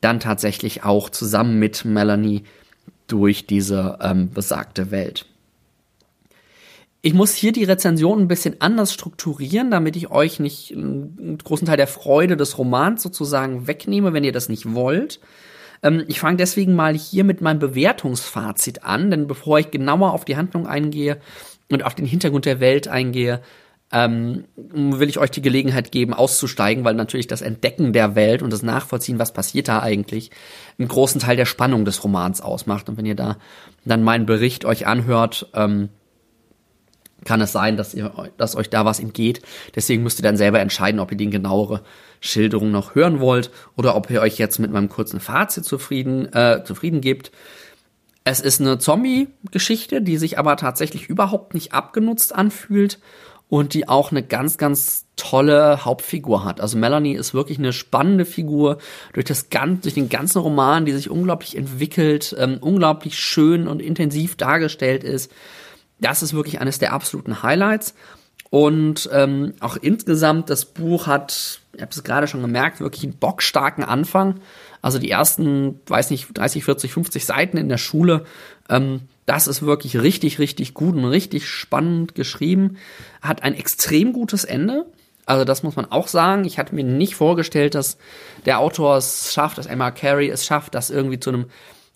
dann 0.00 0.20
tatsächlich 0.20 0.84
auch 0.84 1.10
zusammen 1.10 1.58
mit 1.58 1.84
Melanie 1.84 2.44
durch 3.06 3.46
diese 3.46 3.98
ähm, 4.00 4.30
besagte 4.30 4.90
Welt. 4.90 5.26
Ich 7.02 7.14
muss 7.14 7.34
hier 7.34 7.52
die 7.52 7.64
Rezension 7.64 8.20
ein 8.20 8.28
bisschen 8.28 8.56
anders 8.60 8.92
strukturieren, 8.92 9.70
damit 9.70 9.96
ich 9.96 10.10
euch 10.10 10.38
nicht 10.38 10.72
einen 10.72 11.38
großen 11.42 11.66
Teil 11.66 11.78
der 11.78 11.86
Freude 11.86 12.36
des 12.36 12.58
Romans 12.58 13.02
sozusagen 13.02 13.66
wegnehme, 13.66 14.12
wenn 14.12 14.24
ihr 14.24 14.32
das 14.32 14.50
nicht 14.50 14.74
wollt. 14.74 15.20
Ähm, 15.82 16.04
ich 16.08 16.20
fange 16.20 16.36
deswegen 16.36 16.74
mal 16.74 16.94
hier 16.94 17.24
mit 17.24 17.40
meinem 17.40 17.58
Bewertungsfazit 17.58 18.84
an, 18.84 19.10
denn 19.10 19.26
bevor 19.26 19.58
ich 19.58 19.70
genauer 19.70 20.12
auf 20.12 20.26
die 20.26 20.36
Handlung 20.36 20.66
eingehe 20.66 21.18
und 21.70 21.84
auf 21.84 21.94
den 21.94 22.04
Hintergrund 22.04 22.44
der 22.44 22.60
Welt 22.60 22.86
eingehe, 22.86 23.40
ähm, 23.92 24.44
will 24.56 25.08
ich 25.08 25.18
euch 25.18 25.30
die 25.30 25.42
Gelegenheit 25.42 25.90
geben, 25.90 26.14
auszusteigen, 26.14 26.84
weil 26.84 26.94
natürlich 26.94 27.26
das 27.26 27.42
Entdecken 27.42 27.92
der 27.92 28.14
Welt 28.14 28.42
und 28.42 28.52
das 28.52 28.62
Nachvollziehen, 28.62 29.18
was 29.18 29.32
passiert 29.32 29.68
da 29.68 29.80
eigentlich, 29.80 30.30
einen 30.78 30.86
großen 30.86 31.20
Teil 31.20 31.36
der 31.36 31.46
Spannung 31.46 31.84
des 31.84 32.04
Romans 32.04 32.40
ausmacht. 32.40 32.88
Und 32.88 32.98
wenn 32.98 33.06
ihr 33.06 33.16
da 33.16 33.38
dann 33.84 34.04
meinen 34.04 34.26
Bericht 34.26 34.64
euch 34.64 34.86
anhört, 34.86 35.48
ähm, 35.54 35.88
kann 37.24 37.40
es 37.40 37.52
sein, 37.52 37.76
dass 37.76 37.94
ihr, 37.94 38.12
dass 38.36 38.56
euch 38.56 38.70
da 38.70 38.84
was 38.84 39.00
entgeht. 39.00 39.42
Deswegen 39.74 40.02
müsst 40.02 40.18
ihr 40.18 40.22
dann 40.22 40.36
selber 40.36 40.60
entscheiden, 40.60 41.00
ob 41.00 41.10
ihr 41.10 41.18
den 41.18 41.30
genauere 41.30 41.82
Schilderung 42.20 42.70
noch 42.70 42.94
hören 42.94 43.20
wollt 43.20 43.50
oder 43.76 43.96
ob 43.96 44.10
ihr 44.10 44.20
euch 44.20 44.38
jetzt 44.38 44.58
mit 44.58 44.70
meinem 44.70 44.88
kurzen 44.88 45.20
Fazit 45.20 45.64
zufrieden, 45.64 46.32
äh, 46.32 46.62
zufrieden 46.64 47.00
gebt. 47.00 47.32
Es 48.24 48.40
ist 48.40 48.60
eine 48.60 48.78
Zombie-Geschichte, 48.78 50.02
die 50.02 50.18
sich 50.18 50.38
aber 50.38 50.56
tatsächlich 50.56 51.08
überhaupt 51.08 51.54
nicht 51.54 51.72
abgenutzt 51.72 52.34
anfühlt 52.34 52.98
und 53.48 53.74
die 53.74 53.88
auch 53.88 54.10
eine 54.10 54.22
ganz, 54.22 54.58
ganz 54.58 55.06
tolle 55.16 55.84
Hauptfigur 55.84 56.44
hat. 56.44 56.60
Also 56.60 56.78
Melanie 56.78 57.14
ist 57.14 57.34
wirklich 57.34 57.58
eine 57.58 57.72
spannende 57.72 58.24
Figur 58.24 58.78
durch 59.12 59.26
das 59.26 59.50
ganz, 59.50 59.82
durch 59.82 59.94
den 59.94 60.08
ganzen 60.08 60.38
Roman, 60.38 60.84
die 60.84 60.92
sich 60.92 61.10
unglaublich 61.10 61.56
entwickelt, 61.56 62.34
ähm, 62.38 62.58
unglaublich 62.60 63.18
schön 63.18 63.66
und 63.66 63.82
intensiv 63.82 64.36
dargestellt 64.36 65.02
ist 65.02 65.32
das 66.00 66.22
ist 66.22 66.34
wirklich 66.34 66.60
eines 66.60 66.78
der 66.78 66.92
absoluten 66.92 67.42
Highlights. 67.42 67.94
Und 68.50 69.08
ähm, 69.12 69.54
auch 69.60 69.76
insgesamt, 69.76 70.50
das 70.50 70.64
Buch 70.64 71.06
hat, 71.06 71.60
ich 71.72 71.80
habe 71.80 71.92
es 71.92 72.02
gerade 72.02 72.26
schon 72.26 72.42
gemerkt, 72.42 72.80
wirklich 72.80 73.04
einen 73.04 73.16
bockstarken 73.16 73.84
Anfang. 73.84 74.40
Also 74.82 74.98
die 74.98 75.10
ersten, 75.10 75.80
weiß 75.86 76.10
nicht, 76.10 76.26
30, 76.34 76.64
40, 76.64 76.92
50 76.92 77.24
Seiten 77.24 77.56
in 77.56 77.68
der 77.68 77.78
Schule, 77.78 78.24
ähm, 78.68 79.02
das 79.26 79.46
ist 79.46 79.62
wirklich 79.62 79.96
richtig, 80.00 80.40
richtig 80.40 80.74
gut 80.74 80.96
und 80.96 81.04
richtig 81.04 81.48
spannend 81.48 82.16
geschrieben. 82.16 82.78
Hat 83.22 83.44
ein 83.44 83.54
extrem 83.54 84.12
gutes 84.12 84.42
Ende. 84.42 84.86
Also 85.24 85.44
das 85.44 85.62
muss 85.62 85.76
man 85.76 85.84
auch 85.84 86.08
sagen. 86.08 86.44
Ich 86.44 86.58
hatte 86.58 86.74
mir 86.74 86.82
nicht 86.82 87.14
vorgestellt, 87.14 87.76
dass 87.76 87.98
der 88.46 88.58
Autor 88.58 88.96
es 88.96 89.32
schafft, 89.32 89.58
dass 89.58 89.66
Emma 89.66 89.92
Carey 89.92 90.28
es 90.28 90.44
schafft, 90.44 90.74
das 90.74 90.90
irgendwie 90.90 91.20
zu 91.20 91.30
einem 91.30 91.46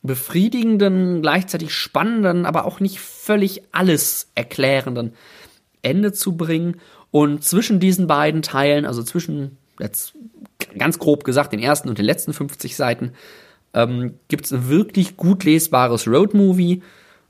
befriedigenden, 0.05 1.23
gleichzeitig 1.23 1.73
spannenden, 1.73 2.45
aber 2.45 2.67
auch 2.67 2.79
nicht 2.79 3.01
völlig 3.01 3.63
alles 3.73 4.31
erklärenden 4.35 5.15
Ende 5.83 6.13
zu 6.13 6.37
bringen. 6.37 6.77
Und 7.11 7.43
zwischen 7.43 7.81
diesen 7.81 8.07
beiden 8.07 8.43
Teilen, 8.43 8.85
also 8.85 9.03
zwischen 9.03 9.57
jetzt 9.81 10.15
ganz 10.79 10.99
grob 10.99 11.25
gesagt 11.25 11.53
den 11.53 11.61
ersten 11.61 11.89
und 11.89 11.99
den 11.99 12.05
letzten 12.05 12.35
50 12.35 12.77
Seiten, 12.77 13.13
ähm, 13.73 14.15
gibt 14.29 14.45
es 14.45 14.53
ein 14.53 14.69
wirklich 14.69 15.17
gut 15.17 15.43
lesbares 15.45 16.07
Roadmovie. 16.07 16.83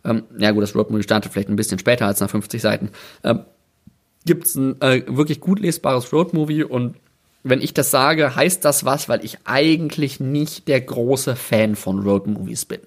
Ähm, 0.05 0.25
ja 0.37 0.51
gut, 0.51 0.65
das 0.65 0.75
Roadmovie 0.75 1.05
startet 1.05 1.33
vielleicht 1.33 1.49
ein 1.49 1.57
bisschen 1.57 1.79
später 1.79 2.07
als 2.07 2.21
nach 2.21 2.31
50 2.31 2.61
Seiten. 2.61 2.91
Ähm, 3.23 3.45
gibt 4.27 4.47
es 4.47 4.57
ein 4.57 4.81
äh, 4.81 5.03
wirklich 5.07 5.41
gut 5.41 5.61
lesbares 5.61 6.13
Roadmovie 6.13 6.65
und 6.65 6.97
wenn 7.45 7.61
ich 7.61 7.75
das 7.75 7.91
sage, 7.91 8.35
heißt 8.35 8.65
das 8.65 8.85
was, 8.85 9.09
weil 9.09 9.25
ich 9.25 9.39
eigentlich 9.45 10.19
nicht 10.19 10.67
der 10.67 10.81
große 10.81 11.37
Fan 11.37 11.77
von 11.77 12.01
Roadmovies 12.01 12.65
bin. 12.65 12.81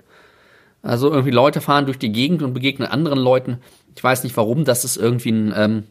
Also 0.82 1.12
irgendwie 1.12 1.32
Leute 1.32 1.62
fahren 1.62 1.86
durch 1.86 2.00
die 2.00 2.12
Gegend 2.12 2.42
und 2.42 2.54
begegnen 2.54 2.88
anderen 2.88 3.20
Leuten. 3.20 3.60
Ich 3.96 4.04
weiß 4.04 4.24
nicht 4.24 4.36
warum, 4.36 4.66
das 4.66 4.84
ist 4.84 4.98
irgendwie 4.98 5.32
ein, 5.32 5.54
ähm, 5.56 5.84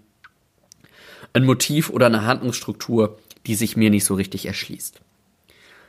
ein 1.33 1.45
Motiv 1.45 1.91
oder 1.91 2.07
eine 2.07 2.27
Handlungsstruktur, 2.27 3.19
die 3.47 3.55
sich 3.55 3.77
mir 3.77 3.91
nicht 3.91 4.05
so 4.05 4.15
richtig 4.15 4.47
erschließt. 4.47 5.01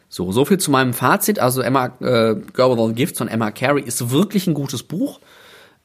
So, 0.10 0.32
so 0.32 0.46
viel 0.46 0.60
zu 0.60 0.70
meinem 0.70 0.94
Fazit. 0.94 1.40
Also 1.40 1.62
Emma 1.62 1.88
äh, 2.00 2.36
Girl 2.54 2.78
with 2.78 2.96
Gifts 2.96 3.18
von 3.18 3.28
Emma 3.28 3.52
Carey 3.52 3.82
ist 3.82 4.12
wirklich 4.12 4.46
ein 4.46 4.54
gutes 4.54 4.84
Buch. 4.84 5.20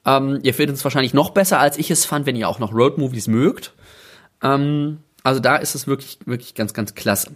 Ähm, 0.05 0.41
ihr 0.43 0.53
findet 0.53 0.77
es 0.77 0.85
wahrscheinlich 0.85 1.15
noch 1.15 1.31
besser, 1.31 1.59
als 1.59 1.79
ich 1.79 1.91
es 1.91 2.05
fand, 2.05 2.27
wenn 2.27 2.37
ihr 2.37 2.49
auch 2.49 2.59
noch 2.59 2.75
Roadmovies 2.75 3.29
mögt. 3.29 3.73
Ähm, 4.43 4.99
also 5.23 5.41
da 5.41 5.57
ist 5.57 5.75
es 5.75 5.87
wirklich, 5.87 6.19
wirklich 6.25 6.55
ganz, 6.55 6.75
ganz 6.75 6.95
klasse. 6.95 7.33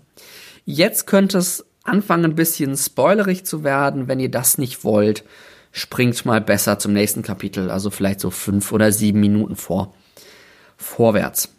Jetzt 0.64 1.06
könnte 1.06 1.38
es 1.38 1.64
anfangen, 1.84 2.24
ein 2.24 2.34
bisschen 2.34 2.76
spoilerig 2.76 3.44
zu 3.44 3.64
werden. 3.64 4.08
Wenn 4.08 4.20
ihr 4.20 4.30
das 4.30 4.58
nicht 4.58 4.84
wollt, 4.84 5.24
springt 5.72 6.24
mal 6.24 6.40
besser 6.40 6.78
zum 6.78 6.92
nächsten 6.92 7.22
Kapitel, 7.22 7.70
also 7.70 7.90
vielleicht 7.90 8.20
so 8.20 8.30
fünf 8.30 8.72
oder 8.72 8.92
sieben 8.92 9.20
Minuten 9.20 9.56
vor, 9.56 9.94
vorwärts. 10.76 11.50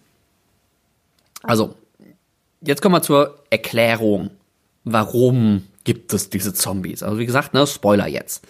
Also, 1.44 1.76
jetzt 2.62 2.82
kommen 2.82 2.96
wir 2.96 3.02
zur 3.02 3.44
Erklärung. 3.50 4.32
Warum 4.84 5.64
gibt 5.84 6.14
es 6.14 6.30
diese 6.30 6.54
Zombies? 6.54 7.04
Also, 7.04 7.20
wie 7.20 7.26
gesagt, 7.26 7.54
ne, 7.54 7.66
Spoiler 7.68 8.08
jetzt. 8.08 8.46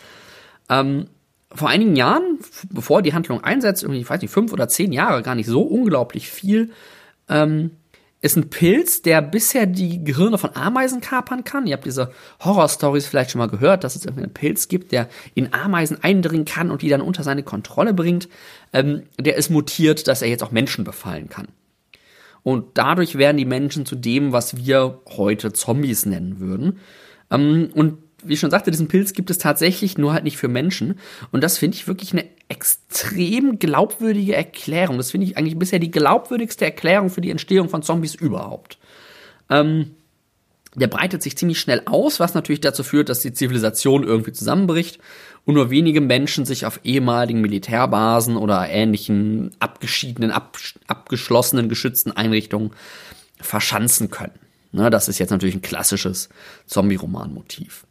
Ähm, 0.70 1.08
vor 1.54 1.70
einigen 1.70 1.96
Jahren, 1.96 2.40
bevor 2.70 3.02
die 3.02 3.14
Handlung 3.14 3.44
einsetzt, 3.44 3.84
irgendwie, 3.84 4.02
ich 4.02 4.10
weiß 4.10 4.22
nicht, 4.22 4.32
fünf 4.32 4.52
oder 4.52 4.68
zehn 4.68 4.92
Jahre, 4.92 5.22
gar 5.22 5.36
nicht 5.36 5.48
so 5.48 5.62
unglaublich 5.62 6.30
viel, 6.30 6.72
ähm, 7.30 7.72
ist 8.20 8.36
ein 8.36 8.50
Pilz, 8.50 9.04
der 9.04 9.22
bisher 9.22 9.68
die 9.68 10.04
Gehirne 10.04 10.38
von 10.38 10.56
Ameisen 10.56 11.02
kapern 11.02 11.44
kann. 11.44 11.68
Ihr 11.68 11.74
habt 11.74 11.86
diese 11.86 12.12
Horror-Stories 12.44 13.06
vielleicht 13.06 13.32
schon 13.32 13.40
mal 13.40 13.48
gehört, 13.48 13.84
dass 13.84 13.96
es 13.96 14.06
irgendwie 14.06 14.24
einen 14.24 14.34
Pilz 14.34 14.68
gibt, 14.68 14.92
der 14.92 15.08
in 15.36 15.54
Ameisen 15.54 16.04
eindringen 16.04 16.46
kann 16.46 16.72
und 16.72 16.82
die 16.82 16.90
dann 16.90 17.02
unter 17.02 17.24
seine 17.24 17.44
Kontrolle 17.44 17.94
bringt. 17.94 18.28
Ähm, 18.74 19.04
der 19.20 19.36
ist 19.36 19.52
mutiert, 19.52 20.08
dass 20.08 20.24
er 20.24 20.30
jetzt 20.30 20.44
auch 20.44 20.52
Menschen 20.52 20.84
befallen 20.84 21.30
kann. 21.30 21.48
Und 22.42 22.78
dadurch 22.78 23.18
werden 23.18 23.38
die 23.38 23.46
Menschen 23.46 23.86
zu 23.86 23.96
dem, 23.96 24.32
was 24.32 24.58
wir 24.58 25.02
heute 25.10 25.54
Zombies 25.54 26.06
nennen 26.06 26.40
würden. 26.40 26.80
Ähm, 27.30 27.70
und 27.74 28.00
wie 28.28 28.34
ich 28.34 28.40
schon 28.40 28.52
sagte, 28.52 28.72
diesen 28.72 28.88
Pilz 28.88 29.14
gibt 29.14 29.30
es 29.30 29.38
tatsächlich 29.38 29.98
nur 29.98 30.14
halt 30.14 30.24
nicht 30.24 30.38
für 30.38 30.48
Menschen. 30.48 31.00
Und 31.32 31.44
das 31.44 31.58
finde 31.58 31.76
ich 31.76 31.88
wirklich 31.88 32.14
eine 32.14 32.26
extrem 32.50 33.60
glaubwürdige 33.60 34.36
Erklärung. 34.36 34.98
Das 34.98 35.12
finde 35.12 35.28
ich 35.28 35.38
eigentlich 35.38 35.58
bisher 35.58 35.80
die 35.80 35.92
glaubwürdigste 35.92 36.66
Erklärung 36.66 37.10
für 37.10 37.22
die 37.22 37.32
Entstehung 37.32 37.70
von 37.70 37.84
Zombies 37.84 38.16
überhaupt. 38.16 38.78
Ähm, 39.50 39.96
Der 40.76 40.88
breitet 40.88 41.24
sich 41.24 41.36
ziemlich 41.36 41.60
schnell 41.60 41.82
aus, 41.86 42.20
was 42.20 42.36
natürlich 42.36 42.62
dazu 42.62 42.84
führt, 42.84 43.10
dass 43.10 43.22
die 43.22 43.34
Zivilisation 43.34 44.04
irgendwie 44.04 44.32
zusammenbricht 44.32 45.00
und 45.46 45.56
nur 45.56 45.72
wenige 45.72 46.02
Menschen 46.02 46.46
sich 46.46 46.68
auf 46.68 46.82
ehemaligen 46.84 47.42
Militärbasen 47.42 48.38
oder 48.38 48.70
ähnlichen 48.70 49.56
abgeschiedenen, 49.60 50.30
ab, 50.30 50.58
abgeschlossenen, 50.86 51.68
geschützten 51.68 52.12
Einrichtungen 52.12 52.72
verschanzen 53.42 54.12
können. 54.12 54.38
Ne, 54.74 54.90
das 54.90 55.08
ist 55.08 55.18
jetzt 55.18 55.32
natürlich 55.32 55.56
ein 55.56 55.62
klassisches 55.62 56.30
Zombie-Roman-Motiv. 56.68 57.87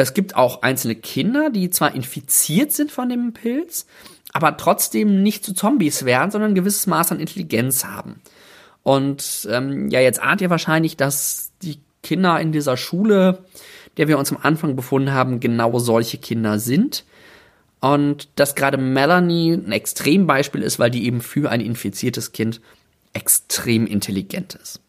Es 0.00 0.12
gibt 0.12 0.36
auch 0.36 0.60
einzelne 0.62 0.94
Kinder, 0.94 1.48
die 1.48 1.70
zwar 1.70 1.94
infiziert 1.94 2.72
sind 2.72 2.92
von 2.92 3.08
dem 3.08 3.32
Pilz, 3.32 3.86
aber 4.32 4.58
trotzdem 4.58 5.22
nicht 5.22 5.42
zu 5.42 5.54
Zombies 5.54 6.04
werden, 6.04 6.30
sondern 6.30 6.50
ein 6.50 6.54
gewisses 6.54 6.86
Maß 6.86 7.12
an 7.12 7.20
Intelligenz 7.20 7.84
haben. 7.84 8.20
Und 8.82 9.48
ähm, 9.50 9.88
ja, 9.88 10.00
jetzt 10.00 10.20
ahnt 10.20 10.42
ihr 10.42 10.50
wahrscheinlich, 10.50 10.98
dass 10.98 11.50
die 11.62 11.78
Kinder 12.02 12.38
in 12.38 12.52
dieser 12.52 12.76
Schule, 12.76 13.44
der 13.96 14.06
wir 14.06 14.18
uns 14.18 14.30
am 14.30 14.38
Anfang 14.42 14.76
befunden 14.76 15.12
haben, 15.12 15.40
genau 15.40 15.78
solche 15.78 16.18
Kinder 16.18 16.58
sind. 16.58 17.04
Und 17.80 18.28
dass 18.36 18.54
gerade 18.54 18.76
Melanie 18.76 19.54
ein 19.54 19.72
Extrembeispiel 19.72 20.62
ist, 20.62 20.78
weil 20.78 20.90
die 20.90 21.06
eben 21.06 21.22
für 21.22 21.50
ein 21.50 21.62
infiziertes 21.62 22.32
Kind 22.32 22.60
extrem 23.14 23.86
intelligent 23.86 24.56
ist. 24.56 24.80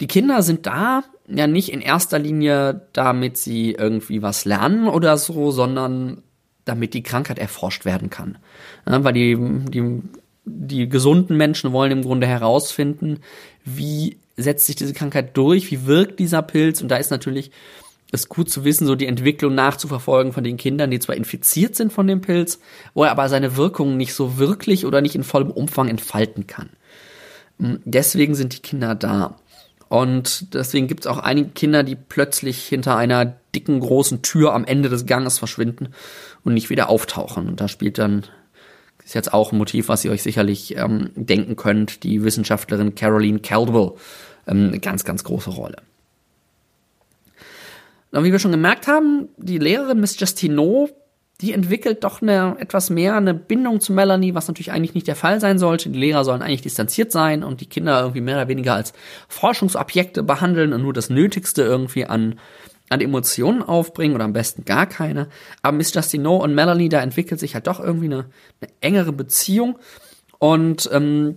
Die 0.00 0.08
Kinder 0.08 0.42
sind 0.42 0.66
da 0.66 1.04
ja 1.28 1.46
nicht 1.46 1.72
in 1.72 1.80
erster 1.80 2.18
Linie, 2.18 2.86
damit 2.92 3.36
sie 3.36 3.72
irgendwie 3.72 4.22
was 4.22 4.44
lernen 4.44 4.88
oder 4.88 5.16
so, 5.16 5.50
sondern 5.50 6.22
damit 6.64 6.94
die 6.94 7.02
Krankheit 7.02 7.38
erforscht 7.38 7.84
werden 7.84 8.10
kann. 8.10 8.38
Ja, 8.86 9.02
weil 9.04 9.12
die, 9.12 9.36
die, 9.36 10.02
die 10.44 10.88
gesunden 10.88 11.36
Menschen 11.36 11.72
wollen 11.72 11.92
im 11.92 12.02
Grunde 12.02 12.26
herausfinden, 12.26 13.20
wie 13.64 14.18
setzt 14.36 14.66
sich 14.66 14.76
diese 14.76 14.92
Krankheit 14.94 15.36
durch, 15.36 15.70
wie 15.70 15.86
wirkt 15.86 16.18
dieser 16.20 16.42
Pilz 16.42 16.80
und 16.80 16.88
da 16.88 16.96
ist 16.96 17.10
natürlich 17.10 17.50
ist 18.10 18.28
gut 18.28 18.48
zu 18.48 18.64
wissen, 18.64 18.86
so 18.86 18.94
die 18.94 19.06
Entwicklung 19.06 19.54
nachzuverfolgen 19.54 20.32
von 20.32 20.44
den 20.44 20.56
Kindern, 20.56 20.90
die 20.90 20.98
zwar 20.98 21.16
infiziert 21.16 21.76
sind 21.76 21.92
von 21.92 22.06
dem 22.06 22.22
Pilz, 22.22 22.58
wo 22.94 23.04
er 23.04 23.10
aber 23.10 23.28
seine 23.28 23.56
Wirkung 23.56 23.96
nicht 23.96 24.14
so 24.14 24.38
wirklich 24.38 24.86
oder 24.86 25.02
nicht 25.02 25.14
in 25.14 25.24
vollem 25.24 25.50
Umfang 25.50 25.88
entfalten 25.88 26.46
kann. 26.46 26.70
Hm, 27.58 27.80
deswegen 27.84 28.34
sind 28.34 28.54
die 28.54 28.62
Kinder 28.62 28.94
da. 28.94 29.36
Und 29.88 30.54
deswegen 30.54 30.86
gibt 30.86 31.00
es 31.00 31.06
auch 31.06 31.18
einige 31.18 31.50
Kinder, 31.50 31.82
die 31.82 31.96
plötzlich 31.96 32.64
hinter 32.66 32.96
einer 32.96 33.36
dicken, 33.54 33.80
großen 33.80 34.22
Tür 34.22 34.54
am 34.54 34.64
Ende 34.64 34.88
des 34.88 35.06
Ganges 35.06 35.38
verschwinden 35.38 35.88
und 36.44 36.54
nicht 36.54 36.68
wieder 36.68 36.90
auftauchen. 36.90 37.48
Und 37.48 37.60
da 37.60 37.68
spielt 37.68 37.98
dann, 37.98 38.24
ist 39.04 39.14
jetzt 39.14 39.32
auch 39.32 39.52
ein 39.52 39.58
Motiv, 39.58 39.88
was 39.88 40.04
ihr 40.04 40.10
euch 40.10 40.22
sicherlich 40.22 40.76
ähm, 40.76 41.10
denken 41.14 41.56
könnt, 41.56 42.02
die 42.02 42.22
Wissenschaftlerin 42.22 42.94
Caroline 42.94 43.40
Caldwell 43.40 43.92
ähm, 44.46 44.68
eine 44.68 44.78
ganz, 44.78 45.04
ganz 45.04 45.24
große 45.24 45.50
Rolle. 45.50 45.76
Und 48.10 48.24
wie 48.24 48.32
wir 48.32 48.38
schon 48.38 48.52
gemerkt 48.52 48.88
haben, 48.88 49.28
die 49.36 49.58
Lehrerin 49.58 50.00
Miss 50.00 50.18
Justineau 50.18 50.90
die 51.40 51.52
entwickelt 51.52 52.02
doch 52.02 52.20
eine 52.20 52.56
etwas 52.58 52.90
mehr 52.90 53.14
eine 53.14 53.32
Bindung 53.32 53.80
zu 53.80 53.92
Melanie, 53.92 54.34
was 54.34 54.48
natürlich 54.48 54.72
eigentlich 54.72 54.94
nicht 54.94 55.06
der 55.06 55.14
Fall 55.14 55.40
sein 55.40 55.58
sollte. 55.58 55.88
Die 55.88 55.98
Lehrer 55.98 56.24
sollen 56.24 56.42
eigentlich 56.42 56.62
distanziert 56.62 57.12
sein 57.12 57.44
und 57.44 57.60
die 57.60 57.66
Kinder 57.66 58.00
irgendwie 58.00 58.20
mehr 58.20 58.36
oder 58.36 58.48
weniger 58.48 58.74
als 58.74 58.92
Forschungsobjekte 59.28 60.24
behandeln 60.24 60.72
und 60.72 60.82
nur 60.82 60.92
das 60.92 61.10
Nötigste 61.10 61.62
irgendwie 61.62 62.06
an 62.06 62.40
an 62.90 63.02
Emotionen 63.02 63.62
aufbringen 63.62 64.14
oder 64.14 64.24
am 64.24 64.32
besten 64.32 64.64
gar 64.64 64.86
keine. 64.86 65.28
Aber 65.60 65.76
Miss 65.76 65.92
Justino 65.92 66.36
und 66.36 66.54
Melanie, 66.54 66.88
da 66.88 67.00
entwickelt 67.00 67.38
sich 67.38 67.54
halt 67.54 67.66
doch 67.66 67.80
irgendwie 67.80 68.06
eine, 68.06 68.24
eine 68.60 68.70
engere 68.80 69.12
Beziehung. 69.12 69.78
Und 70.38 70.88
ähm, 70.90 71.36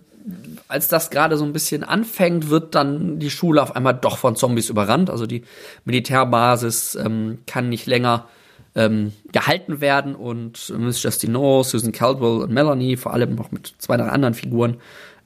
als 0.67 0.87
das 0.87 1.09
gerade 1.09 1.37
so 1.37 1.43
ein 1.43 1.53
bisschen 1.53 1.83
anfängt, 1.83 2.49
wird 2.49 2.75
dann 2.75 3.19
die 3.19 3.29
Schule 3.29 3.61
auf 3.61 3.75
einmal 3.75 3.95
doch 3.95 4.17
von 4.17 4.35
Zombies 4.35 4.69
überrannt. 4.69 5.09
Also 5.09 5.25
die 5.25 5.43
Militärbasis 5.83 6.95
ähm, 6.95 7.39
kann 7.47 7.69
nicht 7.69 7.85
länger 7.85 8.27
ähm, 8.75 9.11
gehalten 9.31 9.81
werden 9.81 10.15
und 10.15 10.73
Miss 10.77 11.03
Justino, 11.03 11.63
Susan 11.63 11.91
Caldwell 11.91 12.41
und 12.41 12.51
Melanie, 12.51 12.97
vor 12.97 13.13
allem 13.13 13.35
noch 13.35 13.51
mit 13.51 13.73
zwei, 13.77 13.97
drei 13.97 14.07
anderen 14.07 14.33
Figuren, 14.33 14.77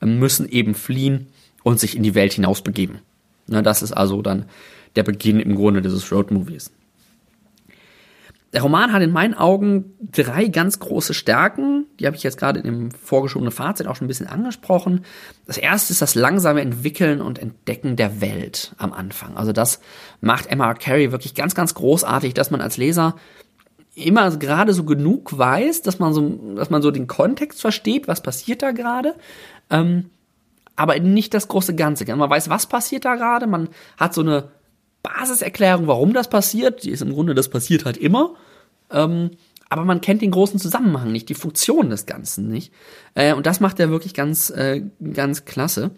ähm, 0.02 0.20
müssen 0.20 0.50
eben 0.50 0.74
fliehen 0.74 1.28
und 1.64 1.80
sich 1.80 1.96
in 1.96 2.04
die 2.04 2.16
Welt 2.16 2.34
hinausbegeben. 2.34 3.00
Na, 3.48 3.62
das 3.62 3.82
ist 3.82 3.92
also 3.92 4.22
dann 4.22 4.46
der 4.96 5.04
Beginn 5.04 5.40
im 5.40 5.56
Grunde 5.56 5.82
dieses 5.82 6.12
Roadmovies. 6.12 6.72
Der 8.56 8.62
Roman 8.62 8.94
hat 8.94 9.02
in 9.02 9.12
meinen 9.12 9.34
Augen 9.34 9.96
drei 10.00 10.46
ganz 10.48 10.80
große 10.80 11.14
Stärken. 11.14 11.88
Die 12.00 12.06
habe 12.06 12.16
ich 12.16 12.24
jetzt 12.24 12.38
gerade 12.38 12.62
in 12.62 12.66
dem 12.66 12.92
vorgeschobenen 12.92 13.52
Fazit 13.52 13.86
auch 13.86 13.98
schon 13.98 14.06
ein 14.06 14.08
bisschen 14.08 14.28
angesprochen. 14.28 15.04
Das 15.46 15.58
erste 15.58 15.92
ist 15.92 16.02
das 16.02 16.16
langsame 16.16 16.62
Entwickeln 16.62 17.20
und 17.20 17.38
Entdecken 17.38 17.98
der 17.98 18.22
Welt 18.22 18.74
am 18.78 18.94
Anfang. 18.94 19.36
Also 19.36 19.52
das 19.52 19.82
macht 20.22 20.48
Emma 20.48 20.74
Carey 20.74 21.12
wirklich 21.12 21.36
ganz, 21.36 21.54
ganz 21.54 21.74
großartig, 21.74 22.34
dass 22.34 22.50
man 22.50 22.62
als 22.62 22.78
Leser 22.78 23.18
immer 23.94 24.34
gerade 24.38 24.74
so 24.74 24.86
genug 24.86 25.38
weiß, 25.38 25.82
dass 25.82 26.00
man 26.00 26.14
so, 26.14 26.56
dass 26.56 26.70
man 26.70 26.82
so 26.82 26.92
den 26.92 27.08
Kontext 27.08 27.60
versteht, 27.60 28.08
was 28.08 28.24
passiert 28.24 28.62
da 28.62 28.72
gerade. 28.72 29.16
Ähm, 29.70 30.12
aber 30.78 30.98
nicht 30.98 31.34
das 31.34 31.50
große 31.50 31.76
Ganze. 31.76 32.06
Man 32.16 32.30
weiß, 32.30 32.50
was 32.50 32.68
passiert 32.68 33.04
da 33.04 33.16
gerade. 33.16 33.48
Man 33.48 33.68
hat 33.98 34.14
so 34.14 34.22
eine 34.22 34.52
Basiserklärung, 35.04 35.88
warum 35.88 36.14
das 36.14 36.30
passiert. 36.30 36.84
Die 36.84 36.92
ist 36.92 37.02
im 37.02 37.12
Grunde, 37.12 37.36
das 37.36 37.50
passiert 37.50 37.84
halt 37.84 37.98
immer. 37.98 38.36
Ähm, 38.96 39.32
aber 39.70 39.84
man 39.84 40.02
kennt 40.02 40.22
den 40.22 40.32
großen 40.32 40.60
Zusammenhang 40.60 41.12
nicht, 41.12 41.30
die 41.30 41.36
Funktion 41.36 41.90
des 41.90 42.06
Ganzen 42.06 42.50
nicht. 42.50 42.74
Äh, 43.14 43.34
und 43.34 43.46
das 43.46 43.60
macht 43.60 43.80
er 43.80 43.90
wirklich 43.90 44.14
ganz, 44.14 44.50
äh, 44.50 44.84
ganz 45.14 45.46
klasse. 45.46 45.92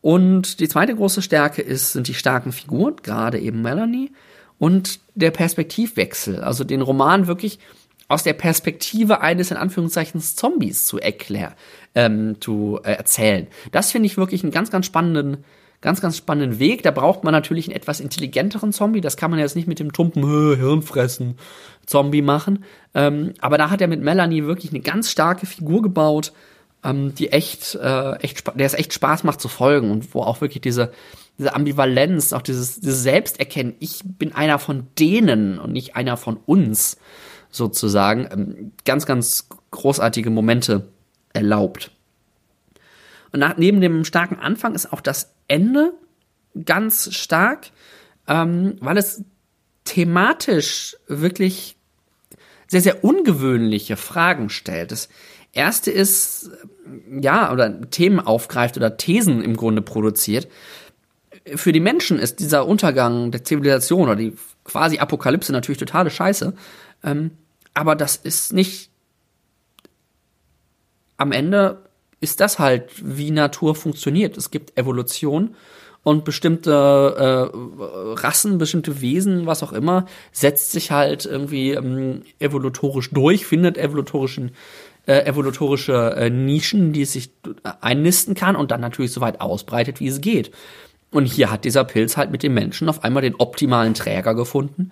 Und 0.00 0.60
die 0.60 0.68
zweite 0.68 0.94
große 0.94 1.22
Stärke 1.22 1.62
ist, 1.62 1.92
sind 1.92 2.08
die 2.08 2.14
starken 2.14 2.52
Figuren, 2.52 2.96
gerade 3.02 3.38
eben 3.38 3.62
Melanie, 3.62 4.12
und 4.58 5.00
der 5.14 5.30
Perspektivwechsel. 5.30 6.40
Also 6.42 6.64
den 6.64 6.82
Roman 6.82 7.26
wirklich 7.26 7.58
aus 8.08 8.22
der 8.22 8.32
Perspektive 8.32 9.20
eines 9.20 9.50
in 9.50 9.56
Anführungszeichen 9.56 10.20
Zombies 10.20 10.86
zu 10.86 10.98
erklären, 10.98 11.54
ähm, 11.94 12.40
zu 12.40 12.80
äh, 12.82 12.92
erzählen. 12.92 13.46
Das 13.70 13.92
finde 13.92 14.06
ich 14.06 14.16
wirklich 14.16 14.42
einen 14.42 14.52
ganz, 14.52 14.70
ganz 14.70 14.86
spannenden 14.86 15.44
ganz, 15.80 16.00
ganz 16.00 16.16
spannenden 16.16 16.58
Weg. 16.58 16.82
Da 16.82 16.90
braucht 16.90 17.24
man 17.24 17.32
natürlich 17.32 17.66
einen 17.66 17.76
etwas 17.76 18.00
intelligenteren 18.00 18.72
Zombie. 18.72 19.00
Das 19.00 19.16
kann 19.16 19.30
man 19.30 19.40
jetzt 19.40 19.56
nicht 19.56 19.68
mit 19.68 19.78
dem 19.78 19.92
tumpen 19.92 20.24
Hirnfressen 20.24 21.36
Zombie 21.86 22.22
machen. 22.22 22.64
Ähm, 22.94 23.34
aber 23.40 23.58
da 23.58 23.70
hat 23.70 23.80
er 23.80 23.88
mit 23.88 24.02
Melanie 24.02 24.44
wirklich 24.44 24.72
eine 24.72 24.80
ganz 24.80 25.10
starke 25.10 25.46
Figur 25.46 25.82
gebaut, 25.82 26.32
ähm, 26.84 27.14
die 27.14 27.32
echt, 27.32 27.74
äh, 27.76 28.12
echt, 28.16 28.46
der 28.46 28.66
es 28.66 28.74
echt 28.74 28.92
Spaß 28.92 29.24
macht 29.24 29.40
zu 29.40 29.48
folgen 29.48 29.90
und 29.90 30.14
wo 30.14 30.22
auch 30.22 30.40
wirklich 30.40 30.60
diese, 30.60 30.92
diese 31.38 31.54
Ambivalenz, 31.54 32.32
auch 32.32 32.42
dieses, 32.42 32.80
dieses 32.80 33.02
Selbsterkennen, 33.02 33.74
ich 33.78 34.00
bin 34.04 34.34
einer 34.34 34.58
von 34.58 34.88
denen 34.98 35.58
und 35.58 35.72
nicht 35.72 35.96
einer 35.96 36.16
von 36.16 36.36
uns, 36.46 36.98
sozusagen, 37.50 38.28
ähm, 38.30 38.72
ganz, 38.84 39.06
ganz 39.06 39.48
großartige 39.70 40.30
Momente 40.30 40.88
erlaubt. 41.32 41.90
Und 43.32 43.40
nach, 43.40 43.56
neben 43.56 43.80
dem 43.80 44.04
starken 44.04 44.38
Anfang 44.38 44.74
ist 44.74 44.92
auch 44.92 45.00
das 45.00 45.34
Ende 45.48 45.94
ganz 46.64 47.14
stark, 47.14 47.70
ähm, 48.26 48.76
weil 48.80 48.96
es 48.98 49.24
thematisch 49.84 50.96
wirklich 51.06 51.76
sehr, 52.66 52.82
sehr 52.82 53.02
ungewöhnliche 53.02 53.96
Fragen 53.96 54.50
stellt. 54.50 54.92
Das 54.92 55.08
erste 55.52 55.90
ist, 55.90 56.50
ja, 57.10 57.50
oder 57.52 57.90
Themen 57.90 58.20
aufgreift 58.20 58.76
oder 58.76 58.96
Thesen 58.98 59.42
im 59.42 59.56
Grunde 59.56 59.82
produziert. 59.82 60.48
Für 61.56 61.72
die 61.72 61.80
Menschen 61.80 62.18
ist 62.18 62.40
dieser 62.40 62.66
Untergang 62.66 63.30
der 63.30 63.44
Zivilisation 63.44 64.02
oder 64.02 64.16
die 64.16 64.34
quasi 64.64 64.98
Apokalypse 64.98 65.52
natürlich 65.52 65.78
totale 65.78 66.10
Scheiße. 66.10 66.52
Ähm, 67.02 67.30
aber 67.72 67.96
das 67.96 68.16
ist 68.16 68.52
nicht 68.52 68.90
am 71.16 71.32
Ende 71.32 71.87
ist 72.20 72.40
das 72.40 72.58
halt, 72.58 72.90
wie 73.02 73.30
Natur 73.30 73.74
funktioniert. 73.74 74.36
Es 74.36 74.50
gibt 74.50 74.76
Evolution 74.78 75.54
und 76.02 76.24
bestimmte 76.24 76.70
äh, 76.72 77.56
Rassen, 78.20 78.58
bestimmte 78.58 79.00
Wesen, 79.00 79.46
was 79.46 79.62
auch 79.62 79.72
immer, 79.72 80.06
setzt 80.32 80.72
sich 80.72 80.90
halt 80.90 81.26
irgendwie 81.26 81.72
ähm, 81.72 82.22
evolutorisch 82.38 83.10
durch, 83.10 83.46
findet 83.46 83.76
evolutorischen 83.76 84.52
äh, 85.06 85.24
evolutorische 85.24 86.14
äh, 86.16 86.30
Nischen, 86.30 86.92
die 86.92 87.02
es 87.02 87.14
sich 87.14 87.30
einnisten 87.80 88.34
kann 88.34 88.56
und 88.56 88.70
dann 88.70 88.80
natürlich 88.80 89.12
so 89.12 89.20
weit 89.20 89.40
ausbreitet, 89.40 90.00
wie 90.00 90.08
es 90.08 90.20
geht. 90.20 90.50
Und 91.10 91.24
hier 91.24 91.50
hat 91.50 91.64
dieser 91.64 91.84
Pilz 91.84 92.16
halt 92.16 92.30
mit 92.30 92.42
dem 92.42 92.52
Menschen 92.52 92.88
auf 92.88 93.02
einmal 93.02 93.22
den 93.22 93.34
optimalen 93.34 93.94
Träger 93.94 94.34
gefunden 94.34 94.90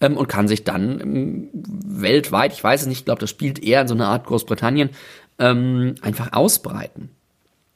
ähm, 0.00 0.16
und 0.16 0.28
kann 0.28 0.48
sich 0.48 0.64
dann 0.64 1.00
ähm, 1.00 1.48
weltweit, 1.52 2.52
ich 2.52 2.64
weiß 2.64 2.82
es 2.82 2.86
nicht, 2.86 3.00
ich 3.00 3.04
glaube, 3.04 3.20
das 3.20 3.30
spielt 3.30 3.62
eher 3.62 3.82
in 3.82 3.88
so 3.88 3.94
einer 3.94 4.08
Art 4.08 4.26
Großbritannien, 4.26 4.90
ähm, 5.38 5.94
einfach 6.02 6.32
ausbreiten. 6.32 7.10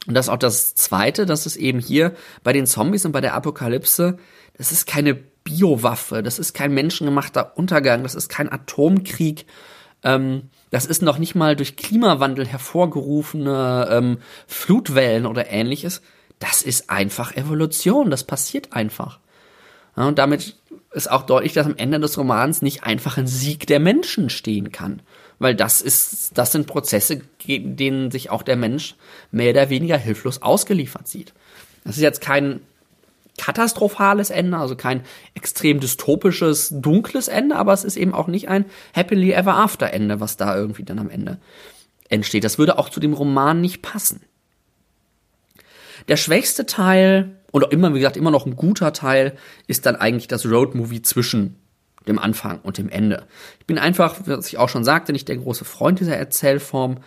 Und 0.05 0.15
das 0.15 0.25
ist 0.25 0.29
auch 0.29 0.37
das 0.37 0.75
Zweite, 0.75 1.25
dass 1.25 1.45
es 1.45 1.55
eben 1.55 1.79
hier 1.79 2.13
bei 2.43 2.51
den 2.51 2.65
Zombies 2.65 3.05
und 3.05 3.13
bei 3.13 3.21
der 3.21 3.33
Apokalypse, 3.35 4.17
das 4.57 4.71
ist 4.71 4.85
keine 4.85 5.15
Biowaffe, 5.15 6.23
das 6.23 6.39
ist 6.39 6.53
kein 6.53 6.73
menschengemachter 6.73 7.57
Untergang, 7.57 8.03
das 8.03 8.15
ist 8.15 8.29
kein 8.29 8.51
Atomkrieg, 8.51 9.45
ähm, 10.03 10.49
das 10.71 10.85
ist 10.85 11.01
noch 11.01 11.17
nicht 11.17 11.35
mal 11.35 11.55
durch 11.55 11.75
Klimawandel 11.75 12.45
hervorgerufene 12.45 13.87
ähm, 13.89 14.17
Flutwellen 14.47 15.25
oder 15.25 15.49
ähnliches. 15.49 16.01
das 16.39 16.61
ist 16.61 16.89
einfach 16.89 17.37
Evolution, 17.37 18.09
das 18.09 18.25
passiert 18.25 18.73
einfach. 18.73 19.19
Ja, 19.95 20.07
und 20.07 20.19
damit 20.19 20.57
ist 20.91 21.09
auch 21.09 21.23
deutlich, 21.23 21.53
dass 21.53 21.65
am 21.65 21.77
Ende 21.77 21.99
des 21.99 22.17
Romans 22.17 22.61
nicht 22.61 22.83
einfach 22.83 23.17
ein 23.17 23.27
Sieg 23.27 23.67
der 23.67 23.79
Menschen 23.79 24.29
stehen 24.29 24.71
kann. 24.71 25.01
Weil 25.43 25.55
das 25.55 25.81
ist, 25.81 26.37
das 26.37 26.53
sind 26.53 26.67
Prozesse, 26.67 27.19
denen 27.45 28.11
sich 28.11 28.29
auch 28.29 28.43
der 28.43 28.55
Mensch 28.55 28.95
mehr 29.29 29.49
oder 29.49 29.69
weniger 29.69 29.97
hilflos 29.97 30.41
ausgeliefert 30.41 31.09
sieht. 31.09 31.33
Das 31.83 31.97
ist 31.97 32.01
jetzt 32.01 32.21
kein 32.21 32.61
katastrophales 33.37 34.29
Ende, 34.29 34.57
also 34.57 34.77
kein 34.77 35.01
extrem 35.33 35.81
dystopisches, 35.81 36.69
dunkles 36.71 37.27
Ende, 37.27 37.57
aber 37.57 37.73
es 37.73 37.83
ist 37.83 37.97
eben 37.97 38.13
auch 38.13 38.27
nicht 38.27 38.47
ein 38.47 38.63
happily 38.93 39.33
ever 39.33 39.55
after 39.55 39.91
Ende, 39.91 40.21
was 40.21 40.37
da 40.37 40.55
irgendwie 40.55 40.85
dann 40.85 40.99
am 40.99 41.09
Ende 41.09 41.39
entsteht. 42.07 42.45
Das 42.45 42.57
würde 42.57 42.79
auch 42.79 42.87
zu 42.87 43.01
dem 43.01 43.11
Roman 43.11 43.59
nicht 43.59 43.81
passen. 43.81 44.21
Der 46.07 46.15
schwächste 46.15 46.65
Teil, 46.65 47.35
auch 47.51 47.63
immer, 47.63 47.93
wie 47.93 47.99
gesagt, 47.99 48.15
immer 48.15 48.31
noch 48.31 48.45
ein 48.45 48.55
guter 48.55 48.93
Teil, 48.93 49.35
ist 49.67 49.85
dann 49.85 49.97
eigentlich 49.97 50.29
das 50.29 50.45
Roadmovie 50.45 51.01
zwischen 51.01 51.57
dem 52.07 52.19
Anfang 52.19 52.59
und 52.63 52.77
dem 52.77 52.89
Ende. 52.89 53.25
Ich 53.59 53.65
bin 53.65 53.77
einfach, 53.77 54.15
was 54.25 54.47
ich 54.47 54.57
auch 54.57 54.69
schon 54.69 54.83
sagte, 54.83 55.11
nicht 55.11 55.27
der 55.27 55.37
große 55.37 55.65
Freund 55.65 55.99
dieser 55.99 56.17
Erzählform, 56.17 56.97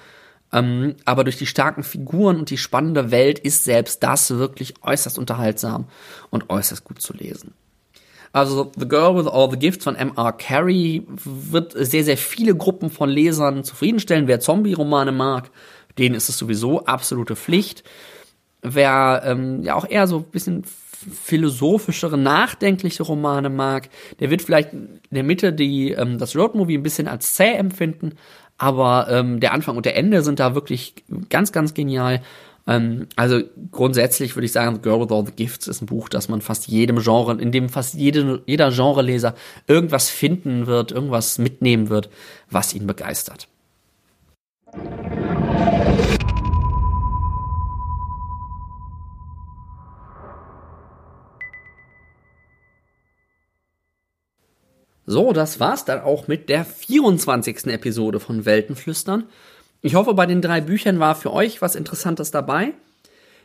ähm, 0.53 0.95
aber 1.05 1.25
durch 1.25 1.37
die 1.37 1.47
starken 1.47 1.83
Figuren 1.83 2.39
und 2.39 2.51
die 2.51 2.59
spannende 2.59 3.11
Welt 3.11 3.39
ist 3.39 3.65
selbst 3.65 4.03
das 4.03 4.31
wirklich 4.31 4.75
äußerst 4.83 5.19
unterhaltsam 5.19 5.89
und 6.31 6.51
äußerst 6.51 6.85
gut 6.85 7.01
zu 7.01 7.13
lesen. 7.13 7.55
Also 8.33 8.71
The 8.77 8.87
Girl 8.87 9.17
with 9.17 9.27
All 9.27 9.51
the 9.51 9.59
Gifts 9.59 9.85
von 9.85 9.97
M.R. 9.97 10.33
Carey 10.33 11.07
wird 11.07 11.73
sehr, 11.73 12.05
sehr 12.05 12.19
viele 12.19 12.55
Gruppen 12.55 12.91
von 12.91 13.09
Lesern 13.09 13.65
zufriedenstellen. 13.65 14.29
Wer 14.29 14.41
Zombie-Romane 14.41 15.11
mag, 15.11 15.51
denen 15.97 16.15
ist 16.15 16.29
es 16.29 16.37
sowieso 16.37 16.85
absolute 16.85 17.35
Pflicht. 17.35 17.83
Wer 18.63 19.23
ähm, 19.25 19.63
ja 19.63 19.75
auch 19.75 19.89
eher 19.89 20.07
so 20.07 20.19
ein 20.19 20.25
bisschen 20.25 20.65
philosophischere, 21.13 22.19
nachdenkliche 22.19 23.03
Romane 23.03 23.51
mag, 23.51 23.89
der 24.21 24.31
wird 24.31 24.43
vielleicht 24.43 24.73
in 24.73 25.01
der 25.11 25.23
Mitte 25.23 25.53
die, 25.53 25.93
ähm, 25.93 26.19
das 26.19 26.37
Roadmovie 26.37 26.79
ein 26.79 26.83
bisschen 26.83 27.09
als 27.09 27.35
zäh 27.35 27.53
empfinden, 27.53 28.15
aber 28.59 29.09
ähm, 29.11 29.41
der 29.41 29.53
Anfang 29.53 29.77
und 29.77 29.87
der 29.87 29.97
Ende 29.97 30.23
sind 30.23 30.41
da 30.41 30.55
wirklich 30.55 30.95
ganz, 31.29 31.53
ganz 31.53 31.75
genial. 31.75 32.23
Ähm, 32.67 33.07
also 33.17 33.41
grundsätzlich 33.71 34.35
würde 34.35 34.47
ich 34.47 34.53
sagen, 34.53 34.77
The 34.77 34.83
Girl 34.83 35.01
with 35.01 35.11
All 35.11 35.27
the 35.27 35.33
Gifts 35.33 35.69
ist 35.69 35.83
ein 35.83 35.87
Buch, 35.87 36.09
das 36.09 36.29
man 36.29 36.41
fast 36.41 36.67
jedem 36.67 36.99
Genre, 37.01 37.41
in 37.41 37.53
dem 37.53 37.69
fast 37.69 37.95
jede, 37.95 38.43
jeder 38.47 38.71
Genreleser 38.71 39.35
irgendwas 39.67 40.09
finden 40.09 40.67
wird, 40.67 40.93
irgendwas 40.93 41.39
mitnehmen 41.39 41.89
wird, 41.89 42.11
was 42.51 42.75
ihn 42.75 42.87
begeistert. 42.87 43.49
So, 55.07 55.33
das 55.33 55.59
war's 55.61 55.85
dann 55.85 56.01
auch 56.01 56.27
mit 56.27 56.49
der 56.49 56.65
24. 56.65 57.69
Episode 57.69 58.19
von 58.19 58.45
Weltenflüstern. 58.45 59.23
Ich 59.81 59.95
hoffe, 59.95 60.15
bei 60.15 60.27
den 60.27 60.43
drei 60.43 60.61
Büchern 60.61 60.99
war 60.99 61.15
für 61.15 61.33
euch 61.33 61.63
was 61.63 61.77
Interessantes 61.77 62.33
dabei. 62.33 62.73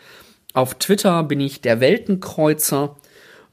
Auf 0.53 0.75
Twitter 0.75 1.23
bin 1.23 1.39
ich 1.39 1.61
der 1.61 1.79
Weltenkreuzer. 1.79 2.95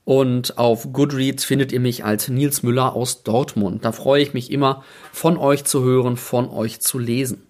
Und 0.04 0.58
auf 0.58 0.92
Goodreads 0.92 1.44
findet 1.44 1.70
ihr 1.70 1.78
mich 1.78 2.04
als 2.04 2.28
Nils 2.28 2.64
Müller 2.64 2.96
aus 2.96 3.22
Dortmund. 3.22 3.84
Da 3.84 3.92
freue 3.92 4.20
ich 4.20 4.34
mich 4.34 4.50
immer, 4.50 4.82
von 5.12 5.36
euch 5.36 5.64
zu 5.64 5.84
hören, 5.84 6.16
von 6.16 6.48
euch 6.48 6.80
zu 6.80 6.98
lesen. 6.98 7.46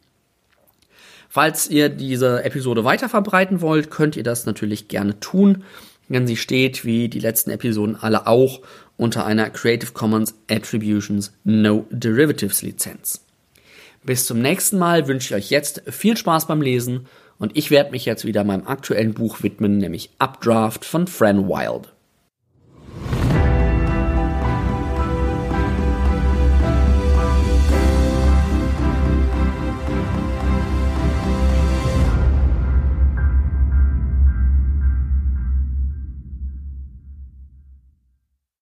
Falls 1.35 1.71
ihr 1.71 1.89
diese 1.89 2.45
Episode 2.45 2.85
weiter 2.85 3.09
verbreiten 3.09 3.63
wollt, 3.63 3.91
könnt 3.91 4.19
ihr 4.19 4.23
das 4.23 4.45
natürlich 4.45 4.89
gerne 4.89 5.19
tun, 5.19 5.65
denn 6.11 6.27
sie 6.27 6.37
steht, 6.37 6.85
wie 6.85 7.09
die 7.09 7.21
letzten 7.21 7.49
Episoden 7.49 7.97
alle 7.97 8.27
auch, 8.27 8.61
unter 8.99 9.25
einer 9.25 9.49
Creative 9.49 9.93
Commons 9.93 10.35
Attributions 10.51 11.33
No 11.43 11.87
Derivatives 11.89 12.61
Lizenz. 12.61 13.25
Bis 14.05 14.27
zum 14.27 14.43
nächsten 14.43 14.79
Mal 14.79 15.09
wünsche 15.09 15.29
ich 15.35 15.45
euch 15.47 15.51
jetzt 15.51 15.83
viel 15.87 16.19
Spaß 16.19 16.49
beim 16.49 16.61
Lesen 16.61 17.07
und 17.39 17.57
ich 17.57 17.71
werde 17.71 17.93
mich 17.93 18.05
jetzt 18.05 18.27
wieder 18.27 18.45
meinem 18.45 18.67
aktuellen 18.67 19.15
Buch 19.15 19.43
widmen, 19.43 19.79
nämlich 19.79 20.11
Updraft 20.19 20.85
von 20.85 21.07
Fran 21.07 21.49
Wild. 21.49 21.92